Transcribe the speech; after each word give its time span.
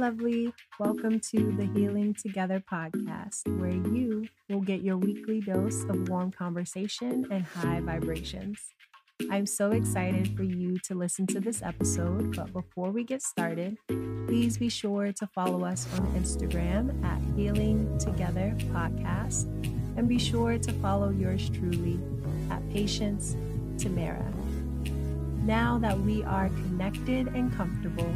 lovely. 0.00 0.50
Welcome 0.78 1.20
to 1.28 1.52
the 1.58 1.68
Healing 1.74 2.14
Together 2.14 2.64
podcast, 2.72 3.46
where 3.60 3.70
you 3.70 4.26
will 4.48 4.62
get 4.62 4.80
your 4.80 4.96
weekly 4.96 5.42
dose 5.42 5.84
of 5.90 6.08
warm 6.08 6.32
conversation 6.32 7.26
and 7.30 7.44
high 7.44 7.80
vibrations. 7.80 8.58
I'm 9.30 9.44
so 9.44 9.72
excited 9.72 10.34
for 10.34 10.42
you 10.42 10.78
to 10.84 10.94
listen 10.94 11.26
to 11.26 11.40
this 11.40 11.60
episode, 11.60 12.34
but 12.34 12.50
before 12.50 12.90
we 12.90 13.04
get 13.04 13.20
started, 13.20 13.76
please 14.26 14.56
be 14.56 14.70
sure 14.70 15.12
to 15.12 15.26
follow 15.34 15.66
us 15.66 15.86
on 15.98 16.06
Instagram 16.14 17.04
at 17.04 17.20
Healing 17.36 17.98
Together 17.98 18.56
Podcast 18.72 19.44
and 19.98 20.08
be 20.08 20.18
sure 20.18 20.56
to 20.56 20.72
follow 20.80 21.10
yours 21.10 21.50
truly 21.50 22.00
at 22.50 22.66
Patience 22.70 23.36
Tamara. 23.76 24.32
Now 25.44 25.76
that 25.76 26.00
we 26.00 26.24
are 26.24 26.48
connected 26.48 27.26
and 27.28 27.54
comfortable, 27.54 28.10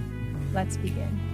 let's 0.54 0.78
begin. 0.78 1.33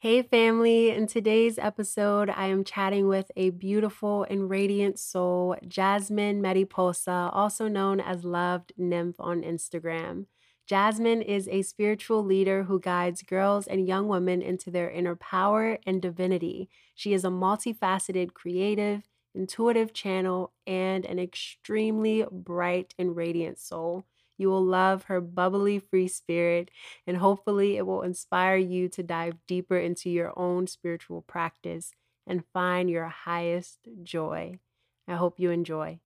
Hey, 0.00 0.22
family. 0.22 0.90
In 0.90 1.06
today's 1.06 1.58
episode, 1.58 2.30
I 2.30 2.46
am 2.46 2.64
chatting 2.64 3.08
with 3.08 3.30
a 3.36 3.50
beautiful 3.50 4.24
and 4.30 4.48
radiant 4.48 4.98
soul, 4.98 5.54
Jasmine 5.66 6.40
Mediposa, 6.40 7.28
also 7.30 7.68
known 7.68 8.00
as 8.00 8.24
Loved 8.24 8.72
Nymph 8.78 9.16
on 9.18 9.42
Instagram. 9.42 10.24
Jasmine 10.66 11.20
is 11.20 11.46
a 11.48 11.60
spiritual 11.60 12.24
leader 12.24 12.62
who 12.62 12.80
guides 12.80 13.22
girls 13.22 13.66
and 13.66 13.86
young 13.86 14.08
women 14.08 14.40
into 14.40 14.70
their 14.70 14.88
inner 14.88 15.14
power 15.14 15.78
and 15.84 16.00
divinity. 16.00 16.70
She 16.94 17.12
is 17.12 17.24
a 17.24 17.28
multifaceted, 17.28 18.32
creative, 18.32 19.02
intuitive 19.34 19.92
channel 19.92 20.52
and 20.66 21.04
an 21.04 21.18
extremely 21.18 22.24
bright 22.30 22.94
and 22.98 23.16
radiant 23.16 23.58
soul. 23.58 24.04
You 24.36 24.48
will 24.48 24.64
love 24.64 25.04
her 25.04 25.20
bubbly, 25.20 25.80
free 25.80 26.08
spirit, 26.08 26.70
and 27.06 27.16
hopefully, 27.16 27.76
it 27.76 27.86
will 27.86 28.02
inspire 28.02 28.56
you 28.56 28.88
to 28.90 29.02
dive 29.02 29.34
deeper 29.48 29.76
into 29.76 30.10
your 30.10 30.32
own 30.38 30.66
spiritual 30.66 31.22
practice 31.22 31.90
and 32.26 32.44
find 32.52 32.88
your 32.88 33.08
highest 33.08 33.78
joy. 34.02 34.60
I 35.08 35.14
hope 35.14 35.40
you 35.40 35.50
enjoy. 35.50 35.98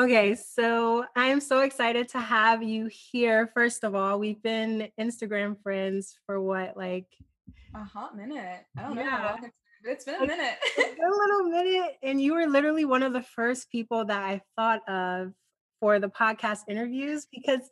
Okay, 0.00 0.34
so 0.34 1.04
I'm 1.14 1.40
so 1.40 1.60
excited 1.60 2.08
to 2.10 2.20
have 2.20 2.62
you 2.62 2.86
here. 2.86 3.50
First 3.52 3.84
of 3.84 3.94
all, 3.94 4.18
we've 4.18 4.42
been 4.42 4.88
Instagram 4.98 5.62
friends 5.62 6.16
for 6.24 6.40
what, 6.40 6.74
like 6.74 7.06
a 7.74 7.84
hot 7.84 8.16
minute? 8.16 8.64
I 8.78 8.82
don't 8.82 8.96
yeah. 8.96 9.04
know 9.04 9.10
how 9.10 9.24
long 9.26 9.34
it's 9.34 9.42
been. 9.42 9.52
It's 9.84 10.04
been 10.04 10.16
a 10.16 10.26
minute. 10.26 10.58
it's 10.76 10.94
been 10.94 11.06
a 11.06 11.16
little 11.16 11.44
minute, 11.44 11.96
and 12.02 12.20
you 12.20 12.34
were 12.34 12.46
literally 12.46 12.84
one 12.84 13.02
of 13.02 13.12
the 13.12 13.22
first 13.22 13.70
people 13.70 14.04
that 14.06 14.22
I 14.22 14.40
thought 14.56 14.88
of 14.88 15.32
for 15.80 15.98
the 15.98 16.08
podcast 16.08 16.60
interviews 16.68 17.26
because 17.32 17.70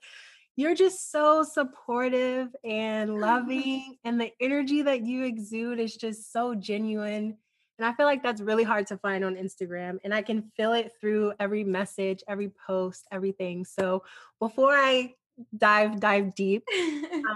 you're 0.56 0.74
just 0.74 1.12
so 1.12 1.44
supportive 1.44 2.48
and 2.64 3.14
loving 3.20 3.96
and 4.04 4.20
the 4.20 4.32
energy 4.40 4.82
that 4.82 5.06
you 5.06 5.22
exude 5.24 5.78
is 5.78 5.96
just 5.96 6.32
so 6.32 6.54
genuine 6.54 7.36
and 7.78 7.86
i 7.86 7.92
feel 7.92 8.06
like 8.06 8.22
that's 8.22 8.40
really 8.40 8.64
hard 8.64 8.86
to 8.86 8.96
find 8.96 9.24
on 9.24 9.36
instagram 9.36 9.98
and 10.02 10.12
i 10.12 10.20
can 10.20 10.42
feel 10.56 10.72
it 10.72 10.90
through 11.00 11.32
every 11.38 11.62
message 11.62 12.24
every 12.26 12.50
post 12.66 13.06
everything 13.12 13.64
so 13.64 14.02
before 14.40 14.74
i 14.74 15.12
dive 15.56 16.00
dive 16.00 16.34
deep. 16.34 16.64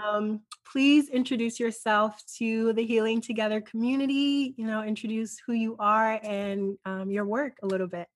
Um, 0.03 0.41
please 0.71 1.09
introduce 1.09 1.59
yourself 1.59 2.21
to 2.37 2.73
the 2.73 2.83
healing 2.83 3.21
together 3.21 3.61
community 3.61 4.53
you 4.57 4.65
know 4.65 4.83
introduce 4.83 5.37
who 5.45 5.53
you 5.53 5.75
are 5.77 6.19
and 6.23 6.77
um, 6.85 7.11
your 7.11 7.25
work 7.25 7.57
a 7.63 7.67
little 7.67 7.87
bit 7.87 8.07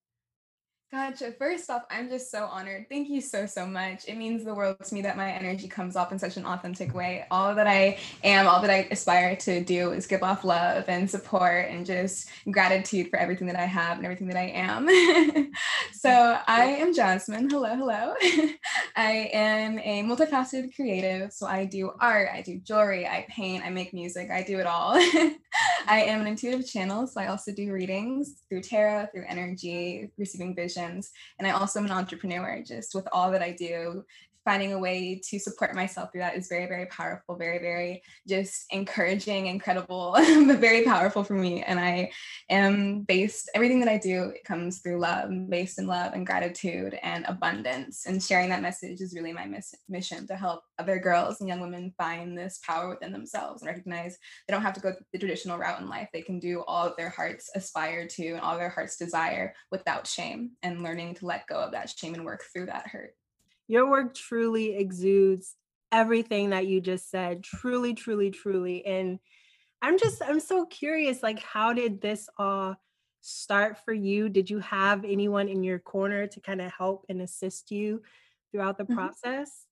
Gotcha. 0.90 1.32
First 1.32 1.68
off, 1.68 1.82
I'm 1.90 2.08
just 2.08 2.30
so 2.30 2.46
honored. 2.46 2.86
Thank 2.88 3.10
you 3.10 3.20
so, 3.20 3.44
so 3.44 3.66
much. 3.66 4.06
It 4.08 4.16
means 4.16 4.42
the 4.42 4.54
world 4.54 4.82
to 4.82 4.94
me 4.94 5.02
that 5.02 5.18
my 5.18 5.30
energy 5.30 5.68
comes 5.68 5.96
off 5.96 6.12
in 6.12 6.18
such 6.18 6.38
an 6.38 6.46
authentic 6.46 6.94
way. 6.94 7.26
All 7.30 7.54
that 7.54 7.66
I 7.66 7.98
am, 8.24 8.46
all 8.48 8.62
that 8.62 8.70
I 8.70 8.88
aspire 8.90 9.36
to 9.36 9.62
do 9.62 9.92
is 9.92 10.06
give 10.06 10.22
off 10.22 10.44
love 10.44 10.84
and 10.88 11.10
support 11.10 11.68
and 11.68 11.84
just 11.84 12.30
gratitude 12.50 13.10
for 13.10 13.18
everything 13.18 13.48
that 13.48 13.56
I 13.56 13.66
have 13.66 13.98
and 13.98 14.06
everything 14.06 14.28
that 14.28 14.38
I 14.38 14.46
am. 14.54 14.88
so, 15.92 16.38
I 16.46 16.64
am 16.64 16.94
Jasmine. 16.94 17.50
Hello, 17.50 17.76
hello. 17.76 18.14
I 18.96 19.28
am 19.34 19.78
a 19.80 20.02
multifaceted 20.04 20.74
creative. 20.74 21.34
So, 21.34 21.46
I 21.46 21.66
do 21.66 21.92
art, 22.00 22.30
I 22.32 22.40
do 22.40 22.60
jewelry, 22.60 23.06
I 23.06 23.26
paint, 23.28 23.62
I 23.62 23.68
make 23.68 23.92
music, 23.92 24.30
I 24.30 24.42
do 24.42 24.58
it 24.58 24.66
all. 24.66 24.92
I 25.86 26.00
am 26.02 26.22
an 26.22 26.28
intuitive 26.28 26.66
channel. 26.66 27.06
So, 27.06 27.20
I 27.20 27.26
also 27.26 27.52
do 27.52 27.74
readings 27.74 28.36
through 28.48 28.62
tarot, 28.62 29.08
through 29.12 29.26
energy, 29.28 30.10
receiving 30.16 30.54
vision 30.54 30.77
and 30.78 31.46
I 31.46 31.50
also 31.50 31.78
am 31.78 31.86
an 31.86 31.92
entrepreneur, 31.92 32.62
just 32.64 32.94
with 32.94 33.06
all 33.12 33.30
that 33.32 33.42
I 33.42 33.52
do, 33.52 34.04
finding 34.48 34.72
a 34.72 34.78
way 34.78 35.20
to 35.22 35.38
support 35.38 35.74
myself 35.74 36.10
through 36.10 36.22
that 36.22 36.34
is 36.34 36.48
very, 36.48 36.64
very 36.64 36.86
powerful, 36.86 37.36
very, 37.36 37.58
very 37.58 38.02
just 38.26 38.64
encouraging, 38.70 39.44
incredible, 39.44 40.12
but 40.46 40.58
very 40.58 40.84
powerful 40.84 41.22
for 41.22 41.34
me. 41.34 41.62
And 41.62 41.78
I 41.78 42.10
am 42.48 43.02
based, 43.02 43.50
everything 43.54 43.78
that 43.80 43.90
I 43.90 43.98
do 43.98 44.32
comes 44.46 44.78
through 44.78 45.00
love, 45.00 45.30
based 45.50 45.78
in 45.78 45.86
love 45.86 46.14
and 46.14 46.26
gratitude 46.26 46.98
and 47.02 47.26
abundance. 47.26 48.06
And 48.06 48.22
sharing 48.22 48.48
that 48.48 48.62
message 48.62 49.02
is 49.02 49.12
really 49.14 49.34
my 49.34 49.44
miss- 49.44 49.74
mission 49.86 50.26
to 50.28 50.34
help 50.34 50.62
other 50.78 50.98
girls 50.98 51.40
and 51.40 51.48
young 51.48 51.60
women 51.60 51.92
find 51.98 52.36
this 52.36 52.58
power 52.66 52.88
within 52.88 53.12
themselves 53.12 53.60
and 53.60 53.68
recognize 53.68 54.16
they 54.46 54.54
don't 54.54 54.62
have 54.62 54.72
to 54.72 54.80
go 54.80 54.94
the 55.12 55.18
traditional 55.18 55.58
route 55.58 55.82
in 55.82 55.90
life. 55.90 56.08
They 56.10 56.22
can 56.22 56.38
do 56.38 56.64
all 56.66 56.94
their 56.96 57.10
hearts 57.10 57.50
aspire 57.54 58.06
to 58.06 58.28
and 58.28 58.40
all 58.40 58.56
their 58.56 58.70
hearts 58.70 58.96
desire 58.96 59.52
without 59.70 60.06
shame 60.06 60.52
and 60.62 60.82
learning 60.82 61.16
to 61.16 61.26
let 61.26 61.46
go 61.48 61.56
of 61.56 61.72
that 61.72 61.90
shame 61.90 62.14
and 62.14 62.24
work 62.24 62.44
through 62.50 62.66
that 62.66 62.86
hurt 62.86 63.12
your 63.68 63.88
work 63.88 64.14
truly 64.14 64.76
exudes 64.76 65.54
everything 65.92 66.50
that 66.50 66.66
you 66.66 66.80
just 66.80 67.10
said 67.10 67.42
truly 67.42 67.94
truly 67.94 68.30
truly 68.30 68.84
and 68.84 69.18
i'm 69.80 69.98
just 69.98 70.20
i'm 70.22 70.40
so 70.40 70.66
curious 70.66 71.22
like 71.22 71.38
how 71.38 71.72
did 71.72 72.00
this 72.00 72.28
all 72.38 72.76
start 73.20 73.78
for 73.84 73.92
you 73.92 74.28
did 74.28 74.50
you 74.50 74.58
have 74.58 75.04
anyone 75.04 75.48
in 75.48 75.62
your 75.62 75.78
corner 75.78 76.26
to 76.26 76.40
kind 76.40 76.60
of 76.60 76.70
help 76.72 77.06
and 77.08 77.22
assist 77.22 77.70
you 77.70 78.02
throughout 78.50 78.76
the 78.76 78.84
mm-hmm. 78.84 78.94
process 78.94 79.64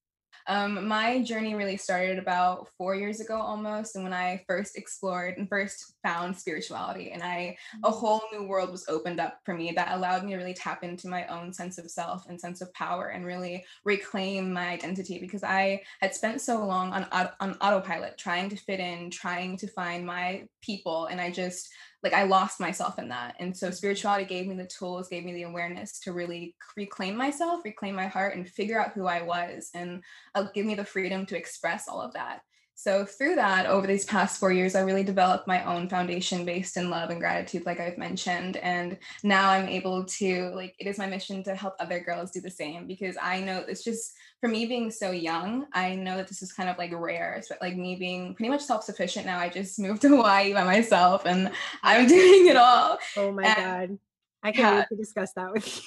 um, 0.49 0.87
my 0.87 1.23
journey 1.23 1.55
really 1.55 1.77
started 1.77 2.19
about 2.19 2.69
four 2.79 2.95
years 2.95 3.21
ago 3.21 3.41
almost. 3.41 3.97
And 3.97 4.05
when 4.05 4.13
I 4.13 4.45
first 4.47 4.77
explored 4.77 5.37
and 5.39 5.49
first 5.49 5.95
found 6.03 6.37
spirituality, 6.37 7.11
and 7.11 7.23
I, 7.23 7.57
a 7.83 7.89
mm-hmm. 7.89 7.99
whole 7.99 8.23
new 8.33 8.45
world 8.45 8.71
was 8.71 8.89
opened 8.89 9.21
up 9.21 9.41
for 9.45 9.55
me 9.55 9.73
that 9.73 9.93
allowed 9.93 10.25
me 10.25 10.33
to 10.33 10.39
really 10.39 10.55
tap 10.55 10.85
into 10.85 11.09
my 11.09 11.27
own 11.27 11.53
sense 11.53 11.79
of 11.79 11.91
self 11.91 12.29
and 12.29 12.41
sense 12.41 12.61
of 12.61 12.73
power 12.75 13.09
and 13.09 13.25
really 13.25 13.65
reclaim 13.85 14.53
my 14.53 14.69
identity 14.69 15.19
because 15.19 15.43
I 15.43 15.83
had 16.01 16.15
spent 16.15 16.41
so 16.41 16.65
long 16.65 16.93
on, 16.93 17.07
on 17.41 17.57
autopilot 17.61 18.19
trying 18.19 18.49
to 18.51 18.57
fit 18.57 18.81
in, 18.81 19.11
trying 19.11 19.57
to 19.59 19.69
find 19.69 20.07
my 20.07 20.47
people. 20.63 21.07
And 21.07 21.21
I 21.21 21.31
just, 21.31 21.69
like 22.07 22.15
I 22.15 22.23
lost 22.23 22.61
myself 22.61 23.01
in 23.01 23.09
that. 23.09 23.35
And 23.41 23.57
so 23.57 23.73
spirituality 23.73 24.25
gave 24.25 24.47
me 24.47 24.55
the 24.55 24.67
tools, 24.67 25.09
gave 25.09 25.25
me 25.25 25.33
the 25.35 25.43
awareness 25.43 25.99
to 26.01 26.13
really 26.13 26.55
reclaim 26.77 27.17
myself, 27.17 27.63
reclaim 27.65 27.97
my 27.97 28.07
heart, 28.07 28.37
and 28.37 28.49
figure 28.49 28.81
out 28.81 28.93
who 28.93 29.07
I 29.07 29.23
was, 29.23 29.71
and 29.75 30.05
uh, 30.37 30.47
give 30.55 30.67
me 30.67 30.77
the 30.77 30.85
freedom 30.85 31.27
to 31.27 31.37
express 31.37 31.89
all 31.89 32.01
of 32.01 32.13
that. 32.13 32.43
So 32.79 33.07
through 33.07 33.37
that, 33.37 33.65
over 33.65 33.87
these 33.87 34.05
past 34.05 34.39
four 34.39 34.53
years, 34.53 34.75
I 34.75 34.83
really 34.83 35.03
developed 35.03 35.49
my 35.49 35.65
own 35.65 35.89
foundation 35.89 36.45
based 36.45 36.77
in 36.77 36.91
love 36.91 37.09
and 37.09 37.19
gratitude, 37.19 37.65
like 37.65 37.81
I've 37.81 37.97
mentioned. 37.97 38.59
And 38.59 38.99
now 39.25 39.49
I'm 39.49 39.67
able 39.67 40.05
to, 40.05 40.51
like, 40.55 40.75
it 40.79 40.87
is 40.87 40.99
my 40.99 41.07
mission 41.07 41.43
to 41.45 41.57
help 41.57 41.75
other 41.81 42.01
girls 42.01 42.33
do 42.33 42.43
the 42.43 42.51
same 42.51 42.87
because 42.87 43.17
I 43.21 43.41
know 43.41 43.65
it's 43.67 43.83
just 43.83 44.13
for 44.43 44.49
me 44.49 44.67
being 44.67 44.91
so 44.91 45.11
young, 45.11 45.65
I 45.73 45.95
know 45.95 46.19
that 46.19 46.29
this 46.29 46.43
is 46.43 46.53
kind 46.53 46.69
of 46.69 46.77
like 46.77 46.93
rare. 46.93 47.43
But 47.49 47.63
like 47.63 47.77
me 47.77 47.97
being 47.97 48.35
pretty 48.35 48.51
much 48.51 48.63
self-sufficient 48.63 49.25
now, 49.25 49.39
I 49.39 49.49
just 49.49 49.79
moved 49.81 50.03
to 50.03 50.09
Hawaii 50.09 50.53
by 50.53 50.65
myself 50.65 51.25
and 51.25 51.51
I'm 51.83 52.07
doing 52.07 52.49
it 52.49 52.57
all. 52.57 52.99
Oh 53.17 53.33
my 53.33 53.45
and, 53.45 53.89
God. 53.89 53.99
I 54.43 54.53
can't 54.53 54.59
yeah. 54.59 54.79
wait 54.81 54.89
to 54.91 54.97
discuss 54.97 55.33
that 55.33 55.51
with 55.51 55.67
you. 55.67 55.83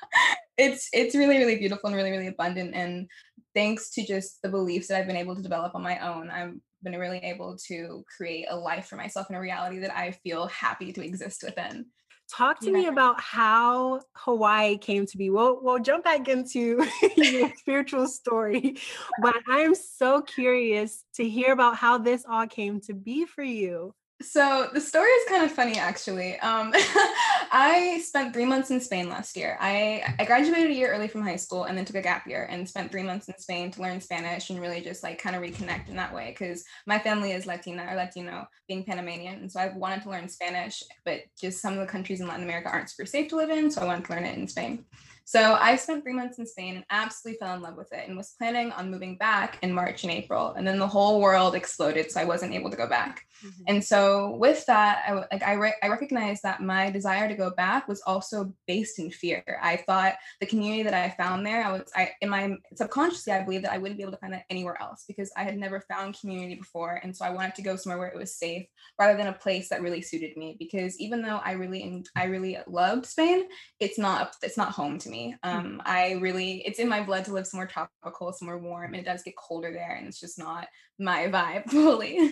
it's 0.59 0.89
it's 0.93 1.15
really 1.15 1.37
really 1.37 1.57
beautiful 1.57 1.89
and 1.89 1.97
really 1.97 2.11
really 2.11 2.29
abundant 2.29 2.75
and 2.75 3.09
thanks 3.57 3.91
to 3.91 4.07
just 4.07 4.43
the 4.43 4.49
beliefs 4.51 4.89
that 4.89 5.01
I've 5.01 5.07
been 5.07 5.17
able 5.17 5.35
to 5.35 5.43
develop 5.43 5.75
on 5.75 5.83
my 5.83 5.99
own, 5.99 6.31
I've 6.31 6.55
been 6.83 6.97
really 6.97 7.19
able 7.19 7.57
to 7.69 8.05
create 8.15 8.47
a 8.51 8.57
life 8.57 8.87
for 8.87 8.97
myself 8.97 9.29
and 9.29 9.37
a 9.37 9.41
reality 9.41 9.79
that 9.79 9.97
I 9.97 10.13
feel 10.13 10.47
happy 10.49 10.93
to 10.93 11.03
exist 11.03 11.43
within. 11.43 11.87
Talk 12.31 12.61
to 12.61 12.67
yeah. 12.67 12.73
me 12.73 12.87
about 12.89 13.21
how 13.21 14.03
Hawaii 14.15 14.77
came 14.77 15.07
to 15.07 15.17
be. 15.17 15.31
We'll 15.31 15.61
we'll 15.63 15.79
jump 15.79 16.05
back 16.05 16.29
into 16.29 16.85
your 17.17 17.53
spiritual 17.57 18.09
story, 18.09 18.77
but 19.23 19.37
I'm 19.49 19.75
so 19.75 20.23
curious 20.23 21.05
to 21.15 21.29
hear 21.29 21.53
about 21.53 21.77
how 21.77 21.99
this 21.99 22.25
all 22.29 22.47
came 22.47 22.81
to 22.83 22.95
be 22.95 23.27
for 23.27 23.45
you. 23.45 23.95
So 24.23 24.71
the 24.73 24.81
story 24.81 25.11
is 25.11 25.29
kind 25.29 25.45
of 25.45 25.53
funny, 25.53 25.77
actually. 25.77 26.39
Um, 26.41 26.73
I 27.53 28.03
spent 28.03 28.33
three 28.33 28.47
months 28.47 28.71
in 28.71 28.81
Spain 28.81 29.11
last 29.11 29.37
year. 29.37 29.59
I, 29.61 30.15
I 30.19 30.25
graduated 30.25 30.71
a 30.71 30.75
year 30.75 30.91
early 30.91 31.07
from 31.07 31.23
high 31.23 31.37
school 31.37 31.65
and 31.65 31.77
then 31.77 31.85
took 31.85 31.97
a 31.97 32.03
gap 32.03 32.27
year 32.27 32.47
and 32.51 32.67
spent 32.67 32.91
three 32.91 33.03
months 33.03 33.29
in 33.29 33.39
Spain 33.39 33.71
to 33.73 33.83
learn 33.83 34.01
Spanish 34.01 34.49
and 34.49 34.59
really 34.59 34.81
just 34.81 35.03
like 35.03 35.21
kind 35.21 35.37
of 35.37 35.43
reconnect 35.43 35.89
in 35.91 35.97
that 35.97 36.15
way 36.15 36.35
because 36.37 36.65
my 36.87 36.99
family 36.99 37.33
is 37.33 37.47
Latina 37.47 37.87
or 37.91 37.95
Latino, 37.95 38.49
being 38.69 38.85
Panamanian, 38.85 39.41
and 39.41 39.53
so 39.53 39.61
I've 39.61 39.77
wanted 39.77 40.03
to 40.05 40.11
learn 40.11 40.31
Spanish, 40.31 40.83
but 41.05 41.21
just 41.39 41.61
some 41.61 41.75
of 41.75 41.81
the 41.81 41.87
countries 41.87 42.21
in 42.21 42.27
Latin 42.27 42.45
America 42.45 42.71
aren't 42.71 42.89
super 42.89 43.07
safe 43.07 43.29
to 43.29 43.37
live 43.37 43.51
in, 43.51 43.71
so 43.71 43.83
I 43.83 43.85
wanted 43.85 44.07
to 44.07 44.13
learn 44.13 44.25
it 44.25 44.39
in 44.39 44.49
Spain. 44.49 44.87
So 45.29 45.55
I 45.55 45.75
spent 45.75 46.05
three 46.05 46.13
months 46.13 46.39
in 46.39 46.47
Spain 46.47 46.77
and 46.77 46.85
absolutely 46.89 47.39
fell 47.41 47.57
in 47.57 47.61
love 47.61 47.77
with 47.77 47.93
it 47.93 48.07
and 48.07 48.17
was 48.17 48.37
planning 48.39 48.71
on 48.71 48.93
moving 48.93 49.17
back 49.17 49.59
in 49.61 49.73
March 49.73 50.05
and 50.05 50.13
April. 50.13 50.53
And 50.53 50.65
then 50.65 50.79
the 50.79 50.87
whole 50.87 51.21
world 51.21 51.57
exploded, 51.57 52.13
so 52.13 52.21
I 52.21 52.25
wasn't 52.25 52.55
able 52.55 52.71
to 52.71 52.77
go 52.77 52.89
back. 52.89 53.27
Mm-hmm. 53.45 53.63
And 53.67 53.85
so 53.85 54.37
with 54.37 54.65
that, 54.67 55.03
I 55.05 55.15
like 55.15 55.43
I, 55.43 55.55
re- 55.55 55.75
I 55.83 55.89
recognized 55.89 56.45
that 56.45 56.63
my 56.63 56.91
desire 56.91 57.27
to 57.27 57.35
go 57.35 57.51
back 57.51 57.89
was 57.89 58.03
also 58.03 58.55
based 58.69 59.01
in 59.01 59.11
fear. 59.11 59.43
I 59.61 59.79
thought 59.79 60.15
the 60.39 60.47
community 60.47 60.85
that 60.85 60.95
I 60.95 61.11
found 61.11 61.45
there, 61.45 61.65
I 61.65 61.73
was 61.73 61.91
I 61.97 62.13
in 62.21 62.29
my 62.29 62.55
subconsciously 62.77 63.33
I 63.33 63.43
believed 63.43 63.65
that 63.65 63.73
I 63.73 63.79
wouldn't 63.79 63.99
be 63.99 64.05
able 64.05 64.13
to 64.13 64.19
find 64.19 64.33
that 64.33 64.45
anywhere 64.49 64.81
else 64.81 65.07
because 65.09 65.33
I 65.37 65.43
had 65.43 65.59
never 65.59 65.81
found 65.81 66.21
community 66.21 66.55
before, 66.55 67.01
and 67.03 67.15
so 67.15 67.25
I 67.25 67.31
wanted 67.31 67.57
to 67.57 67.63
go 67.63 67.75
somewhere 67.75 67.99
where 67.99 68.09
it 68.09 68.17
was 68.17 68.33
safe 68.33 68.69
rather 68.97 69.19
than 69.19 69.27
a 69.27 69.33
place 69.33 69.71
that 69.71 69.83
really 69.83 70.03
suited 70.03 70.37
me. 70.37 70.55
Because 70.57 71.01
even 71.01 71.21
though 71.21 71.41
I 71.45 71.53
really 71.53 72.05
I 72.15 72.27
really 72.27 72.59
loved 72.69 73.07
Spain, 73.07 73.49
it's 73.81 73.99
not 73.99 74.37
it's 74.41 74.57
not 74.57 74.71
home 74.71 74.99
to 74.99 75.09
me 75.09 75.16
me. 75.17 75.37
Hmm. 75.43 75.51
Um, 75.51 75.83
I 75.85 76.13
really, 76.13 76.63
it's 76.67 76.79
in 76.79 76.89
my 76.89 77.03
blood 77.03 77.25
to 77.27 77.33
live 77.33 77.47
somewhere 77.47 77.67
tropical, 77.67 78.33
somewhere 78.33 78.59
warm, 78.59 78.95
and 78.95 79.01
it 79.03 79.05
does 79.05 79.23
get 79.23 79.37
colder 79.37 79.73
there, 79.73 79.97
and 79.97 80.07
it's 80.07 80.21
just 80.21 80.39
not 80.39 80.69
my 80.99 81.27
vibe 81.29 81.71
fully. 81.71 82.31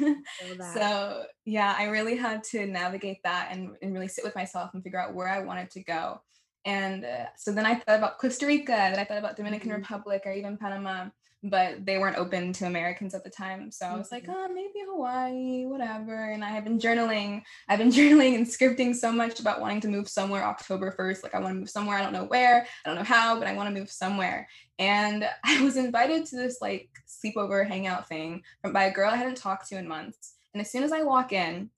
so 0.75 1.25
yeah, 1.45 1.75
I 1.77 1.85
really 1.85 2.17
had 2.17 2.45
to 2.45 2.67
navigate 2.67 3.19
that 3.25 3.49
and, 3.51 3.77
and 3.83 3.93
really 3.93 4.09
sit 4.09 4.25
with 4.25 4.35
myself 4.35 4.71
and 4.75 4.83
figure 4.83 5.01
out 5.01 5.15
where 5.15 5.29
I 5.29 5.41
wanted 5.41 5.71
to 5.73 5.83
go. 5.83 6.21
And 6.67 7.05
uh, 7.05 7.27
so 7.37 7.53
then 7.53 7.67
I 7.67 7.75
thought 7.75 7.99
about 7.99 8.19
Costa 8.19 8.47
Rica, 8.47 8.73
then 8.73 8.99
I 8.99 9.05
thought 9.05 9.19
about 9.19 9.37
Dominican 9.37 9.71
mm-hmm. 9.71 9.83
Republic 9.83 10.23
or 10.25 10.33
even 10.33 10.57
Panama 10.57 11.09
but 11.45 11.85
they 11.85 11.99
weren't 11.99 12.17
open 12.17 12.55
to 12.55 12.67
Americans 12.67 13.15
at 13.15 13.23
the 13.23 13.29
time. 13.29 13.71
So 13.71 13.85
I 13.85 13.97
was 13.97 14.11
like, 14.11 14.25
mm-hmm. 14.25 14.33
oh, 14.35 14.49
maybe 14.49 14.81
Hawaii, 14.89 15.67
whatever. 15.67 16.31
And 16.31 16.43
I 16.43 16.49
have 16.49 16.65
been 16.65 16.79
journaling. 16.79 17.43
I've 17.69 17.79
been 17.79 17.91
journaling 17.91 18.35
and 18.35 18.47
scripting 18.47 18.95
so 18.95 19.13
much 19.13 19.41
about 19.41 19.61
wanting 19.61 19.83
to 19.83 19.89
move 19.89 20.09
somewhere 20.09 20.43
October 20.43 20.95
1st. 20.99 21.23
Like 21.23 21.35
I 21.35 21.41
want 21.41 21.55
to 21.55 21.61
move 21.61 21.69
somewhere. 21.69 21.99
I 21.99 22.03
don't 22.03 22.15
know 22.15 22.25
where, 22.25 22.67
I 22.85 22.89
don't 22.89 22.97
know 22.97 23.05
how, 23.05 23.39
but 23.39 23.47
I 23.47 23.53
want 23.53 23.69
to 23.69 23.79
move 23.79 23.91
somewhere. 23.91 24.49
And 24.79 25.29
I 25.45 25.63
was 25.63 25.77
invited 25.77 26.25
to 26.27 26.37
this 26.37 26.59
like 26.63 26.89
sleepover 27.07 27.69
hangout 27.69 28.09
thing 28.09 28.43
from 28.63 28.73
by 28.73 28.85
a 28.85 28.93
girl 28.93 29.11
I 29.11 29.17
hadn't 29.17 29.37
talked 29.37 29.69
to 29.69 29.79
in 29.79 29.87
months. 29.87 30.35
And 30.55 30.63
as 30.63 30.71
soon 30.71 30.83
as 30.83 30.93
I 30.93 31.03
walk 31.03 31.33
in, 31.35 31.69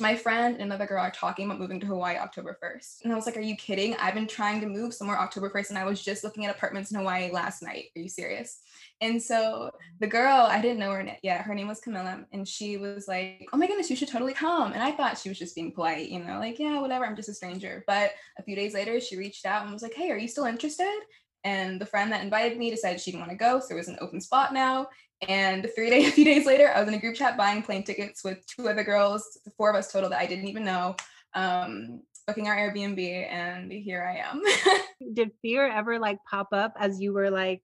my 0.00 0.16
friend 0.16 0.54
and 0.54 0.64
another 0.64 0.86
girl 0.86 1.02
are 1.02 1.10
talking 1.10 1.44
about 1.44 1.60
moving 1.60 1.78
to 1.80 1.86
Hawaii 1.86 2.16
October 2.16 2.56
1st. 2.62 3.04
And 3.04 3.12
I 3.12 3.16
was 3.16 3.26
like, 3.26 3.36
Are 3.36 3.40
you 3.40 3.54
kidding? 3.54 3.94
I've 3.96 4.14
been 4.14 4.26
trying 4.26 4.62
to 4.62 4.66
move 4.66 4.94
somewhere 4.94 5.18
October 5.18 5.50
1st 5.50 5.70
and 5.70 5.78
I 5.78 5.84
was 5.84 6.02
just 6.02 6.24
looking 6.24 6.46
at 6.46 6.54
apartments 6.54 6.90
in 6.90 6.96
Hawaii 6.96 7.30
last 7.30 7.62
night. 7.62 7.86
Are 7.94 8.00
you 8.00 8.08
serious? 8.08 8.60
And 9.00 9.22
so 9.22 9.70
the 10.00 10.06
girl, 10.06 10.46
I 10.48 10.60
didn't 10.60 10.78
know 10.78 10.92
her 10.92 11.06
yet. 11.22 11.42
Her 11.42 11.54
name 11.54 11.68
was 11.68 11.80
Camilla. 11.80 12.24
And 12.32 12.46
she 12.46 12.76
was 12.76 13.06
like, 13.06 13.46
Oh 13.52 13.56
my 13.56 13.66
goodness, 13.66 13.90
you 13.90 13.96
should 13.96 14.08
totally 14.08 14.32
come. 14.32 14.72
And 14.72 14.82
I 14.82 14.92
thought 14.92 15.18
she 15.18 15.28
was 15.28 15.38
just 15.38 15.54
being 15.54 15.72
polite, 15.72 16.08
you 16.08 16.24
know, 16.24 16.38
like, 16.38 16.58
Yeah, 16.58 16.80
whatever, 16.80 17.04
I'm 17.04 17.16
just 17.16 17.28
a 17.28 17.34
stranger. 17.34 17.84
But 17.86 18.12
a 18.38 18.42
few 18.42 18.56
days 18.56 18.74
later, 18.74 19.00
she 19.00 19.16
reached 19.16 19.46
out 19.46 19.64
and 19.64 19.72
was 19.72 19.82
like, 19.82 19.94
Hey, 19.94 20.10
are 20.10 20.18
you 20.18 20.28
still 20.28 20.46
interested? 20.46 21.00
And 21.44 21.78
the 21.78 21.86
friend 21.86 22.10
that 22.12 22.24
invited 22.24 22.56
me 22.56 22.70
decided 22.70 23.00
she 23.00 23.10
didn't 23.10 23.26
want 23.26 23.32
to 23.32 23.36
go. 23.36 23.60
So 23.60 23.66
there 23.68 23.76
was 23.76 23.88
an 23.88 23.98
open 24.00 24.20
spot 24.20 24.54
now. 24.54 24.88
And 25.28 25.68
three 25.74 25.90
days, 25.90 26.08
a 26.08 26.12
few 26.12 26.24
days 26.24 26.46
later, 26.46 26.72
I 26.74 26.80
was 26.80 26.88
in 26.88 26.94
a 26.94 27.00
group 27.00 27.16
chat 27.16 27.36
buying 27.36 27.62
plane 27.62 27.84
tickets 27.84 28.24
with 28.24 28.44
two 28.46 28.68
other 28.68 28.84
girls, 28.84 29.38
four 29.56 29.70
of 29.70 29.76
us 29.76 29.92
total 29.92 30.10
that 30.10 30.20
I 30.20 30.26
didn't 30.26 30.48
even 30.48 30.64
know, 30.64 30.96
um, 31.34 32.02
booking 32.26 32.48
our 32.48 32.56
Airbnb, 32.56 33.30
and 33.30 33.70
here 33.70 34.02
I 34.02 34.26
am. 34.26 34.42
Did 35.14 35.32
fear 35.42 35.68
ever 35.68 35.98
like 35.98 36.18
pop 36.28 36.48
up 36.52 36.72
as 36.78 37.00
you 37.00 37.12
were 37.12 37.30
like 37.30 37.62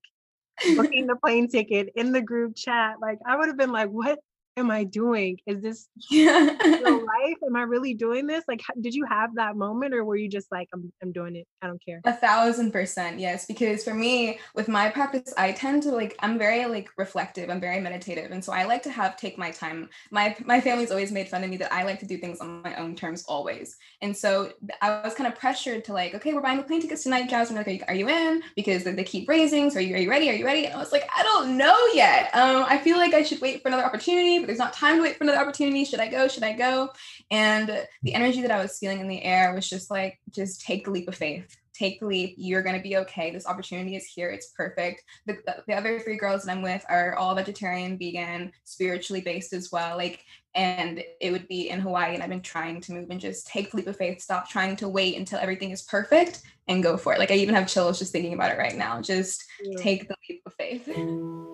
booking 0.75 1.07
the 1.07 1.15
plane 1.15 1.47
ticket 1.47 1.89
in 1.95 2.11
the 2.11 2.21
group 2.21 2.55
chat? 2.55 2.95
Like 3.01 3.19
I 3.25 3.37
would 3.37 3.47
have 3.47 3.57
been 3.57 3.71
like, 3.71 3.89
what 3.89 4.19
am 4.57 4.69
I 4.69 4.83
doing? 4.83 5.37
Is 5.45 5.61
this 5.61 5.87
yeah. 6.11 6.55
real 6.63 7.05
life? 7.05 7.37
Am 7.45 7.55
I 7.55 7.61
really 7.61 7.93
doing 7.93 8.27
this? 8.27 8.43
Like, 8.47 8.61
did 8.79 8.93
you 8.93 9.05
have 9.05 9.35
that 9.35 9.55
moment 9.55 9.93
or 9.93 10.03
were 10.03 10.15
you 10.15 10.27
just 10.27 10.51
like, 10.51 10.67
I'm, 10.73 10.91
I'm 11.01 11.11
doing 11.11 11.35
it. 11.35 11.47
I 11.61 11.67
don't 11.67 11.83
care. 11.83 12.01
A 12.05 12.13
thousand 12.13 12.71
percent. 12.71 13.19
Yes. 13.19 13.45
Because 13.45 13.83
for 13.83 13.93
me, 13.93 14.39
with 14.55 14.67
my 14.67 14.89
practice, 14.89 15.33
I 15.37 15.51
tend 15.53 15.83
to 15.83 15.91
like, 15.91 16.15
I'm 16.19 16.37
very 16.37 16.65
like 16.65 16.89
reflective. 16.97 17.49
I'm 17.49 17.61
very 17.61 17.79
meditative. 17.79 18.31
And 18.31 18.43
so 18.43 18.51
I 18.51 18.65
like 18.65 18.83
to 18.83 18.91
have, 18.91 19.17
take 19.17 19.37
my 19.37 19.51
time. 19.51 19.89
My, 20.11 20.35
my 20.45 20.59
family's 20.59 20.91
always 20.91 21.11
made 21.11 21.29
fun 21.29 21.43
of 21.43 21.49
me 21.49 21.57
that 21.57 21.73
I 21.73 21.83
like 21.83 21.99
to 21.99 22.05
do 22.05 22.17
things 22.17 22.39
on 22.39 22.61
my 22.61 22.75
own 22.75 22.95
terms 22.95 23.23
always. 23.27 23.77
And 24.01 24.15
so 24.15 24.51
I 24.81 25.01
was 25.01 25.13
kind 25.13 25.31
of 25.31 25.39
pressured 25.39 25.85
to 25.85 25.93
like, 25.93 26.13
okay, 26.15 26.33
we're 26.33 26.41
buying 26.41 26.57
the 26.57 26.63
plane 26.63 26.81
tickets 26.81 27.03
tonight, 27.03 27.29
Jasmine. 27.29 27.57
Like, 27.57 27.67
are 27.67 27.71
you, 27.71 27.83
are 27.87 27.95
you 27.95 28.09
in? 28.09 28.43
Because 28.55 28.83
they 28.83 29.03
keep 29.03 29.29
raising. 29.29 29.69
So 29.69 29.79
are 29.79 29.81
you, 29.81 29.95
are 29.95 29.99
you 29.99 30.09
ready? 30.09 30.29
Are 30.29 30.33
you 30.33 30.45
ready? 30.45 30.65
And 30.65 30.75
I 30.75 30.77
was 30.77 30.91
like, 30.91 31.09
I 31.15 31.23
don't 31.23 31.57
know 31.57 31.77
yet. 31.93 32.29
Um, 32.33 32.65
I 32.67 32.77
feel 32.77 32.97
like 32.97 33.13
I 33.13 33.23
should 33.23 33.41
wait 33.41 33.61
for 33.61 33.69
another 33.69 33.85
opportunity 33.85 34.40
but 34.41 34.47
there's 34.47 34.59
not 34.59 34.73
time 34.73 34.97
to 34.97 35.03
wait 35.03 35.17
for 35.17 35.23
another 35.23 35.39
opportunity. 35.39 35.85
Should 35.85 35.99
I 35.99 36.07
go? 36.07 36.27
Should 36.27 36.43
I 36.43 36.53
go? 36.53 36.89
And 37.29 37.85
the 38.03 38.13
energy 38.13 38.41
that 38.41 38.51
I 38.51 38.61
was 38.61 38.77
feeling 38.77 38.99
in 38.99 39.07
the 39.07 39.23
air 39.23 39.53
was 39.53 39.69
just 39.69 39.89
like, 39.89 40.19
just 40.29 40.61
take 40.61 40.85
the 40.85 40.91
leap 40.91 41.07
of 41.07 41.15
faith. 41.15 41.55
Take 41.73 41.99
the 41.99 42.05
leap. 42.05 42.35
You're 42.37 42.61
going 42.61 42.75
to 42.75 42.81
be 42.81 42.97
okay. 42.97 43.31
This 43.31 43.47
opportunity 43.47 43.95
is 43.95 44.05
here. 44.05 44.29
It's 44.29 44.51
perfect. 44.51 45.03
The, 45.25 45.37
the, 45.45 45.63
the 45.67 45.73
other 45.73 45.99
three 45.99 46.17
girls 46.17 46.43
that 46.43 46.51
I'm 46.51 46.61
with 46.61 46.85
are 46.89 47.15
all 47.15 47.33
vegetarian, 47.33 47.97
vegan, 47.97 48.51
spiritually 48.65 49.21
based 49.21 49.53
as 49.53 49.71
well. 49.71 49.97
Like, 49.97 50.23
and 50.53 51.01
it 51.21 51.31
would 51.31 51.47
be 51.47 51.69
in 51.69 51.79
Hawaii. 51.79 52.13
And 52.13 52.21
I've 52.21 52.29
been 52.29 52.41
trying 52.41 52.81
to 52.81 52.93
move 52.93 53.09
and 53.09 53.19
just 53.19 53.47
take 53.47 53.71
the 53.71 53.77
leap 53.77 53.87
of 53.87 53.97
faith. 53.97 54.21
Stop 54.21 54.49
trying 54.49 54.75
to 54.77 54.89
wait 54.89 55.17
until 55.17 55.39
everything 55.39 55.71
is 55.71 55.83
perfect 55.83 56.41
and 56.67 56.83
go 56.83 56.97
for 56.97 57.13
it. 57.13 57.19
Like, 57.19 57.31
I 57.31 57.35
even 57.35 57.55
have 57.55 57.67
chills 57.67 57.99
just 57.99 58.11
thinking 58.11 58.33
about 58.33 58.51
it 58.51 58.57
right 58.57 58.75
now. 58.75 59.01
Just 59.01 59.43
yeah. 59.63 59.77
take 59.81 60.07
the 60.07 60.15
leap 60.29 60.41
of 60.45 60.53
faith. 60.53 60.87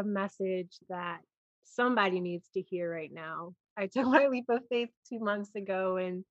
a 0.00 0.04
message 0.04 0.78
that 0.88 1.20
somebody 1.64 2.20
needs 2.20 2.48
to 2.54 2.62
hear 2.62 2.90
right 2.90 3.12
now. 3.12 3.54
I 3.76 3.86
took 3.92 4.06
my 4.06 4.26
leap 4.26 4.46
of 4.48 4.60
faith 4.68 4.88
two 5.08 5.20
months 5.20 5.50
ago 5.54 5.96
and 5.96 6.24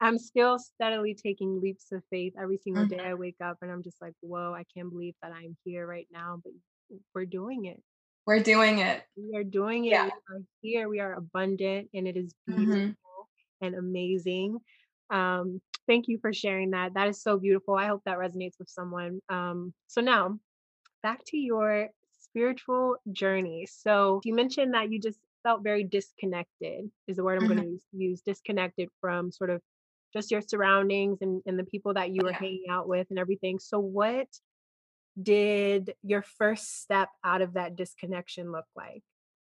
I'm 0.00 0.18
still 0.18 0.58
steadily 0.58 1.14
taking 1.14 1.60
leaps 1.60 1.92
of 1.92 2.02
faith 2.10 2.32
every 2.40 2.58
single 2.58 2.86
day 2.86 2.96
mm-hmm. 2.96 3.06
I 3.06 3.14
wake 3.14 3.36
up 3.42 3.58
and 3.62 3.70
I'm 3.70 3.84
just 3.84 4.02
like, 4.02 4.14
whoa, 4.20 4.52
I 4.52 4.64
can't 4.74 4.90
believe 4.90 5.14
that 5.22 5.30
I'm 5.32 5.56
here 5.64 5.86
right 5.86 6.08
now. 6.12 6.40
But 6.42 6.52
we're 7.14 7.24
doing 7.24 7.66
it. 7.66 7.80
We're 8.26 8.42
doing 8.42 8.78
it. 8.80 9.02
We 9.16 9.36
are 9.38 9.44
doing 9.44 9.84
it. 9.84 9.90
Yeah. 9.90 10.06
We 10.06 10.10
are 10.10 10.40
here. 10.60 10.88
We 10.88 11.00
are 11.00 11.14
abundant 11.14 11.88
and 11.94 12.08
it 12.08 12.16
is 12.16 12.34
mm-hmm. 12.50 12.64
beautiful 12.64 12.94
mm-hmm. 12.94 13.66
and 13.66 13.74
amazing. 13.76 14.58
Um, 15.10 15.60
thank 15.86 16.08
you 16.08 16.18
for 16.20 16.32
sharing 16.32 16.70
that. 16.70 16.94
That 16.94 17.08
is 17.08 17.22
so 17.22 17.38
beautiful. 17.38 17.76
I 17.76 17.86
hope 17.86 18.02
that 18.04 18.18
resonates 18.18 18.58
with 18.58 18.68
someone. 18.68 19.20
Um, 19.28 19.72
so 19.86 20.00
now 20.00 20.38
back 21.04 21.20
to 21.26 21.36
your 21.36 21.88
spiritual 22.32 22.96
journey. 23.12 23.66
So 23.70 24.20
you 24.24 24.34
mentioned 24.34 24.74
that 24.74 24.90
you 24.90 24.98
just 24.98 25.18
felt 25.42 25.62
very 25.62 25.84
disconnected, 25.84 26.90
is 27.08 27.16
the 27.16 27.24
word 27.24 27.38
I'm 27.38 27.48
mm-hmm. 27.48 27.56
going 27.56 27.64
to 27.64 27.70
use, 27.72 27.82
use, 27.92 28.22
disconnected 28.22 28.88
from 29.00 29.30
sort 29.30 29.50
of 29.50 29.60
just 30.12 30.30
your 30.30 30.40
surroundings 30.40 31.18
and, 31.20 31.42
and 31.46 31.58
the 31.58 31.64
people 31.64 31.94
that 31.94 32.10
you 32.10 32.22
were 32.22 32.30
yeah. 32.30 32.38
hanging 32.38 32.64
out 32.70 32.88
with 32.88 33.06
and 33.10 33.18
everything. 33.18 33.58
So, 33.58 33.78
what 33.78 34.28
did 35.20 35.94
your 36.02 36.22
first 36.22 36.82
step 36.82 37.08
out 37.24 37.42
of 37.42 37.54
that 37.54 37.76
disconnection 37.76 38.52
look 38.52 38.66
like? 38.76 39.02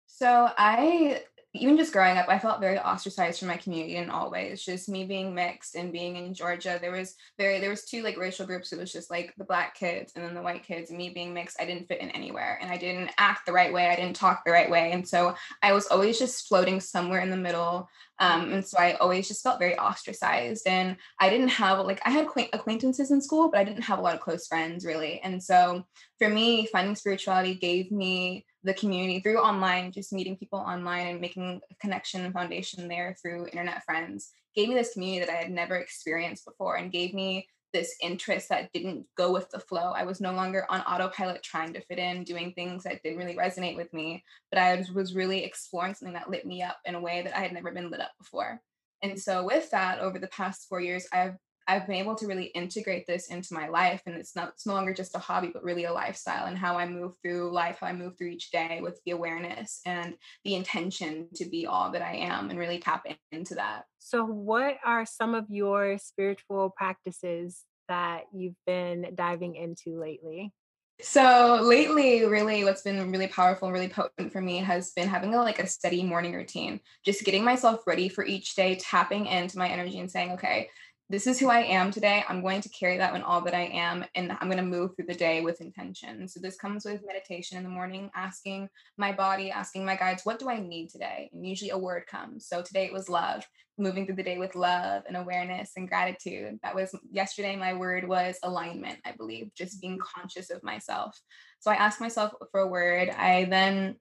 So, 0.07 0.49
I 0.57 1.23
even 1.55 1.77
just 1.77 1.93
growing 1.93 2.17
up, 2.17 2.27
I 2.27 2.39
felt 2.39 2.59
very 2.59 2.77
ostracized 2.77 3.39
from 3.39 3.47
my 3.47 3.57
community 3.57 3.95
in 3.95 4.09
all 4.09 4.29
ways. 4.29 4.63
Just 4.63 4.89
me 4.89 5.05
being 5.05 5.33
mixed 5.33 5.75
and 5.75 5.91
being 5.91 6.15
in 6.15 6.33
Georgia, 6.33 6.77
there 6.79 6.91
was 6.91 7.15
very 7.37 7.59
there 7.59 7.69
was 7.69 7.85
two 7.85 8.03
like 8.03 8.17
racial 8.17 8.45
groups. 8.45 8.71
It 8.71 8.79
was 8.79 8.91
just 8.91 9.09
like 9.09 9.33
the 9.37 9.43
black 9.43 9.75
kids 9.75 10.13
and 10.15 10.23
then 10.23 10.33
the 10.33 10.41
white 10.41 10.63
kids. 10.63 10.89
And 10.89 10.97
me 10.97 11.09
being 11.09 11.33
mixed, 11.33 11.59
I 11.59 11.65
didn't 11.65 11.87
fit 11.87 12.01
in 12.01 12.09
anywhere, 12.11 12.59
and 12.61 12.71
I 12.71 12.77
didn't 12.77 13.11
act 13.17 13.45
the 13.45 13.53
right 13.53 13.73
way. 13.73 13.87
I 13.87 13.95
didn't 13.95 14.15
talk 14.15 14.43
the 14.45 14.51
right 14.51 14.69
way, 14.69 14.91
and 14.91 15.07
so 15.07 15.35
I 15.63 15.73
was 15.73 15.87
always 15.87 16.19
just 16.19 16.47
floating 16.47 16.79
somewhere 16.79 17.21
in 17.21 17.31
the 17.31 17.37
middle. 17.37 17.89
Um, 18.19 18.53
and 18.53 18.65
so 18.65 18.77
I 18.77 18.93
always 18.93 19.27
just 19.27 19.43
felt 19.43 19.59
very 19.59 19.77
ostracized, 19.77 20.67
and 20.67 20.95
I 21.19 21.29
didn't 21.29 21.49
have 21.49 21.85
like 21.85 22.01
I 22.05 22.11
had 22.11 22.27
acquaintances 22.53 23.11
in 23.11 23.21
school, 23.21 23.49
but 23.49 23.59
I 23.59 23.63
didn't 23.63 23.83
have 23.83 23.99
a 23.99 24.01
lot 24.01 24.15
of 24.15 24.21
close 24.21 24.47
friends 24.47 24.85
really. 24.85 25.19
And 25.21 25.43
so 25.43 25.85
for 26.19 26.29
me, 26.29 26.67
finding 26.71 26.95
spirituality 26.95 27.55
gave 27.55 27.91
me 27.91 28.45
the 28.63 28.73
community 28.73 29.19
through 29.19 29.39
online, 29.39 29.91
just 29.91 30.13
meeting 30.13 30.37
people 30.37 30.59
online 30.59 31.07
and 31.07 31.21
making 31.21 31.61
a 31.69 31.75
connection 31.75 32.25
and 32.25 32.33
foundation 32.33 32.87
there 32.87 33.15
through 33.21 33.47
internet 33.47 33.83
friends, 33.83 34.31
gave 34.55 34.69
me 34.69 34.75
this 34.75 34.93
community 34.93 35.25
that 35.25 35.33
I 35.33 35.41
had 35.43 35.51
never 35.51 35.75
experienced 35.75 36.45
before 36.45 36.77
and 36.77 36.91
gave 36.91 37.13
me 37.13 37.47
this 37.75 37.97
interest 38.01 38.47
that 38.47 38.71
didn't 38.71 39.05
go 39.17 39.33
with 39.33 39.49
the 39.49 39.59
flow. 39.59 39.91
I 39.91 40.03
was 40.03 40.21
no 40.21 40.31
longer 40.31 40.65
on 40.69 40.79
autopilot 40.81 41.43
trying 41.43 41.73
to 41.73 41.81
fit 41.81 41.99
in, 41.99 42.23
doing 42.23 42.53
things 42.53 42.83
that 42.83 43.03
didn't 43.03 43.17
really 43.17 43.35
resonate 43.35 43.75
with 43.75 43.91
me, 43.91 44.23
but 44.49 44.59
I 44.59 44.81
was 44.93 45.13
really 45.13 45.43
exploring 45.43 45.93
something 45.93 46.13
that 46.13 46.29
lit 46.29 46.45
me 46.45 46.63
up 46.63 46.77
in 46.85 46.95
a 46.95 47.01
way 47.01 47.21
that 47.21 47.37
I 47.37 47.41
had 47.41 47.51
never 47.51 47.73
been 47.73 47.91
lit 47.91 47.99
up 47.99 48.13
before. 48.17 48.61
And 49.01 49.19
so 49.19 49.43
with 49.43 49.69
that, 49.71 49.99
over 49.99 50.19
the 50.19 50.29
past 50.29 50.69
four 50.69 50.79
years, 50.79 51.05
I've 51.11 51.35
I've 51.67 51.87
been 51.87 51.95
able 51.95 52.15
to 52.15 52.27
really 52.27 52.45
integrate 52.45 53.07
this 53.07 53.27
into 53.27 53.53
my 53.53 53.67
life. 53.67 54.01
And 54.05 54.15
it's 54.15 54.35
not 54.35 54.49
it's 54.49 54.65
no 54.65 54.73
longer 54.73 54.93
just 54.93 55.15
a 55.15 55.19
hobby, 55.19 55.49
but 55.53 55.63
really 55.63 55.85
a 55.85 55.93
lifestyle 55.93 56.45
and 56.45 56.57
how 56.57 56.77
I 56.77 56.87
move 56.87 57.13
through 57.21 57.51
life, 57.51 57.77
how 57.81 57.87
I 57.87 57.93
move 57.93 58.17
through 58.17 58.29
each 58.29 58.51
day 58.51 58.79
with 58.81 58.99
the 59.05 59.11
awareness 59.11 59.81
and 59.85 60.15
the 60.43 60.55
intention 60.55 61.27
to 61.35 61.45
be 61.45 61.65
all 61.65 61.91
that 61.91 62.01
I 62.01 62.15
am 62.15 62.49
and 62.49 62.59
really 62.59 62.79
tap 62.79 63.05
into 63.31 63.55
that. 63.55 63.85
So 63.99 64.23
what 64.23 64.77
are 64.85 65.05
some 65.05 65.33
of 65.33 65.45
your 65.49 65.97
spiritual 65.97 66.73
practices 66.75 67.63
that 67.87 68.23
you've 68.33 68.57
been 68.65 69.13
diving 69.15 69.55
into 69.55 69.99
lately? 69.99 70.53
So 71.01 71.59
lately, 71.61 72.23
really, 72.25 72.63
what's 72.63 72.81
been 72.81 73.11
really 73.11 73.27
powerful, 73.27 73.67
and 73.67 73.73
really 73.73 73.89
potent 73.89 74.31
for 74.31 74.39
me 74.39 74.59
has 74.59 74.91
been 74.91 75.09
having 75.09 75.33
a 75.33 75.37
like 75.39 75.59
a 75.59 75.67
steady 75.67 76.03
morning 76.03 76.33
routine. 76.33 76.79
Just 77.03 77.25
getting 77.25 77.43
myself 77.43 77.85
ready 77.85 78.07
for 78.07 78.23
each 78.23 78.55
day, 78.55 78.75
tapping 78.75 79.25
into 79.25 79.57
my 79.57 79.67
energy 79.67 79.99
and 79.99 80.09
saying, 80.09 80.31
okay, 80.31 80.69
this 81.09 81.27
is 81.27 81.39
who 81.39 81.49
I 81.49 81.59
am 81.59 81.91
today. 81.91 82.23
I'm 82.27 82.41
going 82.41 82.61
to 82.61 82.69
carry 82.69 82.97
that 82.97 83.15
in 83.15 83.21
all 83.21 83.41
that 83.41 83.53
I 83.53 83.65
am, 83.65 84.03
and 84.15 84.31
I'm 84.31 84.49
going 84.49 84.57
to 84.57 84.63
move 84.63 84.95
through 84.95 85.05
the 85.05 85.13
day 85.13 85.41
with 85.41 85.61
intention. 85.61 86.27
So, 86.27 86.39
this 86.39 86.55
comes 86.55 86.83
with 86.83 87.05
meditation 87.05 87.57
in 87.57 87.63
the 87.63 87.69
morning, 87.69 88.09
asking 88.15 88.69
my 88.97 89.11
body, 89.11 89.51
asking 89.51 89.85
my 89.85 89.95
guides, 89.95 90.25
what 90.25 90.39
do 90.39 90.49
I 90.49 90.59
need 90.59 90.89
today? 90.89 91.29
And 91.31 91.45
usually 91.45 91.69
a 91.69 91.77
word 91.77 92.07
comes. 92.07 92.47
So, 92.47 92.63
today 92.63 92.85
it 92.85 92.93
was 92.93 93.07
love, 93.07 93.47
moving 93.77 94.07
through 94.07 94.15
the 94.15 94.23
day 94.23 94.39
with 94.39 94.55
love 94.55 95.03
and 95.07 95.15
awareness 95.15 95.73
and 95.77 95.87
gratitude. 95.87 96.57
That 96.63 96.73
was 96.73 96.97
yesterday, 97.11 97.55
my 97.55 97.73
word 97.73 98.07
was 98.07 98.37
alignment, 98.41 98.97
I 99.05 99.11
believe, 99.11 99.51
just 99.55 99.81
being 99.81 99.99
conscious 99.99 100.49
of 100.49 100.63
myself. 100.63 101.19
So, 101.59 101.69
I 101.69 101.75
asked 101.75 102.01
myself 102.01 102.33
for 102.49 102.61
a 102.61 102.67
word. 102.67 103.09
I 103.09 103.45
then 103.45 103.97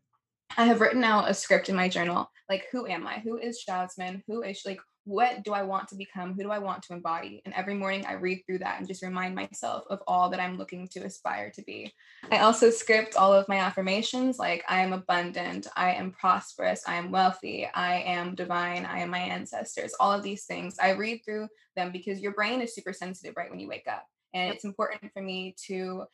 I 0.56 0.64
have 0.64 0.80
written 0.80 1.04
out 1.04 1.30
a 1.30 1.34
script 1.34 1.68
in 1.68 1.76
my 1.76 1.90
journal, 1.90 2.30
like 2.48 2.64
who 2.72 2.86
am 2.86 3.06
I? 3.06 3.18
Who 3.18 3.36
is 3.36 3.62
Jasmine? 3.62 4.22
Who 4.26 4.42
is 4.42 4.62
like 4.64 4.80
what 5.04 5.42
do 5.42 5.52
I 5.52 5.62
want 5.62 5.88
to 5.88 5.96
become? 5.96 6.32
Who 6.32 6.42
do 6.42 6.50
I 6.50 6.58
want 6.58 6.82
to 6.84 6.94
embody? 6.94 7.42
And 7.44 7.54
every 7.54 7.74
morning 7.74 8.06
I 8.06 8.14
read 8.14 8.42
through 8.46 8.58
that 8.60 8.78
and 8.78 8.88
just 8.88 9.02
remind 9.02 9.34
myself 9.34 9.84
of 9.90 10.00
all 10.06 10.30
that 10.30 10.40
I'm 10.40 10.56
looking 10.56 10.88
to 10.88 11.00
aspire 11.00 11.50
to 11.50 11.62
be. 11.62 11.92
I 12.30 12.38
also 12.38 12.70
script 12.70 13.14
all 13.14 13.32
of 13.32 13.48
my 13.48 13.56
affirmations 13.56 14.38
like 14.38 14.64
I 14.66 14.80
am 14.80 14.94
abundant, 14.94 15.66
I 15.76 15.92
am 15.92 16.12
prosperous, 16.12 16.82
I 16.86 16.94
am 16.94 17.10
wealthy, 17.10 17.68
I 17.74 18.00
am 18.00 18.34
divine, 18.34 18.86
I 18.86 19.00
am 19.00 19.10
my 19.10 19.18
ancestors, 19.18 19.94
all 20.00 20.12
of 20.12 20.22
these 20.22 20.46
things. 20.46 20.76
I 20.82 20.92
read 20.92 21.20
through 21.24 21.48
them 21.76 21.92
because 21.92 22.20
your 22.20 22.32
brain 22.32 22.62
is 22.62 22.74
super 22.74 22.92
sensitive 22.92 23.34
right 23.36 23.50
when 23.50 23.60
you 23.60 23.68
wake 23.68 23.86
up. 23.88 24.06
And 24.32 24.52
it's 24.52 24.64
important 24.64 25.12
for 25.12 25.22
me 25.22 25.54
to 25.66 26.04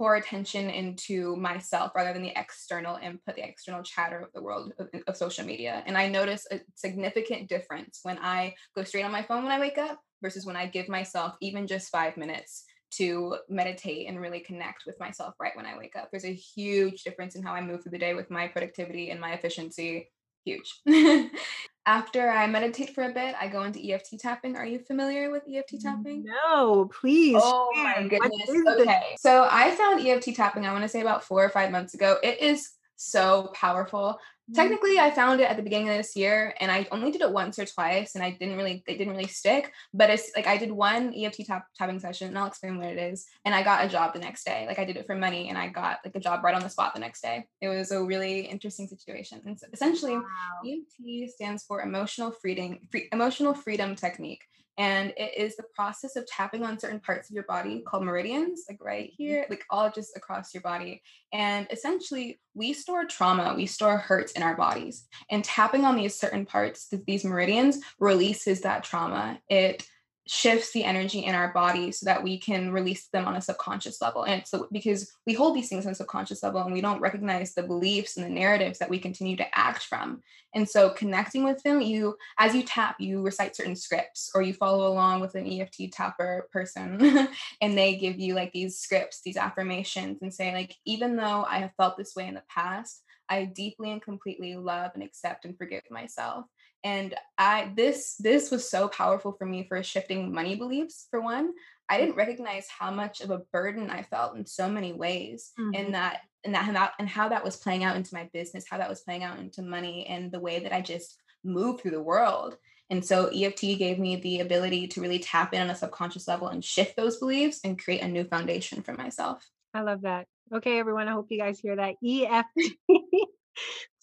pour 0.00 0.14
attention 0.16 0.70
into 0.70 1.36
myself 1.36 1.92
rather 1.94 2.14
than 2.14 2.22
the 2.22 2.32
external 2.34 2.96
input, 3.02 3.36
the 3.36 3.46
external 3.46 3.82
chatter 3.82 4.18
of 4.18 4.32
the 4.32 4.40
world 4.40 4.72
of, 4.78 4.88
of, 5.06 5.14
social 5.14 5.44
media. 5.44 5.82
And 5.84 5.94
I 5.94 6.08
notice 6.08 6.46
a 6.50 6.58
significant 6.74 7.50
difference 7.50 8.00
when 8.02 8.16
I 8.18 8.54
go 8.74 8.82
straight 8.82 9.02
on 9.02 9.12
my 9.12 9.22
phone 9.22 9.42
when 9.42 9.52
I 9.52 9.60
wake 9.60 9.76
up 9.76 10.00
versus 10.22 10.46
when 10.46 10.56
I 10.56 10.64
give 10.64 10.88
myself 10.88 11.34
even 11.42 11.66
just 11.66 11.90
five 11.90 12.16
minutes 12.16 12.64
to 12.92 13.36
meditate 13.50 14.08
and 14.08 14.18
really 14.18 14.40
connect 14.40 14.84
with 14.86 14.98
myself 14.98 15.34
right 15.38 15.54
when 15.54 15.66
I 15.66 15.76
wake 15.76 15.96
up. 15.96 16.08
There's 16.10 16.24
a 16.24 16.32
huge 16.32 17.02
difference 17.02 17.34
in 17.36 17.42
how 17.42 17.52
I 17.52 17.60
move 17.60 17.82
through 17.82 17.92
the 17.92 17.98
day 17.98 18.14
with 18.14 18.30
my 18.30 18.48
productivity 18.48 19.10
and 19.10 19.20
my 19.20 19.32
efficiency. 19.34 20.08
Huge. 20.46 20.80
After 21.90 22.30
I 22.30 22.46
meditate 22.46 22.94
for 22.94 23.02
a 23.02 23.12
bit, 23.12 23.34
I 23.40 23.48
go 23.48 23.64
into 23.64 23.80
EFT 23.84 24.20
tapping. 24.20 24.54
Are 24.54 24.64
you 24.64 24.78
familiar 24.78 25.28
with 25.28 25.42
EFT 25.52 25.80
tapping? 25.80 26.24
No, 26.24 26.84
please. 26.84 27.36
Oh 27.36 27.72
my 27.74 28.06
goodness. 28.06 28.48
Okay. 28.48 29.16
So 29.18 29.48
I 29.50 29.72
found 29.72 30.06
EFT 30.06 30.36
tapping, 30.36 30.64
I 30.64 30.70
want 30.70 30.84
to 30.84 30.88
say 30.88 31.00
about 31.00 31.24
four 31.24 31.44
or 31.44 31.48
five 31.48 31.72
months 31.72 31.94
ago. 31.94 32.16
It 32.22 32.40
is 32.40 32.70
so 32.94 33.50
powerful. 33.54 34.20
Mm-hmm. 34.50 34.60
Technically, 34.60 34.98
I 34.98 35.10
found 35.10 35.40
it 35.40 35.44
at 35.44 35.56
the 35.56 35.62
beginning 35.62 35.90
of 35.90 35.96
this 35.96 36.16
year 36.16 36.54
and 36.60 36.72
I 36.72 36.86
only 36.90 37.12
did 37.12 37.20
it 37.20 37.30
once 37.30 37.58
or 37.58 37.64
twice 37.64 38.14
and 38.14 38.24
I 38.24 38.32
didn't 38.32 38.56
really, 38.56 38.82
it 38.86 38.98
didn't 38.98 39.12
really 39.12 39.28
stick. 39.28 39.72
But 39.94 40.10
it's 40.10 40.32
like 40.34 40.46
I 40.46 40.56
did 40.56 40.72
one 40.72 41.14
EFT 41.16 41.46
tap, 41.46 41.66
tapping 41.76 42.00
session 42.00 42.28
and 42.28 42.38
I'll 42.38 42.46
explain 42.46 42.78
what 42.78 42.88
it 42.88 42.98
is. 42.98 43.26
And 43.44 43.54
I 43.54 43.62
got 43.62 43.84
a 43.84 43.88
job 43.88 44.12
the 44.12 44.18
next 44.18 44.44
day. 44.44 44.64
Like 44.66 44.78
I 44.78 44.84
did 44.84 44.96
it 44.96 45.06
for 45.06 45.14
money 45.14 45.48
and 45.48 45.56
I 45.56 45.68
got 45.68 45.98
like 46.04 46.16
a 46.16 46.20
job 46.20 46.42
right 46.42 46.54
on 46.54 46.62
the 46.62 46.68
spot 46.68 46.94
the 46.94 47.00
next 47.00 47.20
day. 47.20 47.46
It 47.60 47.68
was 47.68 47.92
a 47.92 48.02
really 48.02 48.40
interesting 48.40 48.88
situation. 48.88 49.40
And 49.46 49.58
so 49.58 49.66
essentially, 49.72 50.16
wow. 50.16 50.24
EFT 50.66 51.30
stands 51.30 51.62
for 51.62 51.82
emotional 51.82 52.32
freedom, 52.32 52.78
free, 52.90 53.08
emotional 53.12 53.54
freedom 53.54 53.94
technique 53.94 54.42
and 54.80 55.12
it 55.18 55.36
is 55.36 55.56
the 55.56 55.64
process 55.74 56.16
of 56.16 56.26
tapping 56.26 56.64
on 56.64 56.78
certain 56.78 57.00
parts 57.00 57.28
of 57.28 57.34
your 57.34 57.44
body 57.44 57.82
called 57.86 58.02
meridians 58.02 58.64
like 58.66 58.78
right 58.80 59.10
mm-hmm. 59.10 59.22
here 59.22 59.46
like 59.50 59.62
all 59.68 59.90
just 59.90 60.16
across 60.16 60.54
your 60.54 60.62
body. 60.62 61.02
And 61.34 61.66
essentially 61.70 62.40
we 62.54 62.72
store 62.72 63.04
trauma 63.04 63.52
we 63.54 63.66
store 63.66 63.98
hurts 63.98 64.32
in 64.32 64.42
our 64.42 64.56
bodies. 64.56 65.06
And 65.30 65.44
tapping 65.44 65.84
on 65.84 65.96
these 65.96 66.18
certain 66.18 66.46
parts 66.46 66.88
these 67.06 67.26
meridians 67.26 67.78
releases 67.98 68.62
that 68.62 68.82
trauma. 68.82 69.38
It 69.50 69.86
shifts 70.32 70.72
the 70.72 70.84
energy 70.84 71.24
in 71.24 71.34
our 71.34 71.52
body 71.52 71.90
so 71.90 72.06
that 72.06 72.22
we 72.22 72.38
can 72.38 72.70
release 72.70 73.08
them 73.08 73.26
on 73.26 73.34
a 73.34 73.40
subconscious 73.40 74.00
level. 74.00 74.22
And 74.22 74.46
so 74.46 74.68
because 74.70 75.10
we 75.26 75.32
hold 75.32 75.56
these 75.56 75.68
things 75.68 75.84
on 75.86 75.90
a 75.90 75.94
subconscious 75.96 76.44
level 76.44 76.62
and 76.62 76.72
we 76.72 76.80
don't 76.80 77.00
recognize 77.00 77.52
the 77.52 77.64
beliefs 77.64 78.16
and 78.16 78.24
the 78.24 78.30
narratives 78.30 78.78
that 78.78 78.88
we 78.88 79.00
continue 79.00 79.34
to 79.38 79.58
act 79.58 79.82
from. 79.82 80.22
And 80.54 80.70
so 80.70 80.90
connecting 80.90 81.42
with 81.42 81.60
them, 81.64 81.80
you 81.80 82.16
as 82.38 82.54
you 82.54 82.62
tap, 82.62 83.00
you 83.00 83.22
recite 83.22 83.56
certain 83.56 83.74
scripts 83.74 84.30
or 84.32 84.40
you 84.40 84.54
follow 84.54 84.86
along 84.86 85.18
with 85.18 85.34
an 85.34 85.48
EFT 85.48 85.90
tapper 85.92 86.46
person 86.52 87.28
and 87.60 87.76
they 87.76 87.96
give 87.96 88.20
you 88.20 88.34
like 88.34 88.52
these 88.52 88.78
scripts, 88.78 89.22
these 89.24 89.36
affirmations 89.36 90.18
and 90.22 90.32
say 90.32 90.54
like 90.54 90.76
even 90.86 91.16
though 91.16 91.44
I 91.44 91.58
have 91.58 91.74
felt 91.76 91.98
this 91.98 92.14
way 92.14 92.28
in 92.28 92.34
the 92.34 92.44
past, 92.48 93.02
I 93.28 93.46
deeply 93.46 93.90
and 93.90 94.00
completely 94.00 94.54
love 94.54 94.92
and 94.94 95.02
accept 95.02 95.44
and 95.44 95.58
forgive 95.58 95.82
myself 95.90 96.44
and 96.84 97.14
i 97.38 97.72
this 97.76 98.16
this 98.16 98.50
was 98.50 98.68
so 98.68 98.88
powerful 98.88 99.32
for 99.32 99.46
me 99.46 99.66
for 99.68 99.82
shifting 99.82 100.32
money 100.32 100.56
beliefs 100.56 101.06
for 101.10 101.20
one 101.20 101.52
i 101.88 101.98
didn't 101.98 102.16
recognize 102.16 102.66
how 102.68 102.90
much 102.90 103.20
of 103.20 103.30
a 103.30 103.42
burden 103.52 103.90
i 103.90 104.02
felt 104.02 104.36
in 104.36 104.46
so 104.46 104.68
many 104.68 104.92
ways 104.92 105.52
mm-hmm. 105.58 105.74
and 105.74 105.94
that 105.94 106.20
and 106.44 106.54
that 106.54 106.66
and, 106.66 106.76
that 106.76 106.92
and 106.98 107.08
how 107.08 107.28
that 107.28 107.44
was 107.44 107.56
playing 107.56 107.84
out 107.84 107.96
into 107.96 108.14
my 108.14 108.28
business 108.32 108.64
how 108.68 108.78
that 108.78 108.88
was 108.88 109.00
playing 109.00 109.22
out 109.22 109.38
into 109.38 109.62
money 109.62 110.06
and 110.06 110.32
the 110.32 110.40
way 110.40 110.60
that 110.60 110.74
i 110.74 110.80
just 110.80 111.16
moved 111.44 111.80
through 111.80 111.90
the 111.90 112.02
world 112.02 112.56
and 112.90 113.04
so 113.04 113.30
EFT 113.32 113.78
gave 113.78 114.00
me 114.00 114.16
the 114.16 114.40
ability 114.40 114.88
to 114.88 115.00
really 115.00 115.20
tap 115.20 115.54
in 115.54 115.62
on 115.62 115.70
a 115.70 115.76
subconscious 115.76 116.26
level 116.26 116.48
and 116.48 116.62
shift 116.62 116.96
those 116.96 117.18
beliefs 117.18 117.60
and 117.62 117.80
create 117.80 118.02
a 118.02 118.08
new 118.08 118.24
foundation 118.24 118.82
for 118.82 118.94
myself. 118.94 119.48
I 119.72 119.82
love 119.82 120.02
that. 120.02 120.26
Okay, 120.52 120.80
everyone, 120.80 121.06
I 121.06 121.12
hope 121.12 121.28
you 121.30 121.38
guys 121.38 121.60
hear 121.60 121.76
that. 121.76 121.94
EFT 122.04 122.74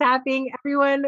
tapping. 0.02 0.52
Everyone 0.60 1.04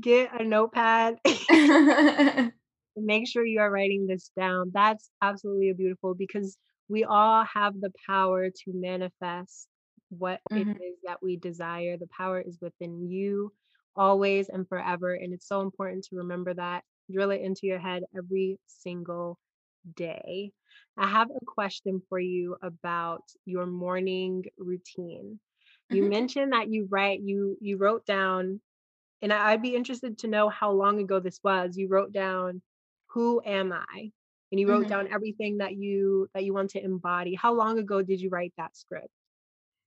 get 0.00 0.30
a 0.38 0.44
notepad. 0.44 1.16
Make 2.96 3.28
sure 3.28 3.44
you 3.44 3.60
are 3.60 3.70
writing 3.70 4.06
this 4.06 4.30
down. 4.36 4.70
That's 4.74 5.10
absolutely 5.22 5.72
beautiful 5.72 6.14
because 6.14 6.56
we 6.88 7.04
all 7.04 7.44
have 7.44 7.80
the 7.80 7.92
power 8.06 8.50
to 8.50 8.72
manifest 8.72 9.68
what 10.10 10.40
mm-hmm. 10.52 10.70
it 10.70 10.76
is 10.76 10.96
that 11.04 11.22
we 11.22 11.36
desire. 11.36 11.96
The 11.96 12.08
power 12.16 12.40
is 12.40 12.58
within 12.60 13.08
you 13.08 13.52
always 13.96 14.48
and 14.48 14.68
forever. 14.68 15.14
And 15.14 15.32
it's 15.32 15.48
so 15.48 15.60
important 15.60 16.04
to 16.04 16.16
remember 16.16 16.54
that. 16.54 16.82
Drill 17.12 17.30
it 17.30 17.40
into 17.40 17.62
your 17.66 17.78
head 17.78 18.02
every 18.16 18.58
single 18.66 19.38
day. 19.96 20.52
I 20.96 21.08
have 21.08 21.28
a 21.30 21.44
question 21.44 22.02
for 22.08 22.18
you 22.18 22.56
about 22.62 23.22
your 23.44 23.66
morning 23.66 24.44
routine 24.58 25.38
you 25.90 26.02
mm-hmm. 26.02 26.10
mentioned 26.18 26.52
that 26.52 26.70
you 26.70 26.86
write 26.90 27.20
you 27.20 27.56
you 27.60 27.76
wrote 27.76 28.04
down 28.06 28.60
and 29.22 29.32
i'd 29.32 29.62
be 29.62 29.74
interested 29.74 30.18
to 30.18 30.28
know 30.28 30.48
how 30.48 30.70
long 30.70 31.00
ago 31.00 31.20
this 31.20 31.40
was 31.42 31.76
you 31.76 31.88
wrote 31.88 32.12
down 32.12 32.62
who 33.08 33.40
am 33.44 33.72
i 33.72 34.10
and 34.52 34.60
you 34.60 34.68
wrote 34.68 34.82
mm-hmm. 34.82 34.90
down 34.90 35.08
everything 35.12 35.58
that 35.58 35.74
you 35.76 36.28
that 36.34 36.44
you 36.44 36.54
want 36.54 36.70
to 36.70 36.82
embody 36.82 37.34
how 37.34 37.52
long 37.52 37.78
ago 37.78 38.02
did 38.02 38.20
you 38.20 38.30
write 38.30 38.52
that 38.56 38.76
script 38.76 39.08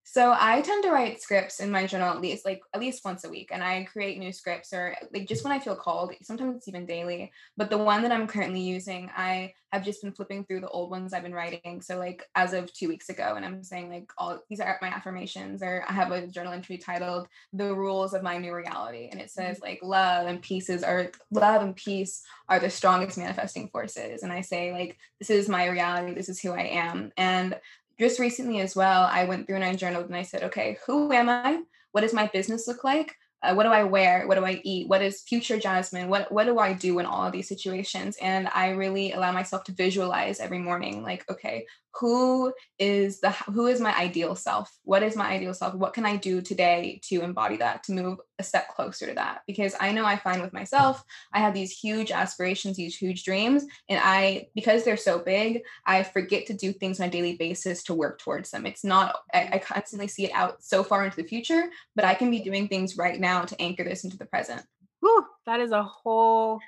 so 0.06 0.36
I 0.38 0.62
tend 0.62 0.84
to 0.84 0.92
write 0.92 1.22
scripts 1.22 1.60
in 1.60 1.72
my 1.72 1.88
journal 1.88 2.10
at 2.10 2.22
least 2.22 2.46
like 2.46 2.62
at 2.74 2.80
least 2.82 3.06
once 3.06 3.24
a 3.24 3.30
week 3.30 3.50
and 3.52 3.64
I 3.64 3.86
create 3.86 4.20
new 4.20 4.34
scripts 4.34 4.74
or 4.74 4.96
like 5.14 5.28
just 5.28 5.44
when 5.44 5.54
I 5.54 5.60
feel 5.60 5.76
called 5.76 6.14
sometimes 6.22 6.58
it's 6.58 6.68
even 6.68 6.86
daily 6.86 7.32
but 7.56 7.70
the 7.70 7.78
one 7.78 8.04
that 8.04 8.12
I'm 8.12 8.28
currently 8.28 8.62
using 8.62 9.10
I 9.16 9.54
have 9.72 9.84
just 9.84 10.04
been 10.04 10.12
flipping 10.12 10.44
through 10.44 10.60
the 10.60 10.70
old 10.70 10.92
ones 10.92 11.14
I've 11.14 11.24
been 11.24 11.34
writing 11.34 11.82
so 11.82 11.98
like 11.98 12.24
as 12.36 12.54
of 12.54 12.72
2 12.74 12.88
weeks 12.88 13.10
ago 13.10 13.34
and 13.36 13.46
I'm 13.46 13.64
saying 13.64 13.90
like 13.90 14.12
all 14.18 14.40
these 14.50 14.60
are 14.60 14.78
my 14.82 14.90
affirmations 14.90 15.64
or 15.64 15.86
I 15.88 15.94
have 15.94 16.12
a 16.12 16.28
journal 16.28 16.54
entry 16.54 16.78
titled 16.78 17.28
the 17.54 17.74
rules 17.74 18.14
of 18.14 18.24
my 18.24 18.38
new 18.38 18.54
reality 18.54 19.08
and 19.10 19.22
it 19.22 19.32
says 19.32 19.58
mm-hmm. 19.58 19.66
like 19.66 19.80
love 19.82 20.28
and 20.28 20.42
pieces 20.42 20.84
are 20.84 21.12
love 21.32 21.62
and 21.62 21.76
peace 21.76 22.24
are 22.50 22.60
the 22.60 22.70
strongest 22.70 23.18
manifesting 23.18 23.70
forces 23.70 24.24
and 24.24 24.34
I 24.34 24.42
say 24.42 24.74
like 24.74 24.98
this 25.20 25.30
is 25.30 25.48
my 25.48 25.68
reality 25.68 26.14
this 26.14 26.30
is 26.30 26.42
who 26.42 26.52
I 26.52 26.64
am 26.64 27.12
and 27.16 27.56
just 28.00 28.20
recently 28.20 28.60
as 28.60 28.76
well, 28.76 29.04
I 29.04 29.26
went 29.26 29.48
through 29.48 29.58
and 29.58 29.66
I 29.66 29.76
journaled 29.76 30.06
and 30.08 30.16
I 30.16 30.24
said, 30.24 30.44
okay, 30.44 30.78
who 30.86 31.12
am 31.12 31.30
I? 31.30 31.62
What 31.92 32.02
does 32.02 32.14
my 32.14 32.28
business 32.28 32.68
look 32.68 32.84
like? 32.84 33.16
uh, 33.44 33.54
what 33.54 33.64
do 33.64 33.70
I 33.70 33.84
wear? 33.84 34.26
What 34.26 34.36
do 34.36 34.46
I 34.46 34.62
eat? 34.64 34.88
What 34.88 35.02
is 35.02 35.22
future 35.22 35.60
Jasmine? 35.60 36.08
What 36.08 36.32
what 36.32 36.46
do 36.46 36.58
I 36.60 36.72
do 36.74 36.98
in 37.00 37.06
all 37.06 37.26
of 37.26 37.34
these 37.34 37.50
situations? 37.50 38.18
And 38.22 38.48
I 38.54 38.70
really 38.70 39.12
allow 39.12 39.34
myself 39.34 39.66
to 39.66 39.74
visualize 39.74 40.40
every 40.40 40.60
morning, 40.60 41.04
like, 41.04 41.30
okay, 41.30 41.66
who 42.04 42.54
is 42.80 43.22
the 43.22 43.32
who 43.32 43.68
is 43.68 43.80
my 43.80 43.98
ideal 43.98 44.36
self? 44.36 44.70
What 44.84 45.04
is 45.04 45.16
my 45.16 45.30
ideal 45.30 45.54
self? 45.54 45.74
What 45.74 45.94
can 45.94 46.06
I 46.06 46.18
do 46.18 46.42
today 46.42 47.00
to 47.06 47.22
embody 47.22 47.56
that, 47.58 47.82
to 47.84 47.94
move 47.94 48.20
a 48.40 48.44
step 48.44 48.68
closer 48.76 49.08
to 49.08 49.14
that? 49.14 49.44
Because 49.48 49.74
I 49.80 49.94
know 49.94 50.04
I 50.04 50.18
find 50.18 50.42
with 50.42 50.52
myself, 50.52 51.02
I 51.32 51.40
have 51.40 51.54
these 51.54 51.72
huge 51.72 52.12
aspirations, 52.12 52.76
these 52.76 52.98
huge 52.98 53.24
dreams, 53.24 53.64
and 53.88 54.02
I 54.04 54.48
because 54.54 54.84
they're 54.84 54.98
so 54.98 55.20
big, 55.20 55.62
I 55.86 56.04
forget 56.04 56.46
to 56.48 56.54
do 56.54 56.74
things 56.74 57.00
on 57.00 57.08
a 57.08 57.10
daily 57.10 57.38
basis 57.38 57.84
to 57.84 57.94
work 57.94 58.20
towards 58.20 58.52
them. 58.52 58.66
It's 58.66 58.84
not 58.84 59.16
I, 59.34 59.52
I 59.54 59.58
constantly 59.60 60.10
see 60.10 60.26
it 60.26 60.34
out 60.34 60.62
so 60.62 60.84
far 60.84 61.06
into 61.06 61.16
the 61.16 61.24
future, 61.24 61.70
but 61.96 62.04
I 62.04 62.16
can 62.16 62.30
be 62.30 62.42
doing 62.42 62.68
things 62.68 62.98
right 62.98 63.18
now 63.18 63.46
to 63.46 63.62
anchor 63.62 63.86
this 63.86 64.04
into 64.04 64.18
the 64.18 64.26
present. 64.26 64.62
Whew, 65.00 65.26
that 65.46 65.62
is 65.62 65.72
a 65.72 65.84
whole 65.84 66.60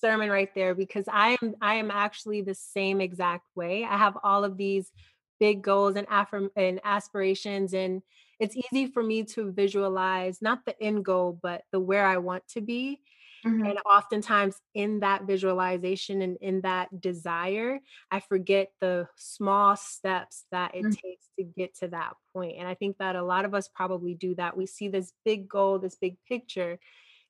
sermon 0.00 0.30
right 0.30 0.52
there 0.54 0.74
because 0.74 1.04
I 1.10 1.36
am 1.42 1.54
I 1.60 1.74
am 1.74 1.90
actually 1.90 2.42
the 2.42 2.54
same 2.54 3.00
exact 3.00 3.46
way. 3.54 3.84
I 3.84 3.96
have 3.96 4.16
all 4.22 4.44
of 4.44 4.56
these 4.56 4.90
big 5.38 5.62
goals 5.62 5.96
and 5.96 6.06
affirm 6.10 6.50
and 6.56 6.80
aspirations 6.84 7.72
and 7.72 8.02
it's 8.38 8.56
easy 8.56 8.86
for 8.86 9.02
me 9.02 9.22
to 9.24 9.52
visualize 9.52 10.40
not 10.40 10.64
the 10.64 10.80
end 10.82 11.04
goal 11.04 11.38
but 11.42 11.62
the 11.72 11.80
where 11.80 12.06
I 12.06 12.18
want 12.18 12.46
to 12.48 12.60
be. 12.60 13.00
Mm-hmm. 13.46 13.64
And 13.64 13.78
oftentimes 13.90 14.56
in 14.74 15.00
that 15.00 15.22
visualization 15.22 16.20
and 16.20 16.36
in 16.42 16.60
that 16.60 17.00
desire, 17.00 17.80
I 18.10 18.20
forget 18.20 18.68
the 18.80 19.08
small 19.16 19.76
steps 19.76 20.44
that 20.52 20.74
it 20.74 20.80
mm-hmm. 20.80 20.90
takes 20.90 21.26
to 21.38 21.44
get 21.44 21.74
to 21.78 21.88
that 21.88 22.12
point. 22.34 22.56
And 22.58 22.68
I 22.68 22.74
think 22.74 22.98
that 22.98 23.16
a 23.16 23.22
lot 23.22 23.46
of 23.46 23.54
us 23.54 23.66
probably 23.66 24.12
do 24.12 24.34
that. 24.34 24.58
We 24.58 24.66
see 24.66 24.88
this 24.88 25.14
big 25.24 25.48
goal, 25.48 25.78
this 25.78 25.96
big 25.96 26.16
picture, 26.28 26.78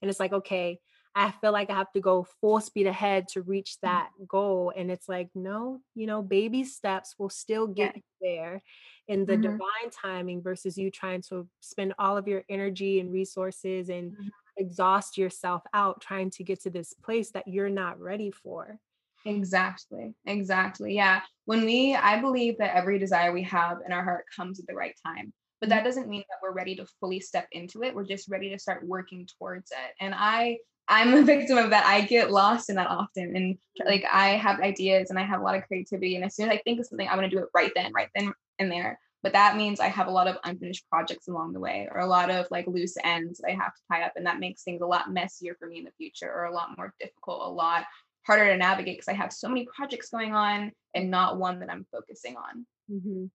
and 0.02 0.10
it's 0.10 0.18
like, 0.18 0.32
okay, 0.32 0.80
I 1.14 1.32
feel 1.40 1.52
like 1.52 1.70
I 1.70 1.74
have 1.74 1.92
to 1.92 2.00
go 2.00 2.26
full 2.40 2.60
speed 2.60 2.86
ahead 2.86 3.28
to 3.28 3.42
reach 3.42 3.76
mm-hmm. 3.76 3.88
that 3.88 4.10
goal. 4.28 4.72
And 4.76 4.90
it's 4.90 5.08
like, 5.08 5.28
no, 5.34 5.80
you 5.94 6.06
know, 6.06 6.22
baby 6.22 6.64
steps 6.64 7.16
will 7.18 7.30
still 7.30 7.66
get 7.66 7.96
yeah. 7.96 8.02
there 8.20 8.62
in 9.08 9.26
the 9.26 9.32
mm-hmm. 9.32 9.42
divine 9.42 9.90
timing 9.90 10.42
versus 10.42 10.78
you 10.78 10.90
trying 10.90 11.22
to 11.30 11.48
spend 11.60 11.94
all 11.98 12.16
of 12.16 12.28
your 12.28 12.44
energy 12.48 13.00
and 13.00 13.12
resources 13.12 13.88
and 13.88 14.12
mm-hmm 14.12 14.28
exhaust 14.60 15.18
yourself 15.18 15.62
out 15.74 16.00
trying 16.00 16.30
to 16.30 16.44
get 16.44 16.62
to 16.62 16.70
this 16.70 16.94
place 16.94 17.30
that 17.32 17.48
you're 17.48 17.70
not 17.70 17.98
ready 17.98 18.30
for. 18.30 18.78
Exactly. 19.26 20.14
Exactly. 20.26 20.94
Yeah. 20.94 21.20
When 21.46 21.64
we, 21.64 21.94
I 21.94 22.20
believe 22.20 22.58
that 22.58 22.76
every 22.76 22.98
desire 22.98 23.32
we 23.32 23.42
have 23.44 23.78
in 23.84 23.92
our 23.92 24.04
heart 24.04 24.24
comes 24.34 24.60
at 24.60 24.66
the 24.66 24.74
right 24.74 24.94
time. 25.04 25.32
But 25.60 25.70
that 25.70 25.78
mm-hmm. 25.78 25.86
doesn't 25.86 26.08
mean 26.08 26.24
that 26.28 26.38
we're 26.42 26.54
ready 26.54 26.76
to 26.76 26.86
fully 27.00 27.20
step 27.20 27.48
into 27.52 27.82
it. 27.82 27.94
We're 27.94 28.04
just 28.04 28.30
ready 28.30 28.50
to 28.50 28.58
start 28.58 28.86
working 28.86 29.26
towards 29.38 29.72
it. 29.72 29.94
And 30.00 30.14
I, 30.16 30.58
I'm 30.90 31.14
a 31.14 31.22
victim 31.24 31.56
of 31.56 31.70
that. 31.70 31.86
I 31.86 32.02
get 32.02 32.30
lost 32.30 32.68
in 32.68 32.76
that 32.76 32.88
often. 32.88 33.34
And 33.34 33.56
like 33.86 34.04
I 34.10 34.30
have 34.30 34.60
ideas 34.60 35.10
and 35.10 35.18
I 35.18 35.22
have 35.22 35.40
a 35.40 35.44
lot 35.44 35.56
of 35.56 35.66
creativity. 35.66 36.16
And 36.16 36.24
as 36.24 36.36
soon 36.36 36.50
as 36.50 36.54
I 36.54 36.62
think 36.62 36.80
of 36.80 36.86
something, 36.86 37.08
I'm 37.08 37.16
going 37.16 37.30
to 37.30 37.34
do 37.34 37.42
it 37.42 37.48
right 37.54 37.72
then, 37.74 37.92
right 37.92 38.08
then 38.14 38.32
and 38.58 38.70
there 38.70 38.98
but 39.22 39.32
that 39.32 39.56
means 39.56 39.80
I 39.80 39.88
have 39.88 40.06
a 40.06 40.12
lot 40.12 40.28
of 40.28 40.36
unfinished 40.44 40.88
projects 40.88 41.28
along 41.28 41.52
the 41.52 41.60
way 41.60 41.88
or 41.92 42.00
a 42.00 42.06
lot 42.06 42.30
of 42.30 42.46
like 42.50 42.66
loose 42.66 42.96
ends 43.04 43.38
that 43.38 43.50
I 43.50 43.54
have 43.54 43.74
to 43.74 43.80
tie 43.90 44.02
up. 44.02 44.12
And 44.16 44.26
that 44.26 44.40
makes 44.40 44.62
things 44.62 44.80
a 44.80 44.86
lot 44.86 45.12
messier 45.12 45.54
for 45.58 45.68
me 45.68 45.78
in 45.78 45.84
the 45.84 45.92
future 45.98 46.30
or 46.32 46.44
a 46.44 46.54
lot 46.54 46.76
more 46.76 46.94
difficult, 46.98 47.42
a 47.42 47.50
lot 47.50 47.84
harder 48.26 48.46
to 48.46 48.56
navigate 48.56 48.98
because 48.98 49.08
I 49.08 49.16
have 49.16 49.32
so 49.32 49.48
many 49.48 49.66
projects 49.74 50.10
going 50.10 50.34
on 50.34 50.72
and 50.94 51.10
not 51.10 51.38
one 51.38 51.60
that 51.60 51.70
I'm 51.70 51.86
focusing 51.92 52.36
on. 52.36 52.66
Mm-hmm. 52.90 53.26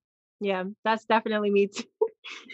Yeah, 0.42 0.64
that's 0.84 1.06
definitely 1.06 1.52
me 1.52 1.68
too. 1.68 1.84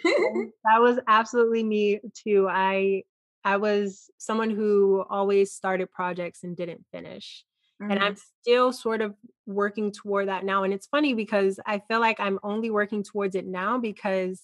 that 0.65 0.81
was 0.81 1.00
absolutely 1.08 1.63
me 1.63 2.01
too. 2.13 2.48
I 2.50 3.03
I 3.44 3.58
was 3.58 4.10
someone 4.18 4.50
who 4.50 5.04
always 5.10 5.52
started 5.52 5.92
projects 5.92 6.44
and 6.44 6.56
didn't 6.56 6.86
finish. 6.92 7.44
Mm-hmm. 7.82 7.92
And 7.92 8.04
I'm 8.04 8.16
still 8.42 8.72
sort 8.72 9.02
of 9.02 9.16
working 9.48 9.92
toward 9.92 10.28
that 10.28 10.46
now. 10.46 10.64
And 10.64 10.74
it's 10.74 10.88
funny 10.88 11.14
because 11.14 11.60
I 11.66 11.80
feel 11.80 12.00
like 12.00 12.20
I'm 12.20 12.40
only 12.44 12.70
working 12.70 13.04
towards 13.04 13.36
it 13.36 13.46
now 13.46 13.80
because 13.80 14.42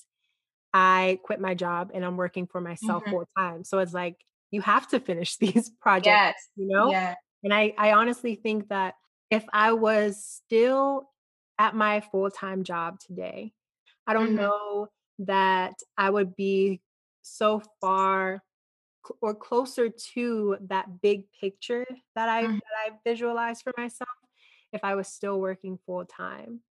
I 0.74 1.20
quit 1.24 1.40
my 1.40 1.54
job 1.54 1.92
and 1.94 2.04
I'm 2.04 2.18
working 2.18 2.48
for 2.48 2.60
myself 2.60 3.04
mm-hmm. 3.04 3.12
full 3.12 3.30
time. 3.38 3.64
So 3.64 3.80
it's 3.80 3.94
like 3.94 4.16
you 4.52 4.62
have 4.62 4.88
to 4.90 5.00
finish 5.00 5.38
these 5.40 5.70
projects, 5.82 6.08
yes. 6.08 6.36
you 6.56 6.68
know? 6.68 6.92
Yeah. 6.92 7.16
And 7.44 7.54
I, 7.54 7.74
I 7.78 7.94
honestly 7.94 8.36
think 8.36 8.70
that 8.70 8.96
if 9.30 9.46
I 9.54 9.74
was 9.74 10.24
still 10.24 11.10
at 11.60 11.76
my 11.76 12.02
full 12.02 12.32
time 12.32 12.64
job 12.64 13.00
today, 13.00 13.54
I 14.08 14.14
don't 14.14 14.28
mm-hmm. 14.28 14.38
know 14.38 14.88
that 15.20 15.74
I 15.98 16.10
would 16.10 16.36
be 16.36 16.82
so 17.22 17.62
far 17.82 18.42
or 19.22 19.34
closer 19.34 19.90
to 20.14 20.58
that 20.70 21.02
big 21.02 21.24
picture 21.40 21.86
that 22.16 22.30
I 22.30 22.44
mm-hmm. 22.44 22.54
that 22.54 22.92
I 22.92 22.92
visualized 23.04 23.64
for 23.64 23.74
myself 23.78 24.10
if 24.74 24.84
I 24.84 24.96
was 24.96 25.08
still 25.08 25.40
working 25.40 25.80
full 25.86 26.06
time. 26.06 26.62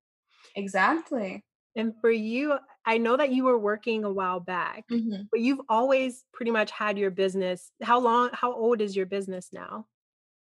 Exactly. 0.54 1.44
And 1.76 1.92
for 2.00 2.10
you, 2.10 2.56
I 2.86 2.96
know 2.96 3.16
that 3.18 3.32
you 3.32 3.44
were 3.44 3.58
working 3.58 4.04
a 4.04 4.12
while 4.12 4.40
back, 4.40 4.84
mm-hmm. 4.90 5.24
but 5.30 5.40
you've 5.40 5.60
always 5.68 6.24
pretty 6.32 6.50
much 6.50 6.70
had 6.70 6.96
your 6.96 7.10
business. 7.10 7.70
How 7.82 8.00
long, 8.00 8.30
how 8.32 8.54
old 8.54 8.80
is 8.80 8.96
your 8.96 9.04
business 9.04 9.50
now? 9.52 9.86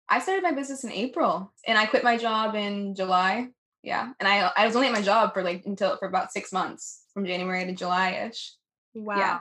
I 0.10 0.19
started 0.19 0.43
my 0.43 0.51
business 0.51 0.84
in 0.84 0.91
April 0.91 1.54
and 1.65 1.77
I 1.77 1.86
quit 1.86 2.04
my 2.04 2.17
job 2.17 2.56
in 2.56 2.95
July. 2.95 3.47
Yeah. 3.82 4.12
And 4.19 4.27
I 4.27 4.51
I 4.58 4.67
was 4.67 4.75
only 4.75 4.89
at 4.89 4.93
my 4.93 5.01
job 5.01 5.34
for 5.34 5.41
like 5.41 5.63
until 5.65 5.95
for 5.97 6.08
about 6.08 6.34
six 6.34 6.51
months 6.51 7.04
from 7.13 7.25
January 7.25 7.65
to 7.65 7.73
July-ish. 7.73 8.54
Wow. 8.93 9.17
Yeah. 9.17 9.39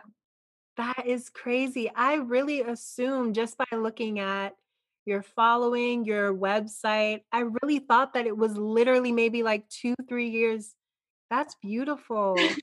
That 0.81 1.07
is 1.07 1.29
crazy. 1.29 1.91
I 1.95 2.15
really 2.15 2.63
assumed 2.63 3.35
just 3.35 3.59
by 3.59 3.67
looking 3.77 4.19
at 4.19 4.57
your 5.05 5.21
following, 5.21 6.07
your 6.07 6.33
website, 6.33 7.21
I 7.31 7.41
really 7.61 7.81
thought 7.81 8.15
that 8.15 8.27
it 8.27 8.35
was 8.35 8.57
literally 8.57 9.13
maybe 9.13 9.43
like 9.43 9.69
two, 9.69 9.95
three 10.09 10.31
years. 10.31 10.75
That's 11.29 11.55
beautiful. 11.57 12.37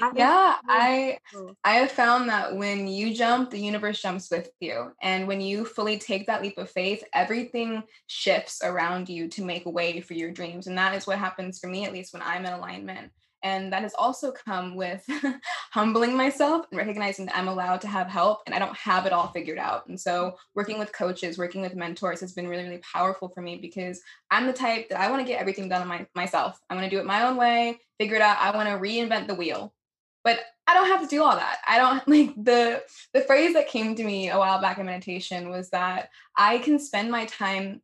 That 0.00 0.16
yeah, 0.16 0.56
I 0.68 1.18
I 1.62 1.74
have 1.74 1.90
found 1.90 2.28
that 2.28 2.56
when 2.56 2.88
you 2.88 3.12
jump, 3.12 3.50
the 3.50 3.58
universe 3.58 4.00
jumps 4.00 4.30
with 4.30 4.48
you. 4.60 4.92
And 5.02 5.28
when 5.28 5.40
you 5.40 5.64
fully 5.64 5.98
take 5.98 6.26
that 6.26 6.42
leap 6.42 6.56
of 6.58 6.70
faith, 6.70 7.04
everything 7.12 7.82
shifts 8.06 8.60
around 8.64 9.08
you 9.08 9.28
to 9.28 9.44
make 9.44 9.66
way 9.66 10.00
for 10.00 10.14
your 10.14 10.30
dreams. 10.30 10.68
And 10.68 10.78
that 10.78 10.94
is 10.94 11.06
what 11.06 11.18
happens 11.18 11.58
for 11.58 11.66
me, 11.66 11.84
at 11.84 11.92
least 11.92 12.12
when 12.14 12.22
I'm 12.22 12.46
in 12.46 12.52
alignment. 12.52 13.12
And 13.44 13.72
that 13.72 13.82
has 13.82 13.94
also 13.96 14.32
come 14.32 14.74
with 14.74 15.06
humbling 15.70 16.16
myself 16.16 16.66
and 16.70 16.78
recognizing 16.78 17.26
that 17.26 17.36
I'm 17.36 17.46
allowed 17.46 17.82
to 17.82 17.88
have 17.88 18.08
help 18.08 18.40
and 18.46 18.54
I 18.54 18.58
don't 18.58 18.76
have 18.76 19.04
it 19.04 19.12
all 19.12 19.28
figured 19.28 19.58
out. 19.58 19.86
And 19.86 20.00
so, 20.00 20.36
working 20.54 20.78
with 20.78 20.92
coaches, 20.92 21.38
working 21.38 21.60
with 21.60 21.76
mentors 21.76 22.20
has 22.20 22.32
been 22.32 22.48
really, 22.48 22.64
really 22.64 22.82
powerful 22.92 23.28
for 23.28 23.42
me 23.42 23.56
because 23.56 24.00
I'm 24.30 24.46
the 24.46 24.52
type 24.52 24.88
that 24.88 24.98
I 24.98 25.10
want 25.10 25.20
to 25.20 25.30
get 25.30 25.40
everything 25.40 25.68
done 25.68 25.82
on 25.82 25.88
my, 25.88 26.06
myself. 26.14 26.58
I 26.70 26.74
want 26.74 26.84
to 26.84 26.90
do 26.90 26.98
it 26.98 27.06
my 27.06 27.24
own 27.26 27.36
way, 27.36 27.78
figure 28.00 28.16
it 28.16 28.22
out. 28.22 28.38
I 28.40 28.56
want 28.56 28.68
to 28.68 28.76
reinvent 28.76 29.28
the 29.28 29.34
wheel. 29.34 29.74
But 30.24 30.40
I 30.66 30.72
don't 30.72 30.88
have 30.88 31.02
to 31.02 31.06
do 31.06 31.22
all 31.22 31.36
that. 31.36 31.58
I 31.68 31.76
don't 31.76 32.08
like 32.08 32.34
the 32.42 32.82
the 33.12 33.20
phrase 33.20 33.52
that 33.54 33.68
came 33.68 33.94
to 33.94 34.04
me 34.04 34.30
a 34.30 34.38
while 34.38 34.60
back 34.60 34.78
in 34.78 34.86
meditation 34.86 35.50
was 35.50 35.70
that 35.70 36.08
I 36.36 36.58
can 36.58 36.78
spend 36.78 37.10
my 37.10 37.26
time 37.26 37.82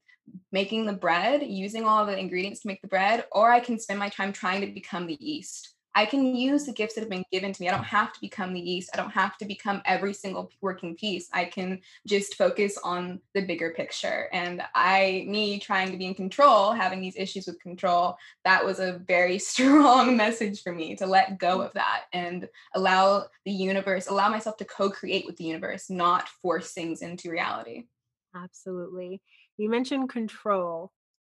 making 0.52 0.86
the 0.86 0.92
bread, 0.92 1.42
using 1.42 1.84
all 1.84 2.06
the 2.06 2.18
ingredients 2.18 2.60
to 2.60 2.68
make 2.68 2.82
the 2.82 2.88
bread, 2.88 3.24
or 3.32 3.50
I 3.50 3.60
can 3.60 3.78
spend 3.78 3.98
my 3.98 4.08
time 4.08 4.32
trying 4.32 4.60
to 4.60 4.66
become 4.68 5.06
the 5.06 5.18
yeast. 5.20 5.74
I 5.94 6.06
can 6.06 6.36
use 6.36 6.66
the 6.66 6.72
gifts 6.72 6.94
that 6.94 7.00
have 7.00 7.10
been 7.10 7.24
given 7.32 7.52
to 7.52 7.62
me. 7.62 7.68
I 7.68 7.72
don't 7.72 7.82
have 7.82 8.12
to 8.12 8.20
become 8.20 8.52
the 8.52 8.60
yeast. 8.60 8.90
I 8.94 8.96
don't 8.96 9.10
have 9.10 9.36
to 9.38 9.44
become 9.44 9.82
every 9.84 10.14
single 10.14 10.52
working 10.60 10.94
piece. 10.94 11.28
I 11.32 11.46
can 11.46 11.80
just 12.06 12.36
focus 12.36 12.78
on 12.84 13.20
the 13.34 13.42
bigger 13.42 13.70
picture. 13.70 14.28
And 14.32 14.62
I, 14.74 15.24
me 15.28 15.58
trying 15.58 15.90
to 15.90 15.96
be 15.96 16.06
in 16.06 16.14
control, 16.14 16.72
having 16.72 17.00
these 17.00 17.16
issues 17.16 17.46
with 17.46 17.60
control, 17.60 18.16
that 18.44 18.64
was 18.64 18.78
a 18.78 19.00
very 19.06 19.38
strong 19.50 20.16
message 20.16 20.62
for 20.62 20.72
me 20.72 20.94
to 20.96 21.06
let 21.06 21.38
go 21.38 21.60
of 21.60 21.72
that 21.72 22.04
and 22.12 22.48
allow 22.74 23.26
the 23.44 23.52
universe, 23.52 24.06
allow 24.06 24.28
myself 24.28 24.56
to 24.58 24.64
co 24.64 24.90
create 24.90 25.26
with 25.26 25.36
the 25.36 25.44
universe, 25.44 25.90
not 25.90 26.28
force 26.28 26.72
things 26.72 27.02
into 27.02 27.30
reality. 27.30 27.86
Absolutely. 28.34 29.20
You 29.60 29.68
mentioned 29.68 30.08
control. 30.08 30.90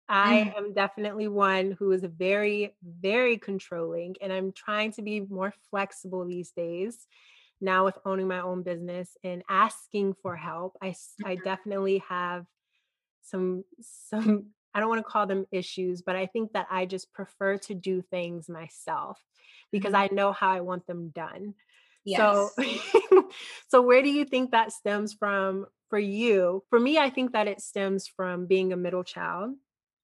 I 0.09 0.53
mm. 0.55 0.57
am 0.57 0.73
definitely 0.73 1.29
one 1.29 1.77
who 1.79 1.93
is 1.93 2.03
very, 2.03 2.75
very 2.83 3.37
controlling, 3.37 4.17
and 4.23 4.33
I'm 4.33 4.53
trying 4.53 4.93
to 4.93 5.03
be 5.03 5.21
more 5.21 5.53
flexible 5.71 6.25
these 6.25 6.51
days. 6.51 7.07
Now, 7.61 7.85
with 7.85 7.99
owning 8.07 8.27
my 8.27 8.41
own 8.41 8.63
business 8.63 9.11
and 9.23 9.43
asking 9.49 10.15
for 10.23 10.37
help, 10.37 10.77
I, 10.81 10.89
I 10.89 10.91
mm-hmm. 11.35 11.45
definitely 11.45 12.03
have 12.09 12.47
some, 13.25 13.65
some, 13.83 14.47
I 14.75 14.81
don't 14.81 14.89
want 14.89 15.05
to 15.05 15.11
call 15.11 15.27
them 15.27 15.45
issues, 15.53 16.01
but 16.01 16.17
I 16.17 16.25
think 16.25 16.55
that 16.55 16.67
I 16.71 16.87
just 16.87 17.13
prefer 17.13 17.59
to 17.59 17.75
do 17.75 18.01
things 18.01 18.49
myself 18.49 19.23
because 19.71 19.93
mm-hmm. 19.93 20.15
I 20.15 20.15
know 20.15 20.33
how 20.33 20.51
I 20.51 20.63
want 20.63 20.87
them 20.87 21.11
done. 21.11 21.55
Yes. 22.07 22.19
So, 22.19 22.51
so 23.69 23.83
where 23.83 24.03
do 24.03 24.11
you 24.11 24.25
think 24.25 24.53
that 24.53 24.73
stems 24.73 25.13
from 25.13 25.67
for 25.89 25.99
you, 25.99 26.65
for 26.71 26.81
me, 26.81 26.99
I 26.99 27.11
think 27.11 27.33
that 27.33 27.49
it 27.49 27.61
stems 27.61 28.07
from 28.09 28.47
being 28.47 28.73
a 28.73 28.77
middle 28.77 29.05
child 29.05 29.55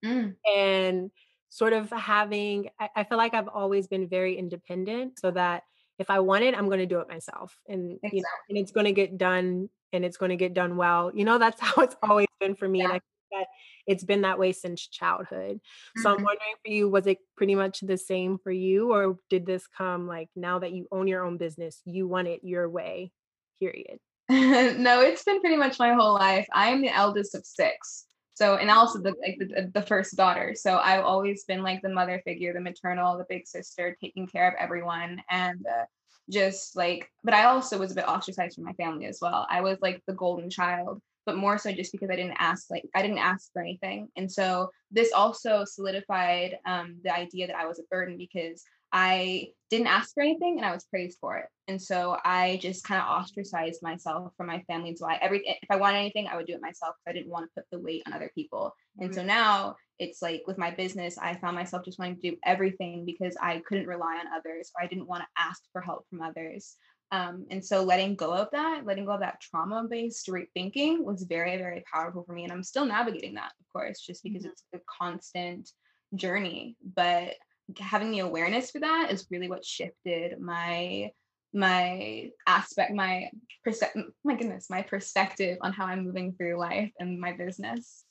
mm. 0.04 0.36
and 0.54 1.10
sort 1.48 1.72
of 1.72 1.90
having, 1.90 2.70
I, 2.78 2.88
I 2.96 3.04
feel 3.04 3.18
like 3.18 3.34
I've 3.34 3.48
always 3.48 3.88
been 3.88 4.08
very 4.08 4.36
independent 4.38 5.18
so 5.18 5.30
that 5.32 5.64
if 5.98 6.10
I 6.10 6.20
want 6.20 6.44
it, 6.44 6.54
I'm 6.56 6.66
going 6.66 6.78
to 6.78 6.86
do 6.86 7.00
it 7.00 7.08
myself. 7.08 7.58
And 7.68 7.98
you 8.10 8.22
know, 8.22 8.28
and 8.48 8.58
it's 8.58 8.72
going 8.72 8.86
to 8.86 8.92
get 8.92 9.18
done 9.18 9.68
and 9.92 10.04
it's 10.04 10.16
going 10.16 10.30
to 10.30 10.36
get 10.36 10.54
done 10.54 10.76
well. 10.76 11.10
You 11.14 11.24
know, 11.24 11.38
that's 11.38 11.60
how 11.62 11.82
it's 11.82 11.96
always 12.02 12.28
been 12.38 12.54
for 12.54 12.68
me. 12.68 12.84
And 12.84 12.92
I 12.92 12.94
think 12.94 13.02
that 13.32 13.46
it's 13.86 14.04
been 14.04 14.22
that 14.22 14.38
way 14.38 14.52
since 14.52 14.86
childhood. 14.86 15.60
So 15.96 16.10
I'm 16.10 16.16
Mhm. 16.18 16.24
wondering 16.24 16.54
for 16.64 16.70
you, 16.70 16.88
was 16.88 17.06
it 17.06 17.18
pretty 17.36 17.54
much 17.54 17.80
the 17.80 17.98
same 17.98 18.38
for 18.38 18.50
you? 18.52 18.92
Or 18.92 19.18
did 19.28 19.46
this 19.46 19.66
come 19.66 20.06
like 20.06 20.30
now 20.36 20.58
that 20.60 20.72
you 20.72 20.86
own 20.90 21.06
your 21.06 21.24
own 21.24 21.36
business, 21.36 21.82
you 21.84 22.08
want 22.08 22.28
it 22.28 22.40
your 22.44 22.68
way, 22.68 23.12
period? 23.58 23.98
No, 24.78 25.00
it's 25.00 25.24
been 25.24 25.40
pretty 25.40 25.56
much 25.56 25.78
my 25.78 25.92
whole 25.94 26.14
life. 26.14 26.46
I 26.52 26.68
am 26.70 26.82
the 26.82 26.94
eldest 26.94 27.34
of 27.34 27.44
6. 27.44 28.06
So 28.34 28.56
and 28.56 28.70
also 28.70 29.00
the 29.00 29.12
like, 29.20 29.36
the 29.40 29.46
the 29.46 29.70
the 29.74 29.82
first 29.82 30.16
daughter. 30.16 30.54
So 30.54 30.78
I've 30.78 31.04
always 31.04 31.44
been, 31.44 31.62
like, 31.62 31.82
the 31.82 31.88
mother 31.90 32.22
figure, 32.24 32.52
the 32.54 32.60
maternal, 32.60 33.18
the 33.18 33.26
big 33.28 33.46
sister, 33.46 33.96
taking 34.00 34.26
care 34.28 34.48
of 34.48 34.54
everyone, 34.58 35.20
and, 35.30 35.58
uh, 35.66 35.84
just, 36.30 36.76
like 36.76 37.10
but 37.24 37.34
I 37.34 37.44
also 37.46 37.76
was 37.78 37.90
a 37.92 37.94
bit 37.96 38.08
ostracized 38.08 38.54
from 38.54 38.64
my 38.64 38.72
family 38.74 39.06
as 39.06 39.18
well. 39.20 39.46
I 39.50 39.60
was, 39.62 39.78
like, 39.82 40.00
the 40.06 40.14
golden 40.14 40.48
child, 40.48 41.02
but 41.26 41.36
more 41.36 41.58
so 41.58 41.72
just 41.72 41.92
because 41.92 42.08
I 42.10 42.16
didn't 42.16 42.36
ask, 42.38 42.70
like 42.70 42.84
I 42.94 43.02
didn't 43.02 43.18
ask 43.18 43.52
for 43.52 43.60
anything, 43.62 44.08
and 44.16 44.30
so 44.30 44.70
this 44.92 45.12
also 45.12 45.64
solidified, 45.66 46.56
um, 46.66 46.98
the 47.04 47.14
idea 47.14 47.46
that 47.48 47.56
I 47.56 47.66
was 47.66 47.78
a 47.80 47.82
burden 47.90 48.16
because 48.16 48.62
I 48.92 49.53
didn't 49.70 49.87
ask 49.87 50.14
for 50.14 50.22
anything 50.22 50.57
and 50.57 50.66
I 50.66 50.72
was 50.72 50.85
praised 50.85 51.18
for 51.20 51.37
it. 51.38 51.46
And 51.68 51.81
so 51.81 52.18
I 52.24 52.59
just 52.61 52.83
kind 52.85 53.00
of 53.00 53.07
ostracized 53.09 53.83
myself 53.83 54.33
from 54.37 54.48
my 54.48 54.62
family. 54.62 54.96
So 54.96 55.07
I 55.09 55.14
every 55.16 55.42
if 55.46 55.70
I 55.70 55.76
wanted 55.76 55.98
anything, 55.98 56.26
I 56.26 56.37
would 56.37 56.46
do 56.46 56.55
it 56.55 56.61
myself. 56.62 56.96
'cause 56.96 57.11
I 57.11 57.12
didn't 57.12 57.31
want 57.31 57.46
to 57.46 57.61
put 57.61 57.70
the 57.70 57.79
weight 57.81 58.03
on 58.07 58.12
other 58.12 58.31
people. 58.35 58.72
And 59.00 59.12
Mm, 59.12 59.14
so 59.14 59.22
now 59.24 59.76
it's 59.98 60.20
like 60.22 60.42
with 60.46 60.59
my 60.59 60.70
business, 60.72 61.18
I 61.18 61.35
found 61.37 61.55
myself 61.57 61.85
just 61.85 61.98
wanting 61.98 62.16
to 62.20 62.31
do 62.33 62.37
everything 62.44 63.05
because 63.05 63.37
I 63.40 63.61
couldn't 63.61 63.87
rely 63.87 64.16
on 64.18 64.26
others 64.33 64.72
or 64.76 64.83
I 64.83 64.88
didn't 64.88 65.07
want 65.07 65.22
to 65.22 65.29
ask 65.42 65.62
for 65.72 65.81
help 65.81 66.09
from 66.09 66.22
others. 66.22 66.76
Um, 67.12 67.46
and 67.50 67.64
so 67.64 67.83
letting 67.83 68.14
go 68.14 68.33
of 68.33 68.48
that, 68.53 68.87
letting 68.87 69.05
go 69.05 69.12
of 69.12 69.20
that 69.20 69.40
trauma 69.40 69.85
based 69.88 70.29
thinking 70.55 71.05
was 71.05 71.24
very, 71.24 71.57
very 71.57 71.83
powerful 71.92 72.22
for 72.24 72.33
me. 72.33 72.44
And 72.44 72.53
I'm 72.53 72.62
still 72.62 72.85
navigating 72.87 73.35
that, 73.35 73.53
of 73.61 73.66
course, 73.72 74.00
just 74.00 74.22
because 74.22 74.44
mhm, 74.44 74.46
it's 74.46 74.62
a 74.72 74.79
constant 74.98 75.70
journey. 76.14 76.76
But 76.83 77.35
having 77.78 78.11
the 78.11 78.20
awareness 78.20 78.70
for 78.70 78.80
that 78.80 79.09
is 79.11 79.26
really 79.30 79.48
what 79.48 79.64
shifted 79.64 80.40
my 80.40 81.11
my 81.52 82.30
aspect 82.46 82.92
my 82.92 83.28
perspective 83.64 84.04
my 84.24 84.35
goodness 84.35 84.70
my 84.70 84.83
perspective 84.83 85.59
on 85.62 85.72
how 85.72 85.85
i'm 85.87 86.04
moving 86.04 86.33
through 86.33 86.56
life 86.56 86.92
and 87.00 87.20
my 87.20 87.33
business 87.33 88.04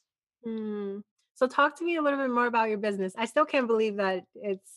mm. 0.45 1.01
So 1.39 1.47
talk 1.47 1.77
to 1.77 1.85
me 1.85 1.95
a 1.95 2.01
little 2.01 2.19
bit 2.19 2.29
more 2.29 2.47
about 2.47 2.67
your 2.67 2.79
business. 2.79 3.13
I 3.17 3.23
still 3.23 3.45
can't 3.45 3.65
believe 3.65 3.95
that 3.95 4.25
it's 4.35 4.69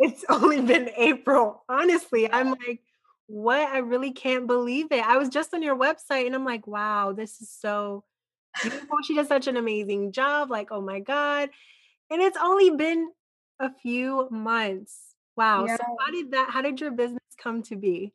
it's 0.00 0.24
only 0.28 0.60
been 0.60 0.90
April. 0.96 1.62
Honestly, 1.68 2.28
I'm 2.30 2.50
like, 2.50 2.80
what? 3.28 3.68
I 3.68 3.78
really 3.78 4.10
can't 4.10 4.48
believe 4.48 4.86
it. 4.90 5.06
I 5.06 5.16
was 5.16 5.28
just 5.28 5.54
on 5.54 5.62
your 5.62 5.78
website 5.78 6.26
and 6.26 6.34
I'm 6.34 6.44
like, 6.44 6.66
wow, 6.66 7.12
this 7.12 7.40
is 7.40 7.52
so 7.52 8.02
beautiful. 8.60 8.98
She 9.04 9.14
does 9.14 9.28
such 9.28 9.46
an 9.46 9.56
amazing 9.56 10.10
job. 10.10 10.50
Like, 10.50 10.72
oh 10.72 10.80
my 10.80 10.98
God. 10.98 11.50
And 12.10 12.20
it's 12.20 12.38
only 12.42 12.70
been 12.70 13.08
a 13.60 13.70
few 13.72 14.28
months. 14.30 15.14
Wow. 15.36 15.66
yeah 15.66 15.76
So 15.76 15.84
how 16.00 16.10
did 16.12 16.30
that 16.32 16.50
how 16.50 16.62
did 16.62 16.80
your 16.80 16.90
business 16.90 17.20
come 17.38 17.62
to 17.64 17.76
be? 17.76 18.12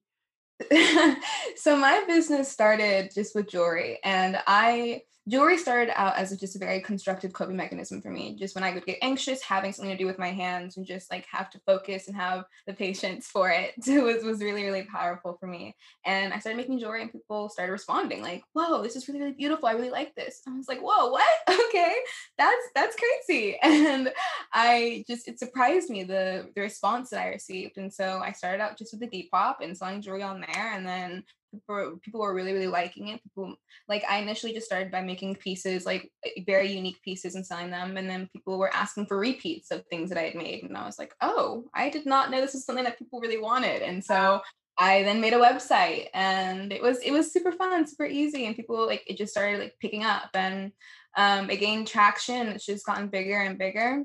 so 1.56 1.76
my 1.76 2.04
business 2.08 2.52
started 2.52 3.12
just 3.14 3.34
with 3.34 3.50
jewelry 3.50 3.98
and 4.04 4.38
i 4.46 5.02
jewelry 5.28 5.58
started 5.58 5.92
out 6.00 6.16
as 6.16 6.36
just 6.38 6.56
a 6.56 6.60
very 6.60 6.82
constructive 6.82 7.34
coping 7.34 7.56
mechanism 7.56 8.02
for 8.02 8.10
me 8.10 8.36
just 8.36 8.56
when 8.56 8.64
i 8.64 8.74
would 8.74 8.86
get 8.86 8.98
anxious 9.02 9.42
having 9.42 9.72
something 9.72 9.92
to 9.92 9.98
do 9.98 10.08
with 10.08 10.18
my 10.20 10.32
hands 10.32 10.78
and 10.78 10.86
just 10.86 11.12
like 11.12 11.26
have 11.32 11.50
to 11.50 11.60
focus 11.66 12.08
and 12.08 12.16
have 12.16 12.44
the 12.68 12.74
patience 12.74 13.28
for 13.28 13.50
it 13.50 13.74
was, 13.88 14.24
was 14.24 14.42
really 14.42 14.64
really 14.64 14.84
powerful 14.84 15.38
for 15.40 15.48
me. 15.48 15.76
And 16.06 16.34
i 16.34 16.40
started 16.40 16.58
making 16.58 16.80
jewelry 16.80 17.02
and 17.02 17.12
people 17.12 17.50
started 17.50 17.72
responding 17.72 18.22
like 18.22 18.44
whoa 18.54 18.82
this 18.82 18.96
is 18.96 19.08
really 19.08 19.20
really 19.20 19.34
beautiful 19.34 19.68
i 19.68 19.74
really 19.74 19.90
like 19.90 20.14
this. 20.16 20.42
I 20.48 20.56
was 20.56 20.68
like 20.68 20.80
whoa 20.82 21.12
what? 21.12 21.24
Okay 21.72 21.96
that's 22.38 22.68
that's 22.76 22.96
crazy. 22.96 23.58
And 23.64 24.12
I 24.54 25.04
just 25.08 25.28
it 25.28 25.40
surprised 25.40 25.90
me 25.90 26.04
the 26.04 26.50
the 26.56 26.62
response 26.62 27.10
that 27.10 27.22
I 27.22 27.30
received, 27.30 27.78
and 27.78 27.94
so 27.94 28.22
I 28.24 28.32
started 28.32 28.62
out 28.62 28.78
just 28.78 28.94
with 28.94 29.02
the 29.02 29.30
Depop 29.34 29.56
and 29.62 29.78
selling 29.78 30.02
jewelry 30.02 30.24
on 30.24 30.42
there, 30.42 30.74
and 30.74 30.86
then 30.86 31.24
people 31.52 32.22
were, 32.22 32.34
really 32.34 32.54
really 32.54 32.68
liking 32.68 33.10
it. 33.10 33.24
People 33.24 33.56
like 33.88 34.04
I 34.10 34.20
initially 34.20 34.54
just 34.54 34.66
started 34.66 34.92
by 34.92 35.02
making 35.02 35.36
pieces 35.36 35.86
like 35.86 36.12
very 36.46 36.72
unique 36.72 37.02
pieces 37.04 37.36
and 37.36 37.46
selling 37.46 37.70
them, 37.70 37.98
and 37.98 38.10
then 38.10 38.30
people 38.34 38.58
were 38.58 38.74
asking 38.74 39.08
for 39.08 39.18
repeats 39.18 39.72
of 39.72 39.86
things 39.88 40.10
that 40.10 40.18
I 40.18 40.24
had 40.24 40.36
made, 40.36 40.64
and 40.64 40.78
I 40.78 40.86
was 40.86 41.00
like, 41.00 41.14
oh, 41.22 41.66
I 41.74 41.90
did 41.90 42.06
not 42.06 42.32
know 42.32 42.42
this 42.42 42.54
was 42.54 42.66
something 42.66 42.86
that 42.86 43.00
people 43.00 43.20
really 43.20 43.40
wanted, 43.40 43.82
and 43.82 44.04
so. 44.04 44.42
I 44.78 45.04
then 45.04 45.22
made 45.22 45.34
a 45.34 45.38
website 45.38 46.08
and 46.14 46.72
it 46.74 46.82
was 46.82 47.00
it 47.00 47.12
was 47.12 47.32
super 47.32 47.52
fun, 47.52 47.86
super 47.86 48.06
easy, 48.06 48.46
and 48.46 48.56
people 48.56 48.88
like 48.88 49.04
it 49.06 49.18
just 49.18 49.34
started 49.34 49.60
like 49.60 49.76
picking 49.80 50.04
up 50.04 50.30
and 50.34 50.72
um, 51.18 51.52
it 51.52 51.60
gained 51.60 51.88
traction. 51.88 52.48
It's 52.48 52.66
just 52.66 52.86
gotten 52.86 53.10
bigger 53.10 53.38
and 53.38 53.60
bigger 53.60 54.04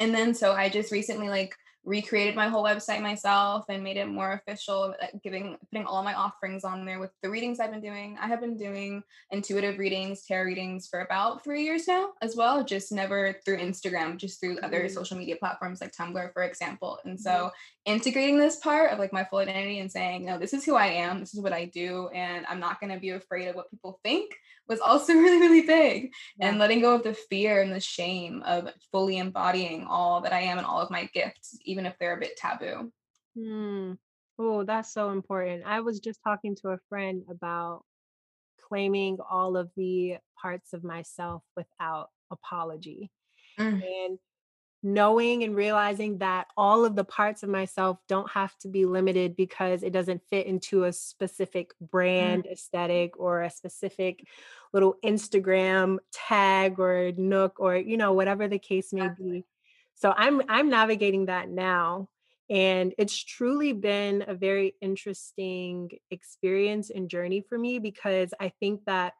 and 0.00 0.14
then 0.14 0.34
so 0.34 0.52
I 0.52 0.68
just 0.68 0.92
recently 0.92 1.28
like 1.28 1.54
recreated 1.86 2.34
my 2.34 2.48
whole 2.48 2.64
website 2.64 3.00
myself 3.00 3.64
and 3.68 3.82
made 3.82 3.96
it 3.96 4.08
more 4.08 4.32
official, 4.32 4.92
giving 5.22 5.56
putting 5.70 5.86
all 5.86 6.02
my 6.02 6.14
offerings 6.14 6.64
on 6.64 6.84
there 6.84 6.98
with 6.98 7.12
the 7.22 7.30
readings 7.30 7.60
I've 7.60 7.70
been 7.70 7.80
doing. 7.80 8.18
I 8.20 8.26
have 8.26 8.40
been 8.40 8.56
doing 8.56 9.02
intuitive 9.30 9.78
readings, 9.78 10.24
tarot 10.26 10.44
readings 10.44 10.88
for 10.88 11.00
about 11.00 11.44
three 11.44 11.62
years 11.62 11.86
now 11.86 12.10
as 12.20 12.34
well, 12.34 12.64
just 12.64 12.90
never 12.90 13.36
through 13.44 13.58
Instagram, 13.58 14.16
just 14.16 14.40
through 14.40 14.58
other 14.58 14.84
Mhm, 14.84 14.90
social 14.90 15.16
media 15.16 15.36
platforms 15.36 15.80
like 15.80 15.92
Tumblr, 15.92 16.32
for 16.32 16.42
example. 16.42 16.98
And 17.04 17.18
so 17.18 17.52
integrating 17.86 18.36
this 18.36 18.56
part 18.56 18.90
of 18.92 18.98
like 18.98 19.12
my 19.12 19.24
full 19.24 19.38
identity 19.38 19.78
and 19.78 19.90
saying, 19.90 20.24
no, 20.24 20.38
this 20.38 20.52
is 20.52 20.64
who 20.64 20.74
I 20.74 20.86
am, 20.88 21.20
this 21.20 21.34
is 21.34 21.40
what 21.40 21.52
I 21.52 21.64
do, 21.66 22.08
and 22.08 22.44
I'm 22.46 22.60
not 22.60 22.80
gonna 22.80 22.98
be 22.98 23.10
afraid 23.10 23.46
of 23.48 23.54
what 23.56 23.70
people 23.70 24.00
think 24.02 24.34
was 24.68 24.80
also 24.80 25.12
really, 25.14 25.38
really 25.38 25.62
big 25.62 26.12
Yeah. 26.38 26.48
and 26.48 26.58
letting 26.58 26.80
go 26.80 26.94
of 26.96 27.04
the 27.04 27.14
fear 27.14 27.62
and 27.62 27.72
the 27.72 27.80
shame 27.80 28.42
of 28.44 28.68
fully 28.92 29.18
embodying 29.18 29.86
all 29.86 30.20
that 30.22 30.32
I 30.32 30.40
am 30.40 30.58
and 30.58 30.66
all 30.66 30.80
of 30.80 30.90
my 30.90 31.08
gifts, 31.14 31.56
even 31.64 31.86
if 31.86 31.96
they're 31.98 32.16
a 32.16 32.20
bit 32.20 32.36
taboo. 32.36 32.92
Mm. 33.38 33.96
Oh, 34.38 34.64
that's 34.64 34.92
so 34.92 35.10
important. 35.10 35.62
I 35.64 35.80
was 35.80 36.00
just 36.00 36.20
talking 36.22 36.56
to 36.56 36.70
a 36.70 36.78
friend 36.90 37.22
about 37.30 37.84
claiming 38.68 39.18
all 39.30 39.56
of 39.56 39.70
the 39.76 40.16
parts 40.42 40.72
of 40.72 40.82
myself 40.84 41.42
without 41.56 42.10
apology. 42.30 43.10
Mm, 43.58 43.82
And 43.82 44.18
knowing 44.86 45.42
and 45.42 45.56
realizing 45.56 46.18
that 46.18 46.46
all 46.56 46.84
of 46.84 46.94
the 46.94 47.02
parts 47.02 47.42
of 47.42 47.48
myself 47.48 47.98
don't 48.06 48.30
have 48.30 48.56
to 48.58 48.68
be 48.68 48.86
limited 48.86 49.34
because 49.34 49.82
it 49.82 49.92
doesn't 49.92 50.22
fit 50.30 50.46
into 50.46 50.84
a 50.84 50.92
specific 50.92 51.72
mm, 51.82 51.90
brand 51.90 52.46
aesthetic 52.46 53.18
or 53.18 53.42
a 53.42 53.50
specific 53.50 54.24
little 54.72 54.94
Instagram 55.04 55.98
tag 56.12 56.78
or 56.78 57.10
nook 57.16 57.58
or 57.58 57.76
you 57.76 57.96
know 57.96 58.12
whatever 58.12 58.46
the 58.46 58.60
case 58.60 58.92
may 58.92 59.08
be. 59.18 59.44
So 59.96 60.14
I'm 60.16 60.40
I'm 60.48 60.70
navigating 60.70 61.26
that 61.26 61.50
now 61.50 62.08
and 62.48 62.94
it's 62.96 63.16
truly 63.16 63.72
been 63.72 64.24
a 64.28 64.34
very 64.34 64.76
interesting 64.80 65.90
experience 66.12 66.90
and 66.90 67.10
journey 67.10 67.40
for 67.40 67.58
me 67.58 67.80
because 67.80 68.32
I 68.38 68.50
think 68.60 68.84
that 68.84 69.14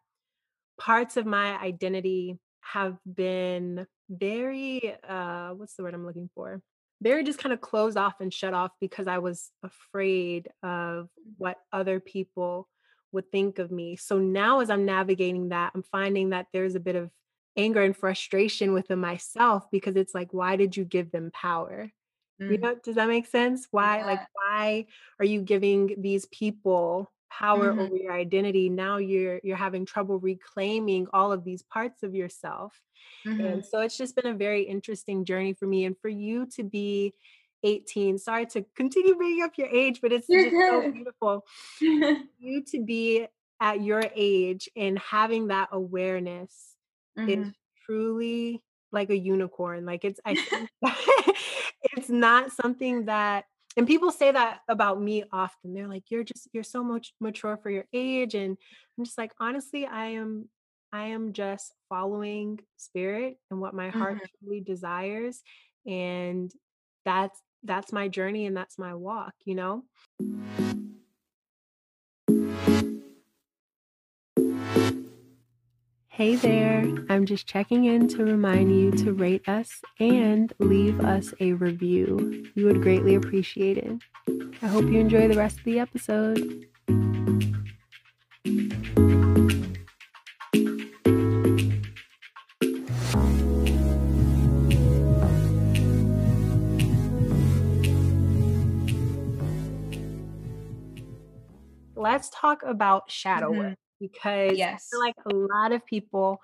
parts 0.78 1.16
of 1.16 1.26
my 1.26 1.58
identity 1.58 2.38
have 2.60 2.98
been 3.04 3.86
very 4.08 4.94
uh 5.08 5.50
what's 5.50 5.74
the 5.74 5.82
word 5.82 5.94
I'm 5.94 6.06
looking 6.06 6.30
for? 6.34 6.60
Very 7.02 7.24
just 7.24 7.38
kind 7.38 7.52
of 7.52 7.60
closed 7.60 7.96
off 7.96 8.20
and 8.20 8.32
shut 8.32 8.54
off 8.54 8.72
because 8.80 9.06
I 9.06 9.18
was 9.18 9.50
afraid 9.62 10.48
of 10.62 11.08
what 11.36 11.58
other 11.72 12.00
people 12.00 12.68
would 13.12 13.30
think 13.30 13.58
of 13.58 13.70
me. 13.70 13.96
So 13.96 14.18
now 14.18 14.60
as 14.60 14.70
I'm 14.70 14.84
navigating 14.86 15.50
that, 15.50 15.72
I'm 15.74 15.82
finding 15.82 16.30
that 16.30 16.46
there's 16.52 16.74
a 16.74 16.80
bit 16.80 16.96
of 16.96 17.10
anger 17.56 17.82
and 17.82 17.96
frustration 17.96 18.72
within 18.72 18.98
myself 18.98 19.64
because 19.70 19.96
it's 19.96 20.14
like 20.14 20.32
why 20.32 20.56
did 20.56 20.76
you 20.76 20.84
give 20.84 21.10
them 21.10 21.30
power? 21.32 21.90
You 22.48 22.58
Mm, 22.58 22.62
know, 22.62 22.76
does 22.82 22.94
that 22.96 23.08
make 23.08 23.26
sense? 23.26 23.66
Why 23.70 24.04
like, 24.04 24.20
why 24.32 24.86
are 25.18 25.24
you 25.24 25.42
giving 25.42 25.96
these 26.00 26.26
people 26.26 27.10
power 27.30 27.74
Mhm, 27.74 27.78
over 27.78 27.96
your 27.96 28.12
identity? 28.12 28.68
Now 28.70 28.98
you're 28.98 29.40
you're 29.44 29.56
having 29.56 29.86
trouble 29.86 30.18
reclaiming 30.20 31.06
all 31.12 31.32
of 31.32 31.44
these 31.44 31.62
parts 31.62 32.02
of 32.02 32.14
yourself. 32.14 32.82
And 33.38 33.64
mhm. 33.64 33.66
so 33.66 33.80
it's 33.80 33.96
just 33.98 34.16
been 34.16 34.26
a 34.26 34.34
very 34.34 34.62
interesting 34.64 35.24
journey 35.24 35.54
for 35.54 35.66
me 35.66 35.84
and 35.84 35.96
for 35.98 36.08
you 36.08 36.46
to 36.56 36.64
be 36.64 37.14
18. 37.64 38.18
Sorry 38.18 38.46
to 38.46 38.62
continue 38.76 39.14
bringing 39.16 39.42
up 39.42 39.58
your 39.58 39.68
age, 39.68 40.00
but 40.02 40.12
it's 40.12 40.30
just 40.30 40.48
so 40.68 40.88
beautiful. 40.92 41.44
You 42.38 42.62
to 42.72 42.84
be 42.84 43.26
at 43.60 43.80
your 43.82 44.02
age 44.14 44.68
and 44.76 44.98
having 44.98 45.48
that 45.48 45.70
awareness 45.72 46.76
is 47.26 47.46
Mhm, 47.46 47.54
truly 47.84 48.62
like 48.92 49.10
a 49.10 49.16
unicorn. 49.18 49.86
Like 49.86 50.04
it's 50.04 50.20
I 50.24 50.38
it's 51.82 52.10
not 52.10 52.52
something 52.52 53.06
that 53.06 53.46
and 53.76 53.86
people 53.86 54.10
say 54.10 54.32
that 54.32 54.60
about 54.68 55.00
me 55.00 55.24
often. 55.32 55.74
They're 55.74 55.88
like, 55.88 56.04
"You're 56.10 56.24
just 56.24 56.48
you're 56.52 56.62
so 56.64 56.82
much 56.84 57.14
mature 57.20 57.56
for 57.56 57.70
your 57.70 57.86
age." 57.92 58.34
And 58.34 58.56
I'm 58.98 59.04
just 59.04 59.18
like, 59.18 59.32
honestly, 59.40 59.86
I 59.86 60.06
am 60.08 60.48
I 60.92 61.06
am 61.06 61.32
just 61.32 61.74
following 61.88 62.60
spirit 62.76 63.38
and 63.50 63.60
what 63.60 63.74
my 63.74 63.90
heart 63.90 64.18
mhm. 64.18 64.28
truly 64.40 64.60
desires. 64.60 65.42
And 65.86 66.52
that's 67.04 67.40
that's 67.64 67.92
my 67.92 68.08
journey 68.08 68.46
and 68.46 68.56
that's 68.56 68.78
my 68.78 68.94
walk, 68.94 69.34
you 69.44 69.54
know? 69.54 69.84
Hey 76.16 76.34
there, 76.34 76.82
I'm 77.10 77.26
just 77.26 77.46
checking 77.46 77.84
in 77.84 78.08
to 78.08 78.24
remind 78.24 78.74
you 78.74 78.90
to 79.04 79.12
rate 79.12 79.46
us 79.46 79.82
and 80.00 80.50
leave 80.58 80.98
us 81.00 81.34
a 81.40 81.52
review. 81.52 82.46
We 82.56 82.64
would 82.64 82.80
greatly 82.80 83.16
appreciate 83.16 83.76
it. 83.76 83.98
I 84.62 84.66
hope 84.66 84.84
you 84.84 84.98
enjoy 84.98 85.28
the 85.28 85.36
rest 85.36 85.58
of 85.58 85.64
the 85.64 85.78
episode. 85.78 86.64
Let's 101.94 102.30
talk 102.30 102.62
about 102.62 103.02
mm-hmm. 103.02 103.10
shadow 103.10 103.52
work 103.52 103.76
because 104.00 104.60
I 104.60 104.78
feel 104.90 105.00
like 105.00 105.14
a 105.30 105.34
lot 105.34 105.72
of 105.72 105.84
people 105.86 106.40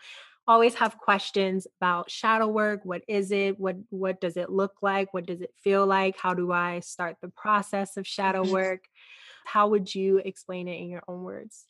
always 0.46 0.74
have 0.74 0.98
questions 0.98 1.66
about 1.80 2.10
shadow 2.10 2.48
work. 2.48 2.80
What 2.84 3.02
is 3.06 3.30
it? 3.30 3.58
What 3.58 3.76
what 3.90 4.20
does 4.20 4.36
it 4.36 4.50
look 4.50 4.74
like? 4.82 5.14
What 5.14 5.26
does 5.26 5.40
it 5.40 5.54
feel 5.62 5.86
like? 5.86 6.16
How 6.18 6.34
do 6.34 6.52
I 6.52 6.80
start 6.80 7.16
the 7.20 7.28
process 7.28 7.96
of 7.96 8.06
shadow 8.06 8.44
Mhm. 8.44 8.50
work? 8.50 8.84
How 9.44 9.68
would 9.68 9.94
you 9.94 10.18
explain 10.18 10.68
it 10.68 10.80
in 10.80 10.88
your 10.88 11.02
own 11.08 11.22
words? 11.22 11.66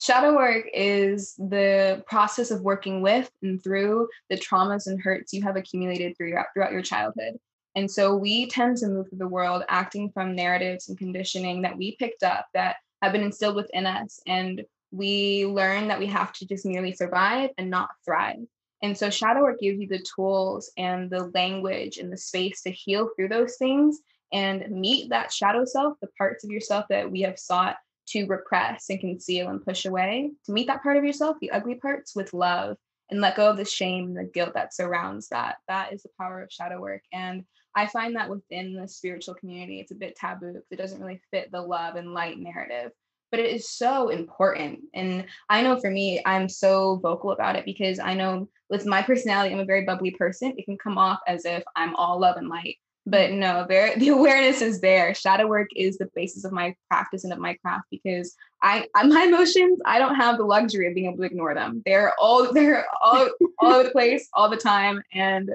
Shadow 0.00 0.34
work 0.34 0.66
is 0.74 1.34
the 1.36 2.04
process 2.06 2.50
of 2.50 2.62
working 2.62 3.00
with 3.00 3.30
and 3.42 3.62
through 3.62 4.08
the 4.28 4.36
traumas 4.36 4.86
and 4.86 5.00
hurts 5.00 5.32
you 5.32 5.42
have 5.42 5.56
accumulated 5.56 6.16
throughout 6.16 6.46
throughout 6.54 6.72
your 6.72 6.82
childhood. 6.82 7.38
And 7.74 7.90
so 7.90 8.14
we 8.14 8.46
tend 8.46 8.76
to 8.78 8.88
move 8.88 9.08
through 9.08 9.18
the 9.18 9.28
world 9.28 9.64
acting 9.68 10.10
from 10.10 10.36
narratives 10.36 10.88
and 10.88 10.96
conditioning 10.96 11.62
that 11.62 11.76
we 11.76 11.96
picked 11.96 12.22
up 12.22 12.46
that 12.54 12.76
have 13.02 13.12
been 13.12 13.22
instilled 13.22 13.56
within 13.56 13.86
us. 13.86 14.20
And 14.26 14.64
we 14.94 15.46
learn 15.46 15.88
that 15.88 15.98
we 15.98 16.06
have 16.06 16.32
to 16.34 16.46
just 16.46 16.64
merely 16.64 16.92
survive 16.92 17.50
and 17.58 17.70
not 17.70 17.90
thrive. 18.04 18.46
And 18.82 18.96
so 18.96 19.10
shadow 19.10 19.42
work 19.42 19.60
gives 19.60 19.80
you 19.80 19.88
the 19.88 20.04
tools 20.14 20.70
and 20.76 21.10
the 21.10 21.30
language 21.34 21.98
and 21.98 22.12
the 22.12 22.16
space 22.16 22.62
to 22.62 22.70
heal 22.70 23.08
through 23.16 23.28
those 23.28 23.56
things 23.56 24.00
and 24.32 24.68
meet 24.70 25.08
that 25.10 25.32
shadow 25.32 25.64
self, 25.64 25.94
the 26.00 26.08
parts 26.18 26.44
of 26.44 26.50
yourself 26.50 26.86
that 26.90 27.10
we 27.10 27.22
have 27.22 27.38
sought 27.38 27.76
to 28.08 28.26
repress 28.26 28.90
and 28.90 29.00
conceal 29.00 29.48
and 29.48 29.64
push 29.64 29.86
away, 29.86 30.30
to 30.44 30.52
meet 30.52 30.66
that 30.66 30.82
part 30.82 30.96
of 30.96 31.04
yourself, 31.04 31.36
the 31.40 31.50
ugly 31.50 31.76
parts, 31.76 32.14
with 32.14 32.34
love 32.34 32.76
and 33.10 33.20
let 33.20 33.36
go 33.36 33.48
of 33.48 33.56
the 33.56 33.64
shame 33.64 34.08
and 34.08 34.16
the 34.16 34.24
guilt 34.24 34.54
that 34.54 34.74
surrounds 34.74 35.28
that. 35.28 35.56
That 35.68 35.92
is 35.92 36.02
the 36.02 36.10
power 36.18 36.42
of 36.42 36.52
shadow 36.52 36.80
work. 36.80 37.02
And 37.12 37.44
I 37.74 37.86
find 37.86 38.16
that 38.16 38.30
within 38.30 38.74
the 38.74 38.88
spiritual 38.88 39.34
community, 39.34 39.80
it's 39.80 39.92
a 39.92 39.96
bit 39.96 40.16
taboo 40.16 40.52
because 40.52 40.70
it 40.70 40.76
doesn't 40.76 41.00
really 41.00 41.20
fit 41.30 41.50
the 41.50 41.60
love 41.60 41.96
and 41.96 42.14
light 42.14 42.38
narrative. 42.38 42.92
But 43.34 43.40
it 43.40 43.50
is 43.50 43.68
so 43.68 44.10
important. 44.10 44.78
And 44.94 45.26
I 45.48 45.60
know 45.60 45.80
for 45.80 45.90
me, 45.90 46.22
I'm 46.24 46.48
so 46.48 47.00
vocal 47.02 47.32
about 47.32 47.56
it 47.56 47.64
because 47.64 47.98
I 47.98 48.14
know 48.14 48.48
with 48.70 48.86
my 48.86 49.02
personality, 49.02 49.52
I'm 49.52 49.58
a 49.58 49.64
very 49.64 49.84
bubbly 49.84 50.12
person. 50.12 50.54
It 50.56 50.66
can 50.66 50.78
come 50.78 50.98
off 50.98 51.18
as 51.26 51.44
if 51.44 51.64
I'm 51.74 51.96
all 51.96 52.20
love 52.20 52.36
and 52.36 52.48
light 52.48 52.78
but 53.06 53.32
no 53.32 53.66
there 53.68 53.94
the 53.98 54.08
awareness 54.08 54.62
is 54.62 54.80
there 54.80 55.14
shadow 55.14 55.46
work 55.46 55.68
is 55.76 55.98
the 55.98 56.08
basis 56.14 56.44
of 56.44 56.52
my 56.52 56.74
practice 56.88 57.24
and 57.24 57.32
of 57.32 57.38
my 57.38 57.52
craft 57.54 57.84
because 57.90 58.34
i 58.62 58.86
my 59.04 59.24
emotions 59.24 59.78
i 59.84 59.98
don't 59.98 60.14
have 60.14 60.38
the 60.38 60.44
luxury 60.44 60.88
of 60.88 60.94
being 60.94 61.06
able 61.06 61.18
to 61.18 61.24
ignore 61.24 61.54
them 61.54 61.82
they're 61.84 62.14
all 62.18 62.50
they're 62.54 62.86
all 63.02 63.28
all 63.58 63.72
over 63.72 63.82
the 63.82 63.90
place 63.90 64.28
all 64.32 64.48
the 64.48 64.56
time 64.56 65.02
and 65.12 65.50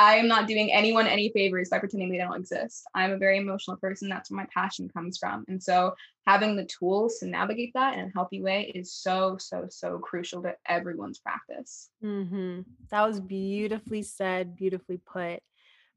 i'm 0.00 0.26
not 0.26 0.48
doing 0.48 0.72
anyone 0.72 1.06
any 1.06 1.30
favors 1.30 1.68
by 1.68 1.78
pretending 1.78 2.10
they 2.10 2.18
don't 2.18 2.36
exist 2.36 2.84
i'm 2.94 3.12
a 3.12 3.18
very 3.18 3.38
emotional 3.38 3.76
person 3.76 4.08
that's 4.08 4.30
where 4.30 4.38
my 4.38 4.46
passion 4.52 4.88
comes 4.88 5.18
from 5.18 5.44
and 5.48 5.62
so 5.62 5.94
having 6.26 6.56
the 6.56 6.64
tools 6.64 7.18
to 7.18 7.26
navigate 7.26 7.72
that 7.74 7.94
in 7.98 8.06
a 8.06 8.12
healthy 8.14 8.40
way 8.42 8.72
is 8.74 8.92
so 8.92 9.36
so 9.38 9.66
so 9.68 9.98
crucial 9.98 10.42
to 10.42 10.54
everyone's 10.66 11.18
practice 11.18 11.90
Mm-hmm. 12.02 12.62
That 12.90 13.06
was 13.06 13.20
beautifully 13.20 14.02
said, 14.02 14.56
beautifully 14.56 14.98
put. 14.98 15.42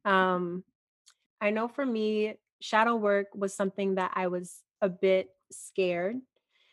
Um, 0.05 0.63
I 1.41 1.49
know 1.51 1.67
for 1.67 1.85
me, 1.85 2.35
shadow 2.61 2.95
work 2.95 3.27
was 3.33 3.53
something 3.53 3.95
that 3.95 4.11
I 4.15 4.27
was 4.27 4.61
a 4.81 4.89
bit 4.89 5.29
scared 5.51 6.17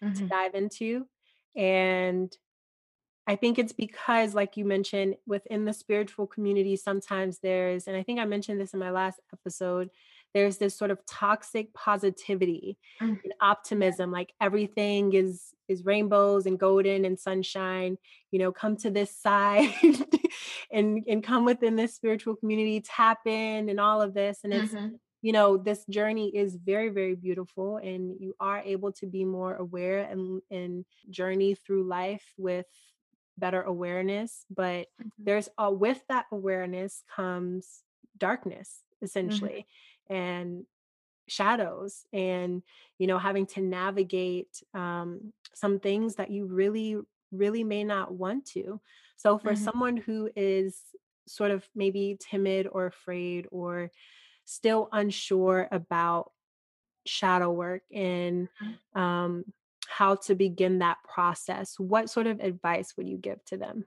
to 0.01 0.09
Mhm, 0.09 0.29
dive 0.29 0.55
into. 0.55 1.07
And 1.57 2.37
I 3.27 3.37
think 3.37 3.59
it's 3.59 3.73
because, 3.73 4.35
like 4.35 4.57
you 4.57 4.65
mentioned, 4.65 5.17
within 5.27 5.65
the 5.65 5.73
spiritual 5.73 6.27
community, 6.27 6.77
sometimes 6.77 7.39
there's, 7.41 7.87
and 7.87 7.97
I 7.97 8.03
think 8.03 8.19
I 8.19 8.25
mentioned 8.25 8.61
this 8.61 8.75
in 8.75 8.81
my 8.81 8.91
last 8.91 9.21
episode, 9.33 9.91
there's 10.35 10.59
this 10.59 10.77
sort 10.77 10.91
of 10.91 11.05
toxic 11.07 11.73
positivity 11.75 12.79
mm, 13.01 13.21
and 13.25 13.33
optimism, 13.41 14.11
like 14.11 14.33
everything 14.41 15.13
is 15.13 15.55
is 15.69 15.85
rainbows 15.85 16.47
and 16.47 16.59
golden 16.59 17.05
and 17.05 17.19
sunshine. 17.19 17.97
You 18.31 18.39
know, 18.41 18.53
come 18.53 18.77
to 18.79 18.91
this 18.91 19.17
side 19.23 19.71
and 20.71 21.05
and 21.07 21.23
come 21.23 21.45
within 21.45 21.77
this 21.77 21.95
spiritual 21.95 22.37
community, 22.37 22.81
tap 22.81 23.19
in 23.27 23.69
and 23.69 23.81
all 23.81 24.03
of 24.03 24.15
this. 24.15 24.41
And 24.45 24.53
it's 24.55 24.75
mhm, 24.75 24.99
you 25.23 25.33
know 25.33 25.57
this 25.59 25.85
journey 25.91 26.35
is 26.35 26.57
very 26.57 26.89
very 26.89 27.15
beautiful 27.15 27.77
and 27.77 28.17
you 28.21 28.35
are 28.41 28.61
able 28.61 28.91
to 28.93 29.07
be 29.07 29.25
more 29.25 29.55
aware 29.55 30.01
and 30.01 30.41
and 30.51 30.85
journey 31.11 31.55
through 31.55 31.85
life 31.85 32.33
with 32.39 32.67
better 33.41 33.63
awareness 33.63 34.47
but 34.51 34.89
mhm, 34.99 35.27
there's 35.27 35.49
uh, 35.59 35.71
with 35.73 36.05
that 36.09 36.27
awareness 36.33 37.05
comes 37.15 37.85
darkness 38.19 38.85
mhm, 39.27 39.51
essentially 39.51 39.67
and 40.09 40.67
shadows 41.29 42.05
and 42.13 42.63
you 42.99 43.07
know 43.07 43.19
having 43.19 43.47
to 43.47 43.61
navigate 43.61 44.63
um, 44.75 45.33
some 45.55 45.79
things 45.79 46.17
that 46.17 46.31
you 46.31 46.47
really 46.47 46.97
really 47.33 47.63
may 47.63 47.85
not 47.85 48.13
want 48.15 48.45
to. 48.45 48.81
So 49.17 49.39
for 49.39 49.55
mhm, 49.55 49.55
someone 49.55 49.97
who 49.97 50.31
is 50.35 50.83
sort 51.29 51.53
of 51.53 51.69
maybe 51.77 52.19
timid 52.21 52.67
or 52.73 52.87
afraid 52.87 53.47
or 53.53 53.93
still 54.47 54.89
unsure 54.93 55.69
about 55.73 56.33
shadow 57.07 57.51
work 57.53 57.83
and 57.93 58.49
mhm. 58.61 58.79
um, 58.95 59.45
how 59.91 60.15
to 60.15 60.35
begin 60.35 60.79
that 60.79 60.99
process, 61.05 61.79
what 61.79 62.09
sort 62.09 62.27
of 62.27 62.41
advice 62.41 62.97
would 62.97 63.09
you 63.09 63.19
give 63.19 63.45
to 63.47 63.57
them? 63.57 63.85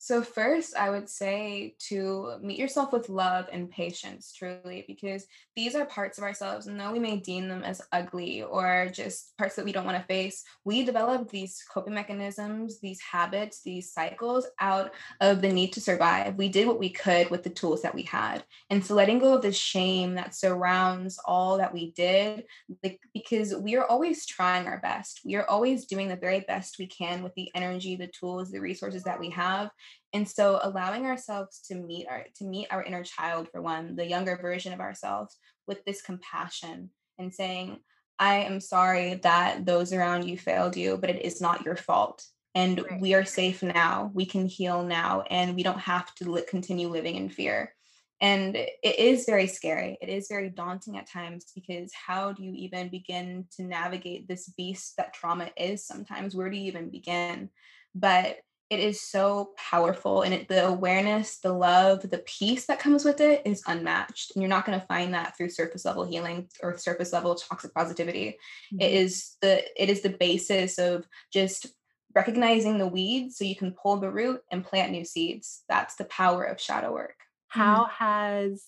So, 0.00 0.22
first, 0.22 0.76
I 0.76 0.90
would 0.90 1.08
say 1.08 1.74
to 1.88 2.38
meet 2.40 2.58
yourself 2.58 2.92
with 2.92 3.08
love 3.08 3.46
and 3.52 3.68
patience, 3.68 4.32
truly, 4.32 4.84
because 4.86 5.26
these 5.56 5.74
are 5.74 5.86
parts 5.86 6.18
of 6.18 6.24
ourselves. 6.24 6.68
And 6.68 6.78
though 6.78 6.92
we 6.92 7.00
may 7.00 7.16
deem 7.16 7.48
them 7.48 7.64
as 7.64 7.82
ugly 7.90 8.42
or 8.44 8.88
just 8.92 9.36
parts 9.38 9.56
that 9.56 9.64
we 9.64 9.72
don't 9.72 9.84
want 9.84 9.98
to 9.98 10.06
face, 10.06 10.44
we 10.64 10.84
develop 10.84 11.28
these 11.28 11.64
coping 11.68 11.94
mechanisms, 11.94 12.78
these 12.80 13.00
habits, 13.00 13.62
these 13.62 13.92
cycles 13.92 14.46
out 14.60 14.92
of 15.20 15.42
the 15.42 15.52
need 15.52 15.72
to 15.72 15.80
survive. 15.80 16.36
We 16.36 16.48
did 16.48 16.68
what 16.68 16.78
we 16.78 16.90
could 16.90 17.28
with 17.30 17.42
the 17.42 17.50
tools 17.50 17.82
that 17.82 17.94
we 17.94 18.02
had. 18.02 18.44
And 18.70 18.84
so, 18.86 18.94
letting 18.94 19.18
go 19.18 19.34
of 19.34 19.42
the 19.42 19.52
shame 19.52 20.14
that 20.14 20.32
surrounds 20.32 21.18
all 21.24 21.58
that 21.58 21.74
we 21.74 21.90
did, 21.90 22.44
like, 22.84 23.00
because 23.12 23.52
we 23.52 23.74
are 23.74 23.84
always 23.84 24.26
trying 24.26 24.68
our 24.68 24.78
best, 24.78 25.22
we 25.24 25.34
are 25.34 25.50
always 25.50 25.86
doing 25.86 26.06
the 26.06 26.14
very 26.14 26.40
best 26.46 26.78
we 26.78 26.86
can 26.86 27.24
with 27.24 27.34
the 27.34 27.50
energy, 27.56 27.96
the 27.96 28.06
tools, 28.06 28.52
the 28.52 28.60
resources 28.60 29.02
that 29.02 29.18
we 29.18 29.30
have 29.30 29.70
and 30.12 30.28
so 30.28 30.58
allowing 30.62 31.06
ourselves 31.06 31.60
to 31.68 31.74
meet 31.74 32.06
our 32.08 32.24
to 32.36 32.44
meet 32.44 32.68
our 32.70 32.82
inner 32.82 33.04
child 33.04 33.48
for 33.50 33.60
one 33.60 33.96
the 33.96 34.06
younger 34.06 34.36
version 34.36 34.72
of 34.72 34.80
ourselves 34.80 35.36
with 35.66 35.84
this 35.84 36.02
compassion 36.02 36.90
and 37.18 37.34
saying 37.34 37.78
i 38.18 38.36
am 38.36 38.60
sorry 38.60 39.14
that 39.14 39.64
those 39.66 39.92
around 39.92 40.26
you 40.26 40.36
failed 40.38 40.76
you 40.76 40.96
but 40.96 41.10
it 41.10 41.24
is 41.24 41.40
not 41.40 41.64
your 41.64 41.76
fault. 41.76 42.24
And 42.54 42.84
Right. 42.90 43.00
we 43.00 43.14
are 43.14 43.24
safe 43.24 43.62
now. 43.62 44.10
We 44.14 44.26
can 44.26 44.46
heal 44.46 44.82
now 44.82 45.22
and 45.30 45.54
we 45.54 45.62
don't 45.62 45.78
have 45.78 46.12
to 46.16 46.30
li- 46.30 46.42
continue 46.48 46.88
living 46.88 47.14
in 47.14 47.28
fear. 47.28 47.74
And 48.20 48.56
it 48.56 48.98
is 48.98 49.26
very 49.26 49.46
scary. 49.46 49.96
It 50.02 50.08
is 50.08 50.26
very 50.28 50.48
daunting 50.48 50.98
at 50.98 51.08
times 51.08 51.52
because 51.54 51.92
how 51.94 52.32
do 52.32 52.42
you 52.42 52.52
even 52.54 52.88
begin 52.88 53.46
to 53.56 53.62
navigate 53.62 54.26
this 54.26 54.48
beast 54.56 54.96
that 54.96 55.14
trauma 55.14 55.50
is 55.56 55.86
sometimes? 55.86 56.34
Where 56.34 56.50
do 56.50 56.56
you 56.56 56.64
even 56.64 56.90
begin? 56.90 57.50
But 57.94 58.38
it 58.70 58.80
is 58.80 59.00
so 59.00 59.54
powerful 59.56 60.22
and 60.22 60.34
it, 60.34 60.48
the 60.48 60.66
awareness 60.66 61.38
the 61.38 61.52
love 61.52 62.02
the 62.02 62.18
peace 62.26 62.66
that 62.66 62.78
comes 62.78 63.04
with 63.04 63.20
it 63.20 63.42
is 63.46 63.62
unmatched 63.66 64.32
and 64.34 64.42
you're 64.42 64.48
not 64.48 64.66
going 64.66 64.78
to 64.78 64.86
find 64.86 65.14
that 65.14 65.36
through 65.36 65.48
surface 65.48 65.84
level 65.84 66.04
healing 66.04 66.48
or 66.62 66.76
surface 66.76 67.12
level 67.12 67.34
toxic 67.34 67.72
positivity. 67.74 68.38
It 68.78 68.92
Mhm. 68.92 68.94
is 68.94 69.36
the 69.40 69.82
it 69.82 69.88
is 69.88 70.02
the 70.02 70.10
basis 70.10 70.78
of 70.78 71.06
just 71.32 71.66
recognizing 72.14 72.78
the 72.78 72.86
weeds 72.88 73.36
so 73.36 73.44
you 73.44 73.56
can 73.56 73.72
pull 73.72 73.98
the 73.98 74.10
root 74.10 74.42
and 74.50 74.64
plant 74.64 74.92
new 74.92 75.04
seeds. 75.04 75.64
That's 75.68 75.96
the 75.96 76.04
power 76.06 76.44
of 76.44 76.60
shadow 76.60 76.92
work. 76.92 77.16
How 77.48 77.84
has 77.86 78.66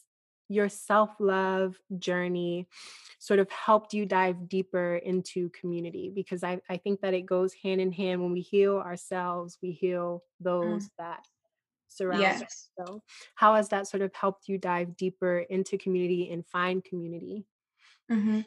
your 0.50 0.68
self 0.68 1.10
love 1.18 1.76
journey 1.98 2.66
sort 3.18 3.38
of 3.38 3.50
helped 3.50 3.94
you 3.94 4.04
dive 4.04 4.48
deeper 4.48 4.96
into 4.96 5.48
community? 5.50 6.10
Because 6.14 6.42
I, 6.44 6.60
I 6.68 6.76
think 6.76 7.00
that 7.00 7.14
it 7.14 7.24
goes 7.24 7.54
hand 7.54 7.80
in 7.80 7.92
hand 7.92 8.20
when 8.20 8.32
we 8.32 8.40
heal 8.40 8.76
ourselves, 8.76 9.58
we 9.62 9.72
heal 9.72 10.24
Mhm. 10.62 10.72
those 10.74 10.90
that 10.98 11.24
surround 11.88 12.42
us. 12.42 12.70
So, 12.78 13.02
how 13.36 13.54
has 13.54 13.68
that 13.70 13.86
sort 13.86 14.02
of 14.02 14.14
helped 14.14 14.48
you 14.48 14.58
dive 14.58 14.96
deeper 14.96 15.38
into 15.38 15.78
community 15.78 16.30
and 16.30 16.46
find 16.46 16.84
community? 16.84 17.46
Mm-hmm. 18.10 18.40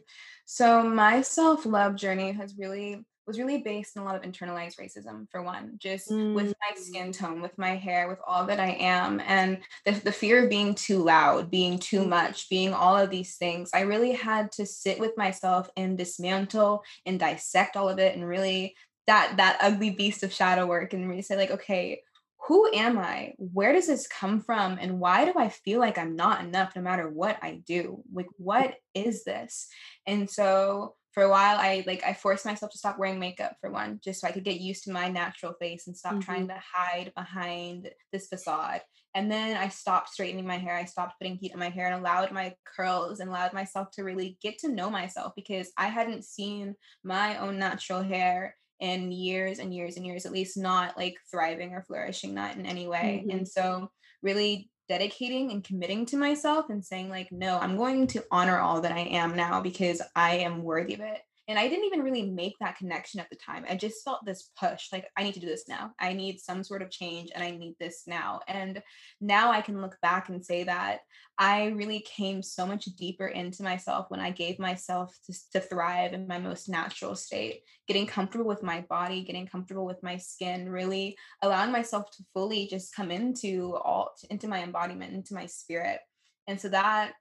So 0.45 0.83
my 0.83 1.21
self 1.21 1.65
love 1.65 1.95
journey 1.95 2.33
has 2.33 2.57
really 2.57 3.05
was 3.25 3.39
really 3.39 3.59
based 3.59 3.97
on 3.97 4.03
a 4.03 4.05
lot 4.05 4.15
of 4.15 4.21
internalized 4.21 4.77
racism 4.77 5.29
for 5.29 5.41
one 5.41 5.73
just 5.77 6.09
mm. 6.09 6.33
with 6.33 6.53
my 6.59 6.75
skin 6.75 7.09
mm. 7.09 7.17
tone 7.17 7.41
with 7.41 7.57
my 7.57 7.75
hair 7.75 8.07
with 8.07 8.19
all 8.27 8.45
that 8.45 8.59
i 8.59 8.71
am 8.71 9.19
and 9.21 9.59
the, 9.85 9.91
the 9.91 10.11
fear 10.11 10.43
of 10.43 10.49
being 10.49 10.75
too 10.75 11.03
loud 11.03 11.49
being 11.49 11.77
too 11.77 12.05
much 12.05 12.49
being 12.49 12.73
all 12.73 12.97
of 12.97 13.09
these 13.09 13.35
things 13.35 13.69
i 13.73 13.81
really 13.81 14.11
had 14.11 14.51
to 14.51 14.65
sit 14.65 14.99
with 14.99 15.17
myself 15.17 15.69
and 15.77 15.97
dismantle 15.97 16.83
and 17.05 17.19
dissect 17.19 17.75
all 17.75 17.89
of 17.89 17.99
it 17.99 18.15
and 18.15 18.27
really 18.27 18.75
that 19.07 19.35
that 19.37 19.57
ugly 19.61 19.89
beast 19.89 20.23
of 20.23 20.33
shadow 20.33 20.65
work 20.65 20.93
and 20.93 21.09
really 21.09 21.21
say 21.21 21.35
like 21.35 21.51
okay 21.51 22.01
who 22.47 22.69
am 22.73 22.97
I? 22.99 23.35
Where 23.37 23.71
does 23.71 23.87
this 23.87 24.07
come 24.07 24.41
from? 24.41 24.77
And 24.79 24.99
why 24.99 25.23
do 25.23 25.33
I 25.37 25.47
feel 25.47 25.79
like 25.79 25.97
I'm 25.97 26.17
not 26.17 26.43
enough 26.43 26.75
no 26.75 26.81
matter 26.81 27.09
what 27.09 27.37
I 27.41 27.61
do? 27.65 28.03
Like, 28.13 28.27
what 28.37 28.75
is 28.93 29.23
this? 29.23 29.67
And 30.05 30.29
so 30.29 30.95
for 31.13 31.23
a 31.23 31.29
while, 31.29 31.57
I 31.57 31.83
like, 31.85 32.03
I 32.03 32.13
forced 32.13 32.45
myself 32.45 32.71
to 32.71 32.77
stop 32.77 32.97
wearing 32.97 33.19
makeup 33.19 33.55
for 33.61 33.69
one, 33.69 33.99
just 34.03 34.21
so 34.21 34.27
I 34.27 34.31
could 34.31 34.43
get 34.43 34.59
used 34.59 34.83
to 34.85 34.91
my 34.91 35.09
natural 35.09 35.53
face 35.59 35.85
and 35.85 35.95
stop 35.95 36.13
mm-hmm. 36.13 36.21
trying 36.21 36.47
to 36.47 36.59
hide 36.73 37.11
behind 37.15 37.89
this 38.11 38.27
facade. 38.27 38.81
And 39.15 39.31
then 39.31 39.55
I 39.55 39.67
stopped 39.67 40.09
straightening 40.09 40.47
my 40.47 40.57
hair. 40.57 40.75
I 40.75 40.85
stopped 40.85 41.19
putting 41.19 41.35
heat 41.35 41.53
in 41.53 41.59
my 41.59 41.69
hair 41.69 41.85
and 41.85 41.95
allowed 41.95 42.31
my 42.31 42.55
curls 42.75 43.19
and 43.19 43.29
allowed 43.29 43.53
myself 43.53 43.91
to 43.91 44.03
really 44.03 44.39
get 44.41 44.57
to 44.59 44.69
know 44.69 44.89
myself 44.89 45.33
because 45.35 45.71
I 45.77 45.87
hadn't 45.87 46.25
seen 46.25 46.73
my 47.03 47.37
own 47.37 47.59
natural 47.59 48.01
hair 48.01 48.55
in 48.79 49.11
years 49.11 49.59
and 49.59 49.73
years 49.73 49.97
and 49.97 50.05
years, 50.05 50.25
at 50.25 50.31
least 50.31 50.57
not 50.57 50.97
like 50.97 51.15
thriving 51.29 51.73
or 51.73 51.83
flourishing, 51.83 52.33
not 52.33 52.57
in 52.57 52.65
any 52.65 52.87
way. 52.87 53.21
Mm-hmm. 53.21 53.37
And 53.37 53.47
so, 53.47 53.91
really 54.23 54.71
dedicating 54.93 55.51
and 55.51 55.63
committing 55.63 56.05
to 56.05 56.17
myself 56.17 56.69
and 56.69 56.85
saying, 56.85 57.09
like, 57.09 57.31
no, 57.31 57.57
I'm 57.57 57.77
going 57.77 58.05
to 58.07 58.23
honor 58.29 58.59
all 58.59 58.81
that 58.81 58.91
I 58.91 58.99
am 58.99 59.35
now 59.35 59.59
because 59.59 60.03
I 60.15 60.35
am 60.37 60.61
worthy 60.61 60.93
of 60.93 60.99
it. 60.99 61.19
And 61.47 61.59
I 61.59 61.67
didn't 61.67 61.85
even 61.85 62.01
really 62.01 62.29
make 62.29 62.55
that 62.59 62.77
connection 62.77 63.19
at 63.19 63.29
the 63.29 63.35
time. 63.35 63.65
I 63.69 63.75
just 63.75 64.03
felt 64.05 64.25
this 64.25 64.49
push 64.57 64.87
like, 64.93 65.07
I 65.17 65.23
need 65.23 65.33
to 65.33 65.41
do 65.41 65.47
this 65.47 65.65
now. 65.67 65.91
I 65.99 66.13
need 66.13 66.39
some 66.39 66.63
sort 66.63 66.81
of 66.81 66.89
change 66.89 67.31
and 67.35 67.43
I 67.43 67.51
need 67.51 67.75
this 67.79 68.03
now. 68.07 68.39
And 68.47 68.81
now 69.19 69.51
I 69.51 69.61
can 69.61 69.81
look 69.81 69.97
back 70.01 70.29
and 70.29 70.45
say 70.45 70.63
that 70.63 70.99
I 71.37 71.67
really 71.67 71.99
came 72.01 72.41
so 72.41 72.65
much 72.65 72.85
deeper 72.97 73.27
into 73.27 73.63
myself 73.63 74.05
when 74.09 74.21
I 74.21 74.31
gave 74.31 74.57
myself 74.57 75.17
to, 75.25 75.33
to 75.53 75.59
thrive 75.59 76.13
in 76.13 76.27
my 76.27 76.39
most 76.39 76.69
natural 76.69 77.15
state, 77.15 77.61
getting 77.87 78.07
comfortable 78.07 78.45
with 78.45 78.63
my 78.63 78.81
body, 78.81 79.23
getting 79.23 79.47
comfortable 79.47 79.85
with 79.85 80.01
my 80.01 80.17
skin, 80.17 80.69
really 80.69 81.17
allowing 81.41 81.71
myself 81.71 82.09
to 82.11 82.23
fully 82.33 82.67
just 82.67 82.95
come 82.95 83.11
into 83.11 83.75
all 83.83 84.11
into 84.29 84.47
my 84.47 84.63
embodiment, 84.63 85.13
into 85.13 85.33
my 85.33 85.47
spirit. 85.47 85.99
And 86.47 86.59
so 86.59 86.69
that 86.69 87.13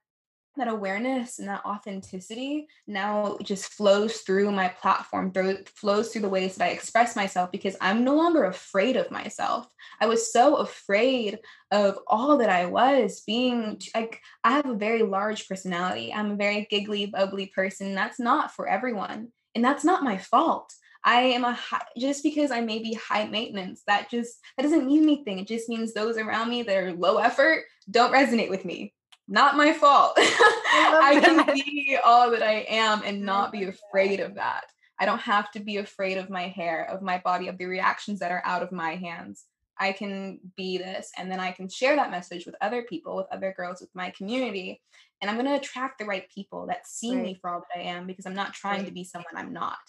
that 0.57 0.67
awareness 0.67 1.39
and 1.39 1.47
that 1.47 1.65
authenticity 1.65 2.67
now 2.87 3.37
just 3.41 3.73
flows 3.73 4.17
through 4.17 4.51
my 4.51 4.67
platform 4.67 5.31
through 5.31 5.57
flows 5.75 6.11
through 6.11 6.21
the 6.21 6.29
ways 6.29 6.55
that 6.55 6.65
i 6.65 6.71
express 6.71 7.15
myself 7.15 7.51
because 7.51 7.75
i'm 7.81 8.03
no 8.03 8.15
longer 8.15 8.45
afraid 8.45 8.95
of 8.95 9.11
myself. 9.11 9.67
I 9.99 10.07
was 10.07 10.31
so 10.31 10.57
afraid 10.57 11.39
of 11.71 11.97
all 12.07 12.37
that 12.37 12.49
i 12.49 12.65
was 12.65 13.21
being 13.25 13.81
like 13.95 14.19
i 14.43 14.51
have 14.51 14.69
a 14.69 14.75
very 14.75 15.03
large 15.03 15.47
personality. 15.47 16.13
I'm 16.13 16.31
a 16.31 16.35
very 16.35 16.67
giggly 16.69 17.07
bubbly 17.07 17.47
person. 17.47 17.95
That's 17.95 18.19
not 18.19 18.53
for 18.53 18.67
everyone 18.67 19.29
and 19.55 19.63
that's 19.63 19.83
not 19.83 20.03
my 20.03 20.17
fault. 20.17 20.73
I 21.05 21.21
am 21.21 21.43
a 21.43 21.53
high, 21.53 21.83
just 21.97 22.23
because 22.23 22.49
I 22.49 22.61
may 22.61 22.79
be 22.79 22.93
high 22.93 23.25
maintenance, 23.25 23.83
that 23.87 24.09
just 24.09 24.39
that 24.55 24.63
doesn't 24.63 24.85
mean 24.85 25.03
anything. 25.03 25.39
It 25.39 25.47
just 25.47 25.67
means 25.67 25.93
those 25.93 26.17
around 26.17 26.49
me 26.49 26.63
that 26.63 26.77
are 26.77 26.93
low 26.93 27.17
effort 27.17 27.65
don't 27.91 28.13
resonate 28.13 28.49
with 28.49 28.63
me 28.63 28.93
not 29.27 29.55
my 29.55 29.73
fault. 29.73 30.13
I, 30.17 31.15
I 31.15 31.19
can 31.19 31.55
be 31.55 31.97
all 32.03 32.31
that 32.31 32.43
I 32.43 32.65
am 32.67 33.01
and 33.05 33.21
not 33.21 33.51
be 33.51 33.63
afraid 33.63 34.19
of 34.19 34.35
that. 34.35 34.65
I 34.99 35.05
don't 35.05 35.21
have 35.21 35.51
to 35.51 35.59
be 35.59 35.77
afraid 35.77 36.17
of 36.17 36.29
my 36.29 36.47
hair, 36.47 36.85
of 36.89 37.01
my 37.01 37.19
body, 37.19 37.47
of 37.47 37.57
the 37.57 37.65
reactions 37.65 38.19
that 38.19 38.31
are 38.31 38.43
out 38.45 38.63
of 38.63 38.71
my 38.71 38.95
hands. 38.95 39.45
I 39.79 39.91
can 39.91 40.39
be 40.55 40.77
this 40.77 41.11
and 41.17 41.31
then 41.31 41.39
I 41.39 41.51
can 41.51 41.67
share 41.67 41.95
that 41.95 42.11
message 42.11 42.45
with 42.45 42.55
other 42.61 42.83
people, 42.83 43.15
with 43.15 43.25
other 43.31 43.53
girls, 43.57 43.81
with 43.81 43.89
my 43.95 44.11
community. 44.11 44.81
And 45.21 45.29
I'm 45.31 45.37
going 45.37 45.47
to 45.47 45.55
attract 45.55 45.99
the 45.99 46.05
right 46.05 46.29
people 46.29 46.67
that 46.67 46.85
see 46.85 47.15
right. 47.15 47.23
me 47.23 47.37
for 47.41 47.49
all 47.49 47.61
that 47.61 47.79
I 47.79 47.83
am 47.83 48.05
because 48.05 48.25
I'm 48.25 48.35
not 48.35 48.53
trying 48.53 48.79
right. 48.79 48.87
to 48.87 48.93
be 48.93 49.03
someone 49.03 49.35
I'm 49.35 49.51
not. 49.51 49.79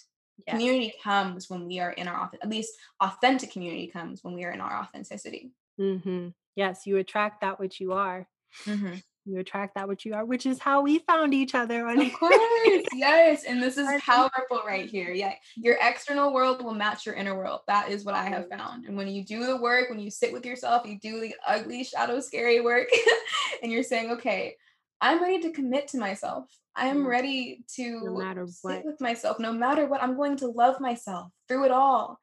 Yes. 0.46 0.54
Community 0.54 0.94
comes 1.02 1.50
when 1.50 1.66
we 1.66 1.80
are 1.80 1.92
in 1.92 2.08
our, 2.08 2.30
at 2.42 2.48
least 2.48 2.72
authentic 3.00 3.52
community 3.52 3.88
comes 3.88 4.24
when 4.24 4.34
we 4.34 4.44
are 4.44 4.50
in 4.50 4.60
our 4.60 4.80
authenticity. 4.80 5.52
Mm-hmm. 5.78 6.28
Yes, 6.56 6.86
you 6.86 6.96
attract 6.96 7.42
that 7.42 7.60
which 7.60 7.78
you 7.78 7.92
are. 7.92 8.26
Mm-hmm 8.64 8.94
you 9.24 9.38
attract 9.38 9.74
that 9.74 9.88
which 9.88 10.04
you 10.04 10.14
are, 10.14 10.24
which 10.24 10.46
is 10.46 10.58
how 10.58 10.82
we 10.82 10.98
found 11.00 11.32
each 11.32 11.54
other. 11.54 11.88
Of 11.88 12.12
course, 12.12 12.86
yes. 12.92 13.44
And 13.44 13.62
this 13.62 13.78
is 13.78 13.88
powerful 14.02 14.60
right 14.66 14.88
here. 14.88 15.10
Yeah. 15.10 15.34
Your 15.56 15.78
external 15.80 16.32
world 16.32 16.62
will 16.62 16.74
match 16.74 17.06
your 17.06 17.14
inner 17.14 17.36
world. 17.36 17.60
That 17.66 17.88
is 17.88 18.04
what 18.04 18.14
I 18.14 18.24
have 18.24 18.48
found. 18.48 18.84
And 18.84 18.96
when 18.96 19.08
you 19.08 19.24
do 19.24 19.46
the 19.46 19.56
work, 19.56 19.88
when 19.88 19.98
you 19.98 20.10
sit 20.10 20.32
with 20.32 20.44
yourself, 20.44 20.86
you 20.86 20.98
do 20.98 21.20
the 21.20 21.34
ugly, 21.46 21.84
shadow, 21.84 22.20
scary 22.20 22.60
work, 22.60 22.88
and 23.62 23.72
you're 23.72 23.82
saying, 23.82 24.10
okay, 24.12 24.56
I'm 25.00 25.22
ready 25.22 25.40
to 25.40 25.52
commit 25.52 25.88
to 25.88 25.98
myself. 25.98 26.46
I 26.76 26.88
am 26.88 27.06
ready 27.06 27.64
to 27.76 28.00
no 28.02 28.46
sit 28.46 28.84
with 28.84 29.00
myself. 29.00 29.38
No 29.38 29.52
matter 29.52 29.86
what, 29.86 30.02
I'm 30.02 30.16
going 30.16 30.36
to 30.38 30.48
love 30.48 30.80
myself 30.80 31.30
through 31.48 31.66
it 31.66 31.70
all 31.70 32.18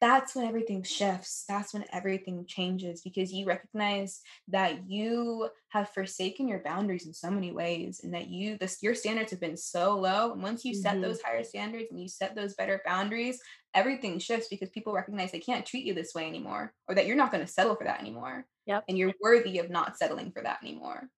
that's 0.00 0.34
when 0.34 0.46
everything 0.46 0.82
shifts. 0.82 1.44
That's 1.48 1.74
when 1.74 1.84
everything 1.92 2.44
changes 2.46 3.02
because 3.02 3.32
you 3.32 3.46
recognize 3.46 4.20
that 4.48 4.88
you 4.88 5.48
have 5.68 5.90
forsaken 5.90 6.48
your 6.48 6.62
boundaries 6.62 7.06
in 7.06 7.12
so 7.12 7.30
many 7.30 7.52
ways 7.52 8.00
and 8.02 8.14
that 8.14 8.28
you 8.28 8.56
this 8.58 8.78
your 8.82 8.94
standards 8.94 9.30
have 9.30 9.40
been 9.40 9.56
so 9.56 9.98
low. 9.98 10.32
And 10.32 10.42
once 10.42 10.64
you 10.64 10.72
mm-hmm. 10.72 10.82
set 10.82 11.02
those 11.02 11.20
higher 11.22 11.44
standards 11.44 11.86
and 11.90 12.00
you 12.00 12.08
set 12.08 12.34
those 12.34 12.54
better 12.54 12.80
boundaries, 12.84 13.40
everything 13.74 14.18
shifts 14.18 14.48
because 14.48 14.70
people 14.70 14.92
recognize 14.92 15.32
they 15.32 15.38
can't 15.38 15.66
treat 15.66 15.84
you 15.84 15.94
this 15.94 16.14
way 16.14 16.26
anymore 16.26 16.72
or 16.88 16.94
that 16.94 17.06
you're 17.06 17.16
not 17.16 17.30
going 17.30 17.44
to 17.44 17.52
settle 17.52 17.76
for 17.76 17.84
that 17.84 18.00
anymore. 18.00 18.46
Yep. 18.66 18.84
And 18.88 18.96
you're 18.96 19.12
worthy 19.20 19.58
of 19.58 19.70
not 19.70 19.96
settling 19.96 20.32
for 20.32 20.42
that 20.42 20.62
anymore. 20.62 21.08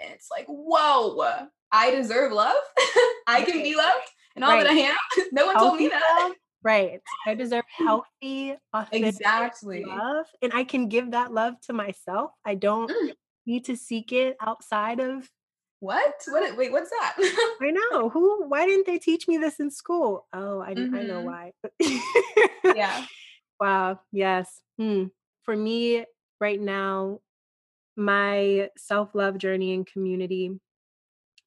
And 0.00 0.12
it's 0.12 0.28
like, 0.30 0.46
whoa, 0.46 1.48
I 1.72 1.90
deserve 1.90 2.32
love. 2.32 2.54
I 3.26 3.42
can 3.42 3.62
be 3.62 3.74
loved 3.74 4.08
and 4.36 4.44
all 4.44 4.52
right. 4.52 4.64
that 4.64 4.72
I 4.72 4.76
am. 4.76 4.96
No 5.32 5.46
one 5.46 5.56
told 5.56 5.78
me 5.78 5.88
that. 5.88 6.34
Right. 6.62 7.00
I 7.26 7.34
deserve 7.34 7.64
healthy, 7.68 8.56
authentic 8.72 9.14
exactly 9.14 9.84
love. 9.84 10.26
And 10.42 10.52
I 10.52 10.64
can 10.64 10.88
give 10.88 11.12
that 11.12 11.32
love 11.32 11.60
to 11.62 11.72
myself. 11.72 12.32
I 12.44 12.56
don't 12.56 12.90
mm. 12.90 13.12
need 13.46 13.64
to 13.66 13.76
seek 13.76 14.12
it 14.12 14.36
outside 14.40 15.00
of 15.00 15.28
what? 15.80 16.14
What 16.26 16.56
wait, 16.56 16.72
what's 16.72 16.90
that? 16.90 17.14
I 17.62 17.70
know. 17.70 18.08
Who 18.08 18.48
why 18.48 18.66
didn't 18.66 18.86
they 18.86 18.98
teach 18.98 19.28
me 19.28 19.36
this 19.36 19.60
in 19.60 19.70
school? 19.70 20.26
Oh, 20.32 20.60
I 20.60 20.74
mm-hmm. 20.74 20.94
I 20.94 21.02
know 21.02 21.22
mm-hmm. 21.22 22.00
why. 22.64 22.74
yeah. 22.76 23.04
Wow. 23.60 24.00
Yes. 24.10 24.60
Hmm. 24.78 25.04
For 25.44 25.56
me 25.56 26.04
right 26.40 26.60
now, 26.60 27.20
my 27.96 28.70
self-love 28.76 29.38
journey 29.38 29.72
and 29.72 29.86
community, 29.86 30.52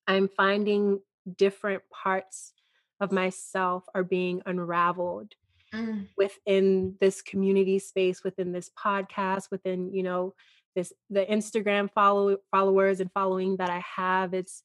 I'm 0.08 0.30
finding 0.30 1.00
different 1.38 1.84
parts 1.90 2.54
of 3.02 3.12
myself 3.12 3.84
are 3.94 4.04
being 4.04 4.42
unraveled 4.46 5.34
mm. 5.74 6.08
within 6.18 6.96
this 7.02 7.22
community 7.22 7.80
space 7.80 8.24
within 8.24 8.52
this 8.52 8.70
podcast 8.78 9.50
within 9.52 9.92
you 9.94 10.04
know 10.04 10.34
this 10.76 10.94
the 11.10 11.26
instagram 11.26 11.92
follow 11.92 12.38
followers 12.52 13.00
and 13.00 13.12
following 13.12 13.58
that 13.58 13.70
i 13.70 13.84
have 13.96 14.34
it's 14.34 14.64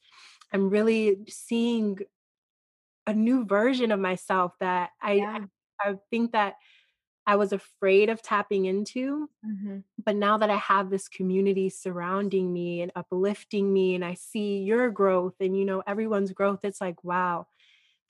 i'm 0.52 0.68
really 0.68 1.18
seeing 1.28 1.98
a 3.06 3.12
new 3.12 3.44
version 3.44 3.90
of 3.90 3.98
myself 3.98 4.52
that 4.60 4.90
i 5.02 5.12
yeah. 5.12 5.38
I, 5.82 5.90
I, 5.90 5.94
think 6.10 6.32
that 6.32 6.56
i 7.26 7.36
was 7.36 7.52
afraid 7.52 8.10
of 8.10 8.22
tapping 8.22 8.66
into 8.66 9.28
mm-hmm. 9.44 9.78
but 10.04 10.14
now 10.14 10.36
that 10.38 10.50
i 10.50 10.56
have 10.56 10.90
this 10.90 11.08
community 11.08 11.70
surrounding 11.70 12.52
me 12.52 12.82
and 12.82 12.92
uplifting 12.94 13.72
me 13.72 13.94
and 13.94 14.04
i 14.04 14.14
see 14.14 14.58
your 14.58 14.90
growth 14.90 15.34
and 15.40 15.58
you 15.58 15.64
know 15.64 15.82
everyone's 15.86 16.32
growth 16.32 16.60
it's 16.64 16.80
like 16.80 17.02
wow 17.02 17.46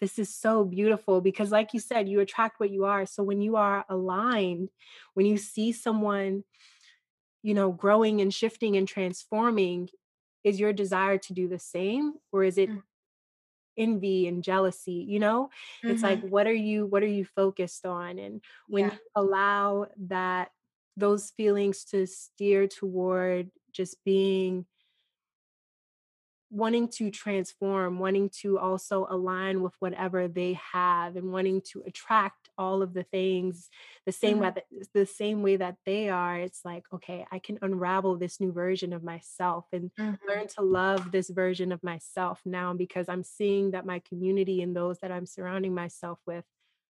this 0.01 0.19
is 0.19 0.35
so 0.35 0.65
beautiful 0.65 1.21
because 1.21 1.51
like 1.51 1.73
you 1.73 1.81
said 1.81 2.09
you 2.09 2.21
attract 2.21 2.61
what 2.61 2.71
you 2.71 2.85
are 2.85 3.07
so 3.07 3.23
when 3.23 3.41
you 3.41 3.57
are 3.57 3.85
aligned 3.89 4.69
when 5.15 5.27
you 5.27 5.37
see 5.37 5.73
someone 5.73 6.45
you 7.43 7.55
know 7.55 7.71
growing 7.71 8.21
and 8.21 8.33
shifting 8.33 8.77
and 8.77 8.89
transforming 8.89 9.89
is 10.45 10.61
your 10.61 10.73
desire 10.73 11.19
to 11.19 11.33
do 11.33 11.49
the 11.49 11.59
same 11.59 12.15
or 12.33 12.45
is 12.45 12.59
it 12.59 12.71
mm. 12.71 12.83
envy 13.77 14.27
and 14.27 14.43
jealousy 14.43 15.05
you 15.09 15.19
know 15.19 15.49
mm-hmm. 15.85 15.91
it's 15.91 16.03
like 16.03 16.21
what 16.23 16.47
are 16.47 16.53
you 16.53 16.87
what 16.87 17.03
are 17.03 17.07
you 17.07 17.25
focused 17.25 17.87
on 17.87 18.19
and 18.19 18.41
when 18.69 18.85
yeah. 18.85 18.93
you 18.93 18.99
allow 19.15 19.87
that 19.97 20.51
those 20.97 21.31
feelings 21.37 21.85
to 21.85 22.07
steer 22.07 22.67
toward 22.67 23.51
just 23.73 24.03
being 24.05 24.65
wanting 26.51 26.89
to 26.89 27.11
transform, 27.11 27.99
wanting 27.99 28.31
to 28.31 28.59
also 28.59 29.07
align 29.11 29.63
with 29.63 29.75
whatever 29.81 30.29
they 30.29 30.53
have, 30.55 31.17
and 31.17 31.33
wanting 31.33 31.61
to 31.73 31.83
attract 31.87 32.51
all 32.59 32.83
of 32.83 32.95
the 32.95 33.03
things 33.03 33.69
the 34.07 34.13
same 34.13 34.39
way 34.39 34.51
Mhm. 34.51 34.55
that, 34.55 34.67
the 34.95 35.07
same 35.07 35.43
way 35.43 35.57
that 35.57 35.77
they 35.85 36.09
are 36.09 36.39
it's 36.39 36.65
like 36.65 36.85
okay 36.93 37.27
i 37.31 37.39
can 37.39 37.59
unravel 37.61 38.17
this 38.17 38.41
new 38.41 38.51
version 38.53 38.93
of 38.95 39.03
myself 39.05 39.67
and 39.73 39.91
Mhm. 39.99 40.17
learn 40.27 40.47
to 40.47 40.63
love 40.63 41.13
this 41.13 41.29
version 41.31 41.71
of 41.73 41.83
myself 41.83 42.41
now 42.47 42.73
because 42.73 43.09
i'm 43.11 43.23
seeing 43.23 43.73
that 43.73 43.85
my 43.85 43.99
community 43.99 44.63
and 44.63 44.75
those 44.75 44.99
that 45.01 45.13
i'm 45.13 45.27
surrounding 45.27 45.75
myself 45.75 46.19
with 46.27 46.47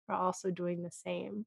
are 0.10 0.16
also 0.16 0.52
doing 0.52 0.84
the 0.84 0.92
same 0.92 1.46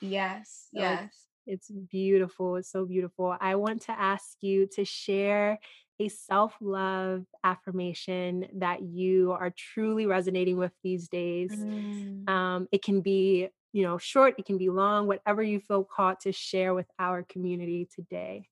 Yes, 0.00 0.68
so 0.74 0.90
it's 0.90 1.06
yes. 1.06 1.28
it's 1.48 1.70
beautiful. 1.70 2.56
It's 2.56 2.70
so 2.70 2.84
beautiful. 2.86 3.36
I 3.40 3.54
want 3.54 3.82
to 3.82 3.92
ask 3.92 4.42
you 4.42 4.66
to 4.74 4.84
share 4.84 5.60
a 5.98 6.08
self-love 6.08 7.24
affirmation 7.42 8.46
that 8.54 8.82
you 8.82 9.32
are 9.32 9.52
truly 9.56 10.06
resonating 10.06 10.56
with 10.56 10.72
these 10.82 11.08
days. 11.08 11.52
Mm. 11.52 12.28
Um, 12.28 12.68
it 12.70 12.82
can 12.82 13.00
be, 13.00 13.48
you 13.72 13.82
know, 13.82 13.98
short, 13.98 14.34
it 14.38 14.46
can 14.46 14.58
be 14.58 14.68
long, 14.68 15.06
whatever 15.06 15.42
you 15.42 15.60
feel 15.60 15.84
called 15.84 16.20
to 16.20 16.32
share 16.32 16.74
with 16.74 16.86
our 16.98 17.22
community 17.22 17.88
today. 17.94 18.48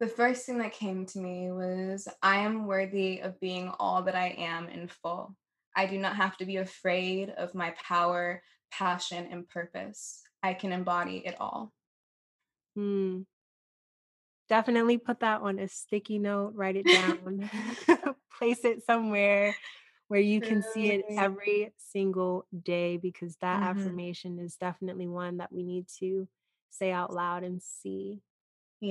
The 0.00 0.08
first 0.08 0.44
thing 0.46 0.58
that 0.58 0.72
came 0.72 1.06
to 1.06 1.18
me 1.20 1.52
was 1.52 2.08
I 2.22 2.38
am 2.38 2.66
worthy 2.66 3.20
of 3.20 3.38
being 3.38 3.70
all 3.78 4.02
that 4.02 4.16
I 4.16 4.34
am 4.38 4.68
in 4.68 4.88
full. 4.88 5.36
I 5.76 5.86
do 5.86 5.98
not 5.98 6.16
have 6.16 6.36
to 6.38 6.44
be 6.44 6.56
afraid 6.56 7.30
of 7.30 7.54
my 7.54 7.72
power, 7.82 8.42
passion, 8.72 9.28
and 9.30 9.48
purpose. 9.48 10.22
I 10.42 10.54
can 10.54 10.72
embody 10.72 11.22
it 11.24 11.36
all. 11.38 11.72
Hmm. 12.74 13.20
Definitely 14.52 14.98
put 14.98 15.20
that 15.20 15.40
on 15.40 15.58
a 15.58 15.66
sticky 15.66 16.18
note, 16.18 16.52
write 16.54 16.76
it 16.76 16.90
down, 16.90 17.50
place 18.38 18.64
it 18.64 18.84
somewhere 18.84 19.56
where 20.08 20.20
you 20.20 20.42
can 20.42 20.60
see 20.62 20.90
it 20.90 21.06
every 21.16 21.72
single 21.78 22.46
day 22.62 22.98
because 22.98 23.36
that 23.38 23.62
Mhm. 23.62 23.62
affirmation 23.62 24.38
is 24.38 24.56
definitely 24.56 25.08
one 25.08 25.38
that 25.38 25.52
we 25.52 25.62
need 25.62 25.88
to 26.00 26.28
say 26.68 26.92
out 26.92 27.14
loud 27.14 27.44
and 27.44 27.62
see 27.62 28.22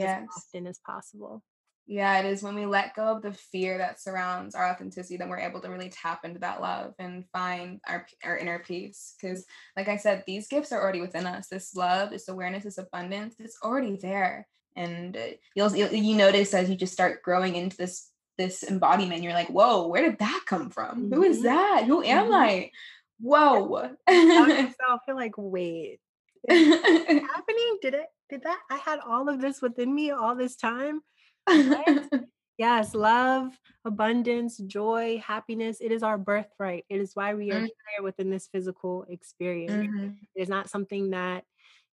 as 0.02 0.16
often 0.36 0.68
as 0.68 0.80
possible. 0.80 1.44
Yeah, 1.88 2.20
it 2.20 2.26
is 2.26 2.44
when 2.44 2.56
we 2.56 2.66
let 2.66 2.96
go 2.96 3.04
of 3.16 3.22
the 3.22 3.34
fear 3.34 3.78
that 3.80 4.00
surrounds 4.00 4.56
our 4.56 4.70
authenticity, 4.70 5.18
then 5.18 5.30
we're 5.30 5.40
able 5.40 5.62
to 5.62 5.70
really 5.70 5.90
tap 5.90 6.24
into 6.24 6.40
that 6.40 6.62
love 6.62 6.94
and 7.00 7.28
find 7.32 7.82
our 7.88 8.08
our 8.24 8.38
inner 8.38 8.60
peace. 8.60 9.16
Because, 9.20 9.46
like 9.76 9.88
I 9.90 9.98
said, 9.98 10.24
these 10.26 10.48
gifts 10.48 10.72
are 10.72 10.82
already 10.82 11.02
within 11.02 11.26
us. 11.26 11.48
This 11.50 11.76
love, 11.76 12.12
this 12.12 12.30
awareness, 12.30 12.64
this 12.64 12.78
abundance, 12.78 13.36
it's 13.40 13.58
already 13.64 13.98
there. 13.98 14.48
And 14.76 15.16
uh, 15.18 15.22
you'll, 15.56 15.76
you'll 15.76 15.94
you 15.94 16.16
notice 16.16 16.54
as 16.54 16.70
you 16.70 16.76
just 16.76 16.94
start 16.94 17.24
growing 17.24 17.56
into 17.56 17.78
this 17.78 18.10
this 18.38 18.64
embodiment, 18.64 19.22
you're 19.24 19.34
like, 19.34 19.50
whoa, 19.50 19.88
where 19.88 20.02
did 20.10 20.20
that 20.20 20.44
come 20.48 20.70
from? 20.70 21.08
Who 21.12 21.22
is 21.24 21.42
Mhm, 21.42 21.44
that? 21.44 21.84
Who 21.86 22.02
am 22.04 22.26
mhm. 22.26 22.34
I? 22.34 22.72
Whoa. 23.20 23.92
yourself, 24.08 25.02
you're 25.08 25.16
like, 25.16 25.36
"Wait, 25.38 26.00
is 26.44 26.72
happening? 27.22 27.78
Did 27.82 27.94
it 27.96 28.08
did 28.30 28.44
that 28.44 28.60
I 28.70 28.78
had 28.78 29.00
all 29.00 29.30
of 29.30 29.42
this 29.42 29.62
within 29.62 29.94
me 29.94 30.12
all 30.12 30.36
this 30.36 30.56
time? 30.56 31.02
What?" 31.46 31.88
Yes, 32.58 32.94
love, 32.94 33.58
abundance, 33.86 34.58
joy, 34.58 35.22
happiness, 35.26 35.80
it 35.82 35.92
is 35.92 36.04
our 36.04 36.18
birthright. 36.18 36.86
It 36.90 37.02
is 37.02 37.16
why 37.16 37.34
we 37.34 37.52
are 37.52 37.60
Mm, 37.62 37.68
here 37.96 38.04
within 38.04 38.30
this 38.30 38.48
physical 38.52 39.06
experience. 39.10 39.74
mhm. 39.74 40.18
It 40.36 40.42
is 40.44 40.50
not 40.50 40.70
something 40.70 41.10
that, 41.12 41.44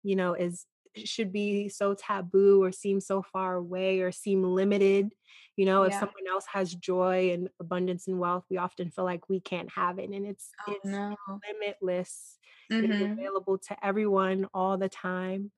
you 0.02 0.16
know, 0.16 0.34
is 0.34 0.66
should 1.04 1.32
be 1.32 1.68
so 1.68 1.94
taboo 1.94 2.62
or 2.62 2.72
seem 2.72 3.00
so 3.00 3.22
far 3.22 3.56
away 3.56 4.00
or 4.00 4.12
seem 4.12 4.42
limited. 4.42 5.14
You 5.56 5.64
know, 5.66 5.84
if 5.84 5.92
someone 5.94 6.26
else 6.28 6.46
has 6.52 6.74
joy 6.74 7.30
and 7.32 7.48
abundance 7.60 8.06
and 8.08 8.18
wealth, 8.18 8.44
we 8.50 8.58
often 8.58 8.90
feel 8.90 9.04
like 9.04 9.28
we 9.28 9.40
can't 9.40 9.70
have 9.70 9.98
it. 9.98 10.10
And 10.10 10.26
it's 10.26 10.50
Oh 10.68 10.72
it's 10.74 10.84
no. 10.84 11.16
limitless. 11.48 12.38
It 12.70 12.90
is 12.90 13.00
Mhm. 13.00 13.12
available 13.12 13.58
to 13.58 13.86
everyone 13.86 14.46
all 14.52 14.76
the 14.78 14.88
time. 14.88 15.52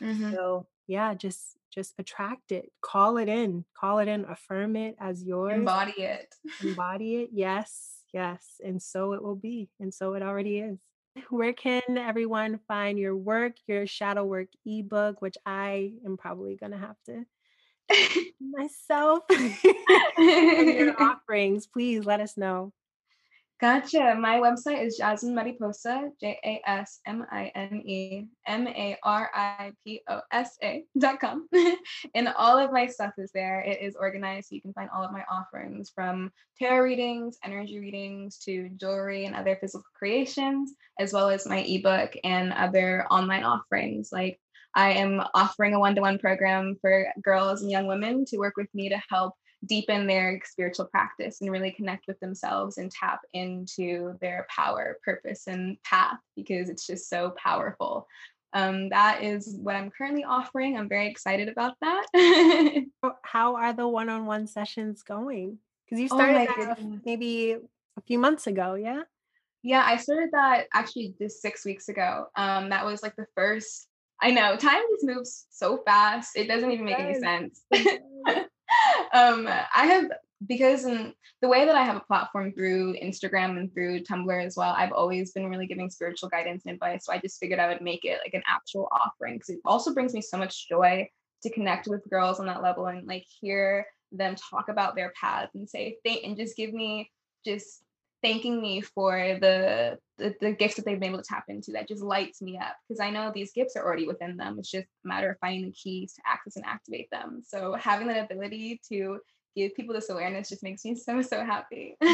Mhm. 0.00 0.32
So, 0.32 0.68
yeah, 0.86 1.14
just 1.14 1.56
just 1.70 1.94
attract 1.98 2.50
it. 2.52 2.72
Call 2.82 3.16
it 3.16 3.28
in. 3.28 3.64
Call 3.78 4.00
it 4.00 4.08
in. 4.08 4.24
Affirm 4.24 4.74
it 4.76 4.96
as 4.98 5.22
yours. 5.22 5.54
Embody 5.58 6.02
it. 6.02 6.34
Embody 6.62 7.22
it. 7.22 7.30
Yes. 7.32 8.04
Yes. 8.12 8.60
And 8.64 8.82
so 8.82 9.12
it 9.12 9.22
will 9.22 9.36
be. 9.36 9.70
And 9.78 9.94
so 9.94 10.14
it 10.14 10.22
already 10.22 10.58
is. 10.58 10.80
Where 11.28 11.52
can 11.52 11.82
everyone 11.98 12.60
find 12.68 12.98
your 12.98 13.16
work, 13.16 13.56
your 13.66 13.86
shadow 13.86 14.24
work 14.24 14.48
ebook, 14.64 15.20
which 15.20 15.36
I 15.44 15.92
am 16.04 16.16
probably 16.16 16.56
going 16.56 16.72
to 16.72 16.78
have 16.78 16.96
to 17.06 17.24
myself 18.40 19.24
and 20.18 20.68
your 20.70 21.00
offerings? 21.02 21.66
Please 21.66 22.04
let 22.04 22.20
us 22.20 22.36
know. 22.36 22.72
Gotcha. 23.60 24.16
My 24.18 24.38
website 24.38 24.82
is 24.86 24.96
Jasmine 24.96 25.34
Mariposa, 25.34 26.08
J 26.18 26.38
A 26.42 26.62
S 26.64 27.00
M 27.06 27.26
I 27.30 27.52
N 27.54 27.82
E 27.84 28.24
M 28.46 28.66
A 28.66 28.96
R 29.02 29.30
I 29.34 29.72
P 29.84 30.00
O 30.08 30.20
S 30.32 30.56
A 30.62 30.82
dot 30.98 31.20
com. 31.20 31.46
and 32.14 32.28
all 32.38 32.56
of 32.56 32.72
my 32.72 32.86
stuff 32.86 33.12
is 33.18 33.30
there. 33.34 33.60
It 33.60 33.82
is 33.82 33.96
organized 33.96 34.48
so 34.48 34.54
you 34.54 34.62
can 34.62 34.72
find 34.72 34.88
all 34.94 35.04
of 35.04 35.12
my 35.12 35.24
offerings 35.30 35.92
from 35.94 36.30
tarot 36.58 36.84
readings, 36.84 37.36
energy 37.44 37.78
readings 37.78 38.38
to 38.46 38.70
jewelry 38.76 39.26
and 39.26 39.36
other 39.36 39.58
physical 39.60 39.84
creations, 39.94 40.72
as 40.98 41.12
well 41.12 41.28
as 41.28 41.46
my 41.46 41.58
ebook 41.58 42.14
and 42.24 42.54
other 42.54 43.06
online 43.10 43.44
offerings. 43.44 44.08
Like 44.10 44.40
I 44.74 44.92
am 44.92 45.22
offering 45.34 45.74
a 45.74 45.80
one 45.80 45.94
to 45.96 46.00
one 46.00 46.18
program 46.18 46.76
for 46.80 47.08
girls 47.22 47.60
and 47.60 47.70
young 47.70 47.86
women 47.86 48.24
to 48.28 48.38
work 48.38 48.56
with 48.56 48.68
me 48.72 48.88
to 48.88 49.02
help 49.10 49.34
deepen 49.66 50.06
their 50.06 50.40
spiritual 50.44 50.86
practice 50.86 51.40
and 51.40 51.50
really 51.50 51.70
connect 51.70 52.06
with 52.06 52.18
themselves 52.20 52.78
and 52.78 52.90
tap 52.90 53.20
into 53.34 54.16
their 54.20 54.46
power, 54.54 54.98
purpose, 55.04 55.46
and 55.46 55.82
path 55.82 56.18
because 56.34 56.68
it's 56.70 56.86
just 56.86 57.08
so 57.08 57.34
powerful. 57.36 58.06
Um, 58.52 58.88
that 58.88 59.22
is 59.22 59.56
what 59.60 59.76
I'm 59.76 59.90
currently 59.90 60.24
offering. 60.24 60.76
I'm 60.76 60.88
very 60.88 61.08
excited 61.08 61.48
about 61.48 61.74
that. 61.82 62.06
How 63.22 63.56
are 63.56 63.72
the 63.72 63.86
one-on-one 63.86 64.46
sessions 64.46 65.02
going? 65.02 65.58
Because 65.84 66.00
you 66.00 66.08
oh 66.10 66.16
started 66.16 66.34
my 66.34 66.46
that 66.46 66.58
a 66.58 66.70
f- 66.70 66.76
goodness. 66.78 67.02
maybe 67.04 67.52
a 67.52 68.00
few 68.06 68.18
months 68.18 68.46
ago, 68.46 68.74
yeah? 68.74 69.02
Yeah, 69.62 69.84
I 69.84 69.96
started 69.98 70.30
that 70.32 70.66
actually 70.72 71.14
just 71.18 71.42
six 71.42 71.64
weeks 71.64 71.88
ago. 71.88 72.26
Um, 72.34 72.70
that 72.70 72.84
was 72.84 73.02
like 73.02 73.14
the 73.16 73.26
first. 73.34 73.88
I 74.22 74.30
know 74.30 74.56
time 74.56 74.82
just 74.94 75.04
moves 75.04 75.46
so 75.50 75.82
fast. 75.84 76.36
It 76.36 76.48
doesn't 76.48 76.70
even 76.70 76.84
make 76.84 76.98
any 76.98 77.14
sense. 77.14 77.62
Um, 79.12 79.48
I 79.48 79.86
have 79.86 80.10
because 80.46 80.84
in 80.84 81.12
the 81.42 81.48
way 81.48 81.66
that 81.66 81.74
I 81.74 81.82
have 81.82 81.96
a 81.96 82.00
platform 82.00 82.52
through 82.52 82.94
Instagram 82.94 83.58
and 83.58 83.72
through 83.72 84.00
Tumblr 84.00 84.44
as 84.44 84.56
well, 84.56 84.74
I've 84.76 84.92
always 84.92 85.32
been 85.32 85.50
really 85.50 85.66
giving 85.66 85.90
spiritual 85.90 86.28
guidance 86.28 86.62
and 86.64 86.74
advice. 86.74 87.06
So 87.06 87.12
I 87.12 87.18
just 87.18 87.38
figured 87.40 87.58
I 87.58 87.68
would 87.68 87.82
make 87.82 88.04
it 88.04 88.20
like 88.24 88.34
an 88.34 88.42
actual 88.48 88.88
offering 88.92 89.34
because 89.34 89.50
it 89.50 89.58
also 89.64 89.92
brings 89.92 90.14
me 90.14 90.22
so 90.22 90.38
much 90.38 90.68
joy 90.68 91.08
to 91.42 91.50
connect 91.50 91.88
with 91.88 92.08
girls 92.08 92.40
on 92.40 92.46
that 92.46 92.62
level 92.62 92.86
and 92.86 93.06
like 93.06 93.26
hear 93.40 93.86
them 94.12 94.34
talk 94.36 94.68
about 94.68 94.94
their 94.94 95.12
paths 95.20 95.54
and 95.54 95.68
say 95.68 95.96
thank 96.04 96.24
and 96.24 96.36
just 96.36 96.56
give 96.56 96.72
me 96.72 97.10
just 97.44 97.82
thanking 98.22 98.60
me 98.60 98.80
for 98.80 99.38
the, 99.40 99.98
the 100.18 100.34
the 100.40 100.52
gifts 100.52 100.76
that 100.76 100.84
they've 100.84 101.00
been 101.00 101.10
able 101.10 101.22
to 101.22 101.28
tap 101.28 101.44
into 101.48 101.72
that 101.72 101.88
just 101.88 102.02
lights 102.02 102.42
me 102.42 102.58
up 102.58 102.76
because 102.88 103.00
I 103.00 103.10
know 103.10 103.32
these 103.34 103.52
gifts 103.52 103.76
are 103.76 103.84
already 103.84 104.06
within 104.06 104.36
them. 104.36 104.58
It's 104.58 104.70
just 104.70 104.86
a 105.04 105.08
matter 105.08 105.30
of 105.30 105.38
finding 105.40 105.66
the 105.66 105.72
keys 105.72 106.14
to 106.14 106.22
access 106.26 106.56
and 106.56 106.64
activate 106.66 107.10
them. 107.10 107.42
So 107.46 107.74
having 107.74 108.08
that 108.08 108.30
ability 108.30 108.80
to 108.90 109.18
give 109.56 109.74
people 109.74 109.94
this 109.94 110.10
awareness 110.10 110.48
just 110.48 110.62
makes 110.62 110.84
me 110.84 110.94
so 110.96 111.22
so 111.22 111.44
happy. 111.44 111.96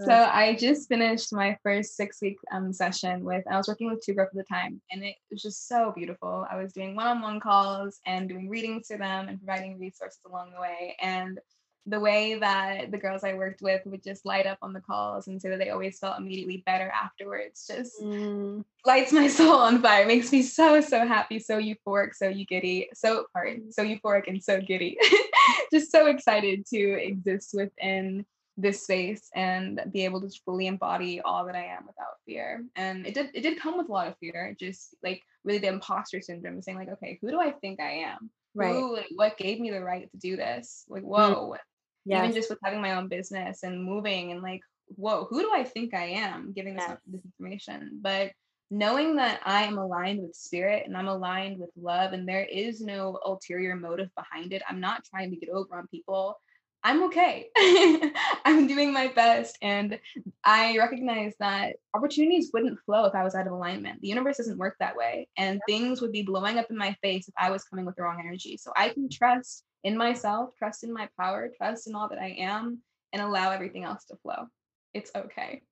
so 0.00 0.12
I 0.12 0.56
just 0.58 0.88
finished 0.88 1.32
my 1.32 1.56
first 1.62 1.96
six 1.96 2.18
week 2.20 2.36
um, 2.52 2.72
session 2.72 3.24
with 3.24 3.44
I 3.50 3.56
was 3.56 3.68
working 3.68 3.90
with 3.90 4.04
two 4.04 4.14
girls 4.14 4.30
at 4.30 4.36
the 4.36 4.44
time 4.44 4.80
and 4.90 5.02
it 5.02 5.16
was 5.30 5.42
just 5.42 5.68
so 5.68 5.92
beautiful. 5.94 6.46
I 6.50 6.56
was 6.56 6.72
doing 6.72 6.94
one-on-one 6.94 7.40
calls 7.40 8.00
and 8.06 8.28
doing 8.28 8.48
readings 8.48 8.88
to 8.88 8.98
them 8.98 9.28
and 9.28 9.38
providing 9.38 9.78
resources 9.78 10.20
along 10.26 10.52
the 10.52 10.60
way 10.60 10.96
and 11.00 11.38
the 11.86 12.00
way 12.00 12.34
that 12.34 12.90
the 12.90 12.98
girls 12.98 13.24
I 13.24 13.34
worked 13.34 13.62
with 13.62 13.82
would 13.86 14.02
just 14.02 14.26
light 14.26 14.46
up 14.46 14.58
on 14.62 14.72
the 14.72 14.80
calls 14.80 15.26
and 15.26 15.40
say 15.40 15.48
that 15.50 15.58
they 15.58 15.70
always 15.70 15.98
felt 15.98 16.18
immediately 16.18 16.62
better 16.66 16.90
afterwards 16.90 17.66
just 17.66 17.94
Mm, 18.02 18.64
lights 18.84 19.12
my 19.12 19.28
soul 19.28 19.58
on 19.58 19.82
fire. 19.82 20.02
It 20.02 20.08
makes 20.08 20.32
me 20.32 20.42
so, 20.42 20.80
so 20.80 21.06
happy, 21.06 21.38
so 21.38 21.60
euphoric, 21.60 22.14
so 22.14 22.28
you 22.28 22.44
giddy, 22.46 22.88
so 22.94 23.26
pardon, 23.32 23.72
so 23.72 23.84
euphoric 23.84 24.28
and 24.28 24.42
so 24.42 24.60
giddy. 24.60 24.98
Just 25.72 25.90
so 25.92 26.06
excited 26.06 26.64
to 26.66 26.92
exist 26.94 27.50
within 27.54 28.24
this 28.56 28.82
space 28.82 29.30
and 29.34 29.80
be 29.92 30.04
able 30.04 30.20
to 30.20 30.30
fully 30.44 30.66
embody 30.66 31.20
all 31.20 31.44
that 31.46 31.54
I 31.54 31.64
am 31.64 31.86
without 31.86 32.18
fear. 32.26 32.64
And 32.74 33.06
it 33.06 33.14
did 33.14 33.30
it 33.34 33.42
did 33.42 33.60
come 33.60 33.76
with 33.76 33.88
a 33.88 33.92
lot 33.92 34.08
of 34.08 34.16
fear, 34.18 34.56
just 34.58 34.94
like 35.02 35.22
really 35.44 35.58
the 35.58 35.68
imposter 35.68 36.20
syndrome, 36.20 36.60
saying 36.62 36.78
like, 36.78 36.88
okay, 36.88 37.18
who 37.20 37.30
do 37.30 37.40
I 37.40 37.52
think 37.52 37.80
I 37.80 37.90
am? 37.90 38.30
Right. 38.58 38.74
Who 38.74 38.94
like, 38.96 39.06
what 39.14 39.38
gave 39.38 39.60
me 39.60 39.70
the 39.70 39.82
right 39.82 40.10
to 40.10 40.16
do 40.18 40.36
this? 40.36 40.84
Like, 40.88 41.02
Mm, 41.02 41.06
whoa, 41.06 41.56
even 42.06 42.32
just 42.32 42.50
with 42.50 42.58
having 42.64 42.80
my 42.80 42.96
own 42.96 43.08
business 43.08 43.62
and 43.62 43.82
moving 43.84 44.32
and 44.32 44.42
like 44.42 44.60
whoa 44.96 45.26
who 45.28 45.42
do 45.42 45.50
i 45.54 45.64
think 45.64 45.94
i 45.94 46.04
am 46.04 46.52
giving 46.52 46.74
this, 46.74 46.84
Yes. 46.88 46.98
this 47.06 47.24
information 47.24 47.98
but 48.00 48.32
knowing 48.70 49.16
that 49.16 49.40
i 49.44 49.62
am 49.62 49.78
aligned 49.78 50.22
with 50.22 50.34
spirit 50.34 50.84
and 50.86 50.96
i'm 50.96 51.08
aligned 51.08 51.58
with 51.58 51.70
love 51.76 52.12
and 52.12 52.26
there 52.26 52.44
is 52.44 52.80
no 52.80 53.18
ulterior 53.24 53.76
motive 53.76 54.08
behind 54.14 54.52
it 54.52 54.62
i'm 54.68 54.80
not 54.80 55.04
trying 55.04 55.30
to 55.30 55.36
get 55.36 55.50
over 55.50 55.76
on 55.76 55.86
people 55.88 56.38
I'm 56.84 57.04
okay. 57.04 57.48
I'm 58.44 58.66
doing 58.66 58.92
my 58.92 59.08
best. 59.08 59.58
And 59.62 59.98
I 60.44 60.78
recognize 60.78 61.34
that 61.40 61.76
opportunities 61.92 62.50
wouldn't 62.52 62.78
flow 62.80 63.04
if 63.06 63.14
I 63.14 63.24
was 63.24 63.34
out 63.34 63.46
of 63.46 63.52
alignment. 63.52 64.00
The 64.00 64.08
universe 64.08 64.36
doesn't 64.36 64.58
work 64.58 64.76
that 64.78 64.96
way. 64.96 65.28
And 65.36 65.60
things 65.66 66.00
would 66.00 66.12
be 66.12 66.22
blowing 66.22 66.58
up 66.58 66.70
in 66.70 66.76
my 66.76 66.96
face 67.02 67.28
if 67.28 67.34
I 67.36 67.50
was 67.50 67.64
coming 67.64 67.84
with 67.84 67.96
the 67.96 68.02
wrong 68.02 68.20
energy. 68.20 68.56
So 68.56 68.72
I 68.76 68.90
can 68.90 69.08
trust 69.08 69.64
in 69.84 69.96
myself, 69.96 70.50
trust 70.56 70.84
in 70.84 70.92
my 70.92 71.08
power, 71.18 71.50
trust 71.56 71.88
in 71.88 71.94
all 71.94 72.08
that 72.08 72.18
I 72.18 72.36
am, 72.38 72.80
and 73.12 73.22
allow 73.22 73.50
everything 73.50 73.84
else 73.84 74.04
to 74.06 74.16
flow. 74.16 74.46
It's 74.94 75.10
okay. 75.14 75.62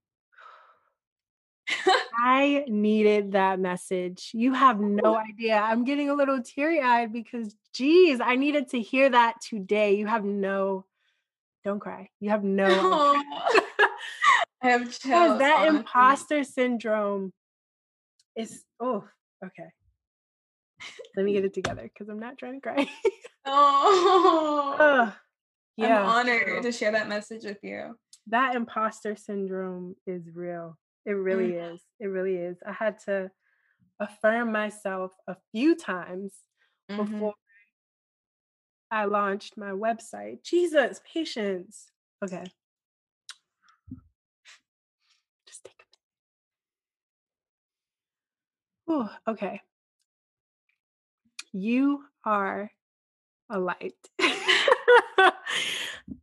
I 2.19 2.65
needed 2.69 3.33
that 3.33 3.61
message. 3.61 4.31
You 4.33 4.53
have 4.55 4.81
no 4.81 5.17
idea. 5.31 5.57
I'm 5.57 5.85
getting 5.85 6.11
a 6.11 6.15
little 6.15 6.43
teary 6.43 6.81
eyed 6.81 7.13
because, 7.13 7.55
geez, 7.73 8.21
I 8.21 8.37
needed 8.37 8.69
to 8.71 8.81
hear 8.81 9.09
that 9.09 9.41
today. 9.41 9.95
You 9.97 10.07
have 10.07 10.25
no 10.25 10.85
don't 11.67 11.81
cry. 11.81 12.09
You 12.21 12.31
have 12.31 12.45
no 12.45 12.67
I 14.63 14.71
have 14.71 14.83
chills. 14.99 15.39
that 15.41 15.59
honestly. 15.61 15.79
imposter 15.79 16.45
syndrome 16.45 17.33
is 18.37 18.63
oh, 18.81 19.05
okay. 19.45 19.71
Let 21.17 21.27
me 21.27 21.33
get 21.33 21.45
it 21.49 21.55
together 21.55 21.83
because 21.83 22.09
I'm 22.09 22.21
not 22.21 22.39
trying 22.39 22.55
to 22.55 22.61
cry. 22.61 22.89
oh, 23.47 25.13
yeah. 25.77 26.01
I'm 26.01 26.07
honored 26.07 26.63
to 26.63 26.71
share 26.71 26.93
that 26.93 27.09
message 27.09 27.45
with 27.45 27.59
you. 27.63 27.99
That 28.29 28.55
imposter 28.55 29.17
syndrome 29.17 29.97
is 30.07 30.23
real. 30.33 30.79
It 31.05 31.13
really 31.13 31.53
mm. 31.53 31.75
is. 31.75 31.81
It 31.99 32.07
really 32.07 32.37
is. 32.37 32.59
I 32.67 32.73
had 32.73 32.99
to 33.07 33.31
affirm 33.99 34.53
myself 34.53 35.13
a 35.27 35.37
few 35.53 35.75
times 35.75 36.33
mm-hmm. 36.91 37.13
before 37.13 37.35
I 38.97 39.05
launched 39.05 39.59
my 39.59 39.73
website. 39.73 40.43
Jesus, 40.43 41.03
patience. 41.13 41.89
Okay. 42.25 42.45
Just 45.47 45.65
take 45.65 45.75
a 48.89 48.89
minute. 48.95 49.11
Oh, 49.29 49.33
okay. 49.33 49.61
You 51.53 52.05
are 52.25 52.71
a 53.51 53.59
light. 53.59 53.93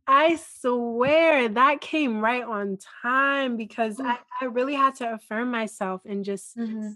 I 0.08 0.40
swear 0.60 1.48
that 1.50 1.80
came 1.80 2.20
right 2.20 2.42
on 2.42 2.78
time 3.02 3.56
because 3.56 4.00
I, 4.00 4.18
I 4.42 4.46
really 4.46 4.74
had 4.74 4.96
to 4.96 5.14
affirm 5.14 5.52
myself 5.52 6.02
and 6.04 6.24
just 6.24 6.56
mm-hmm. 6.56 6.88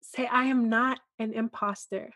say, 0.00 0.26
I 0.26 0.44
am 0.44 0.70
not 0.70 1.00
an 1.18 1.34
imposter. 1.34 2.14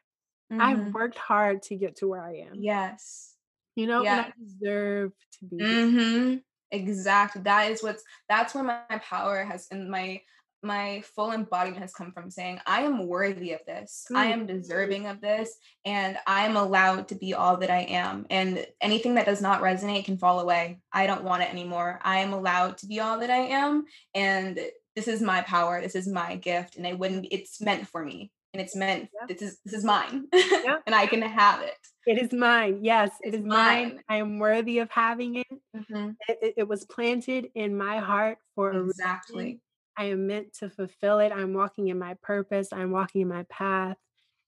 Mm-hmm. 0.52 0.60
I've 0.60 0.94
worked 0.94 1.18
hard 1.18 1.62
to 1.64 1.76
get 1.76 1.96
to 1.96 2.08
where 2.08 2.22
I 2.22 2.46
am. 2.50 2.54
Yes. 2.54 3.34
You 3.76 3.86
know, 3.86 4.02
yeah. 4.02 4.26
I 4.28 4.32
deserve 4.42 5.12
to 5.38 5.44
be. 5.44 5.62
Mm-hmm. 5.62 6.36
Exactly. 6.70 7.42
That 7.42 7.70
is 7.70 7.82
what's 7.82 8.02
that's 8.28 8.54
where 8.54 8.64
my 8.64 8.82
power 9.00 9.44
has 9.44 9.68
and 9.70 9.90
my 9.90 10.20
my 10.62 11.02
full 11.14 11.32
embodiment 11.32 11.80
has 11.80 11.92
come 11.92 12.10
from 12.10 12.30
saying 12.30 12.58
i 12.66 12.82
am 12.82 13.06
worthy 13.06 13.52
of 13.52 13.60
this 13.66 14.06
mm. 14.10 14.16
i 14.16 14.26
am 14.26 14.46
deserving 14.46 15.06
of 15.06 15.20
this 15.20 15.56
and 15.84 16.18
i 16.26 16.44
am 16.44 16.56
allowed 16.56 17.06
to 17.06 17.14
be 17.14 17.32
all 17.32 17.56
that 17.56 17.70
i 17.70 17.82
am 17.82 18.26
and 18.28 18.66
anything 18.80 19.14
that 19.14 19.26
does 19.26 19.40
not 19.40 19.62
resonate 19.62 20.04
can 20.04 20.18
fall 20.18 20.40
away 20.40 20.80
i 20.92 21.06
don't 21.06 21.22
want 21.22 21.42
it 21.42 21.50
anymore 21.50 22.00
i 22.02 22.18
am 22.18 22.32
allowed 22.32 22.76
to 22.76 22.86
be 22.86 22.98
all 22.98 23.20
that 23.20 23.30
i 23.30 23.36
am 23.36 23.84
and 24.14 24.58
this 24.96 25.06
is 25.06 25.22
my 25.22 25.40
power 25.42 25.80
this 25.80 25.94
is 25.94 26.08
my 26.08 26.34
gift 26.34 26.76
and 26.76 26.86
it 26.86 26.98
wouldn't 26.98 27.26
it's 27.30 27.60
meant 27.60 27.86
for 27.86 28.04
me 28.04 28.32
and 28.58 28.66
it's 28.66 28.74
meant 28.74 29.08
this 29.28 29.40
is 29.40 29.58
this 29.64 29.74
is 29.74 29.84
mine 29.84 30.26
and 30.86 30.94
i 30.94 31.06
can 31.06 31.22
have 31.22 31.62
it 31.62 31.76
it 32.06 32.20
is 32.20 32.32
mine 32.32 32.80
yes 32.82 33.10
it's 33.20 33.36
it 33.36 33.40
is 33.40 33.46
mine. 33.46 33.88
mine. 33.88 34.00
i 34.08 34.16
am 34.16 34.38
worthy 34.38 34.80
of 34.80 34.90
having 34.90 35.36
it. 35.36 35.46
Mm-hmm. 35.76 36.10
it, 36.28 36.54
it 36.56 36.68
was 36.68 36.84
planted 36.84 37.48
in 37.54 37.76
my 37.76 37.98
heart 37.98 38.38
for 38.54 38.72
exactly 38.72 39.60
I 39.98 40.04
am 40.04 40.28
meant 40.28 40.54
to 40.60 40.70
fulfill 40.70 41.18
it. 41.18 41.32
I'm 41.32 41.54
walking 41.54 41.88
in 41.88 41.98
my 41.98 42.14
purpose. 42.22 42.68
I'm 42.72 42.92
walking 42.92 43.22
in 43.22 43.28
my 43.28 43.44
path. 43.50 43.96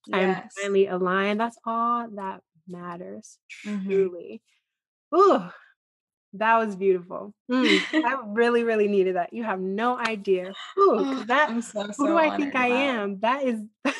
Yes. 0.06 0.38
I'm 0.56 0.62
finally 0.62 0.86
aligned. 0.86 1.40
That's 1.40 1.58
all 1.66 2.06
that 2.14 2.42
matters, 2.68 3.38
mm-hmm. 3.66 3.84
truly. 3.84 4.42
Ooh, 5.12 5.42
that 6.34 6.58
was 6.58 6.76
beautiful. 6.76 7.34
Mm, 7.50 7.80
I 7.92 8.20
really, 8.26 8.62
really 8.62 8.88
needed 8.88 9.16
that. 9.16 9.32
You 9.32 9.42
have 9.44 9.60
no 9.60 9.98
idea. 9.98 10.52
Ooh, 10.78 11.24
that 11.26 11.48
so, 11.64 11.86
so 11.86 11.92
who 11.96 12.06
do 12.08 12.16
I 12.16 12.36
think 12.36 12.54
I 12.54 12.68
am? 12.68 13.18
That 13.20 13.44
is 13.44 13.60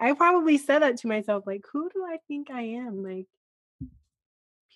I 0.00 0.14
probably 0.14 0.58
said 0.58 0.80
that 0.82 0.96
to 0.98 1.06
myself, 1.06 1.44
like, 1.46 1.64
who 1.72 1.88
do 1.90 2.04
I 2.04 2.16
think 2.26 2.50
I 2.50 2.62
am? 2.62 3.04
Like 3.04 3.26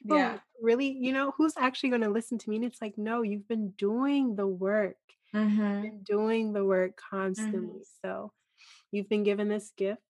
people 0.01 0.19
yeah. 0.19 0.39
really, 0.63 0.97
you 0.99 1.13
know, 1.13 1.33
who's 1.37 1.55
actually 1.59 1.91
gonna 1.91 2.11
listen 2.11 2.39
to 2.39 2.51
me? 2.51 2.57
And 2.57 2.65
it's 2.65 2.81
like, 2.81 2.97
no, 2.97 3.23
you've 3.23 3.49
been 3.49 3.71
doing 3.71 4.37
the 4.37 4.47
work. 4.47 4.97
Mm-hmm. 5.35 5.83
Been 5.83 6.03
doing 6.05 6.53
the 6.53 6.65
work 6.65 6.97
constantly. 7.11 7.81
Mm-hmm. 7.81 8.07
So 8.09 8.33
you've 8.93 9.09
been 9.09 9.25
given 9.25 9.49
this 9.49 9.73
gift. 9.77 10.01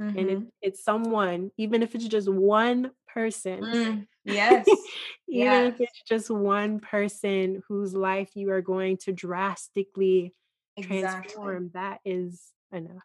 Mm-hmm. 0.00 0.18
And 0.18 0.30
it, 0.30 0.38
mm-hmm. 0.38 0.48
it's 0.62 0.84
someone, 0.84 1.50
even 1.56 1.82
if 1.82 1.94
it's 1.94 2.06
just 2.06 2.28
one 2.28 2.90
person. 3.12 4.08
Yes. 4.24 4.66
even 5.28 5.52
yes. 5.52 5.74
if 5.74 5.80
it's 5.80 6.02
just 6.08 6.30
one 6.30 6.80
person 6.80 7.62
whose 7.68 7.94
life 7.94 8.30
you 8.34 8.50
are 8.50 8.62
going 8.62 8.96
to 8.98 9.12
drastically 9.12 10.34
exactly. 10.76 10.98
transform, 11.02 11.70
that 11.74 12.00
is 12.04 12.52
enough. 12.72 13.04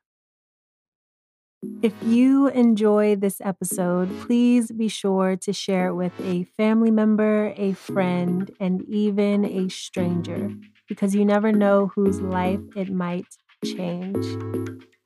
If 1.82 1.94
you 2.04 2.48
enjoy 2.48 3.16
this 3.16 3.42
episode, 3.42 4.10
please 4.22 4.72
be 4.72 4.88
sure 4.88 5.36
to 5.38 5.54
share 5.54 5.88
it 5.88 5.96
with 5.96 6.14
a 6.22 6.44
family 6.58 6.92
member, 6.92 7.54
a 7.58 7.74
friend, 7.74 8.50
and 8.60 8.82
even 8.90 9.46
a 9.46 9.70
stranger 9.70 10.52
because 10.88 11.16
you 11.16 11.26
never 11.26 11.52
know 11.52 11.92
whose 11.96 12.22
life 12.22 12.62
it 12.76 12.92
might 12.92 13.28
change. 13.64 14.26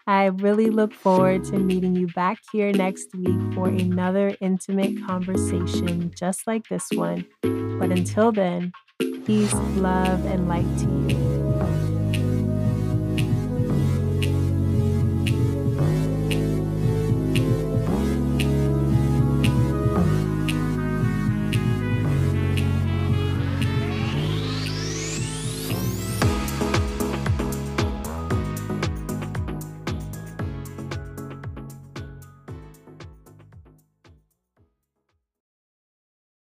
I 0.10 0.26
really 0.26 0.72
look 0.72 0.92
forward 0.92 1.44
to 1.46 1.60
meeting 1.60 1.96
you 1.96 2.08
back 2.08 2.40
here 2.52 2.72
next 2.72 3.14
week 3.14 3.54
for 3.54 3.68
another 3.68 4.36
intimate 4.42 5.06
conversation 5.06 6.12
just 6.16 6.48
like 6.48 6.68
this 6.68 6.90
one. 6.92 7.28
But 7.44 7.92
until 7.92 8.32
then, 8.32 8.72
peace, 8.98 9.54
love, 9.54 10.26
and 10.26 10.48
light 10.48 10.66
to 10.80 11.14
you. 11.14 11.49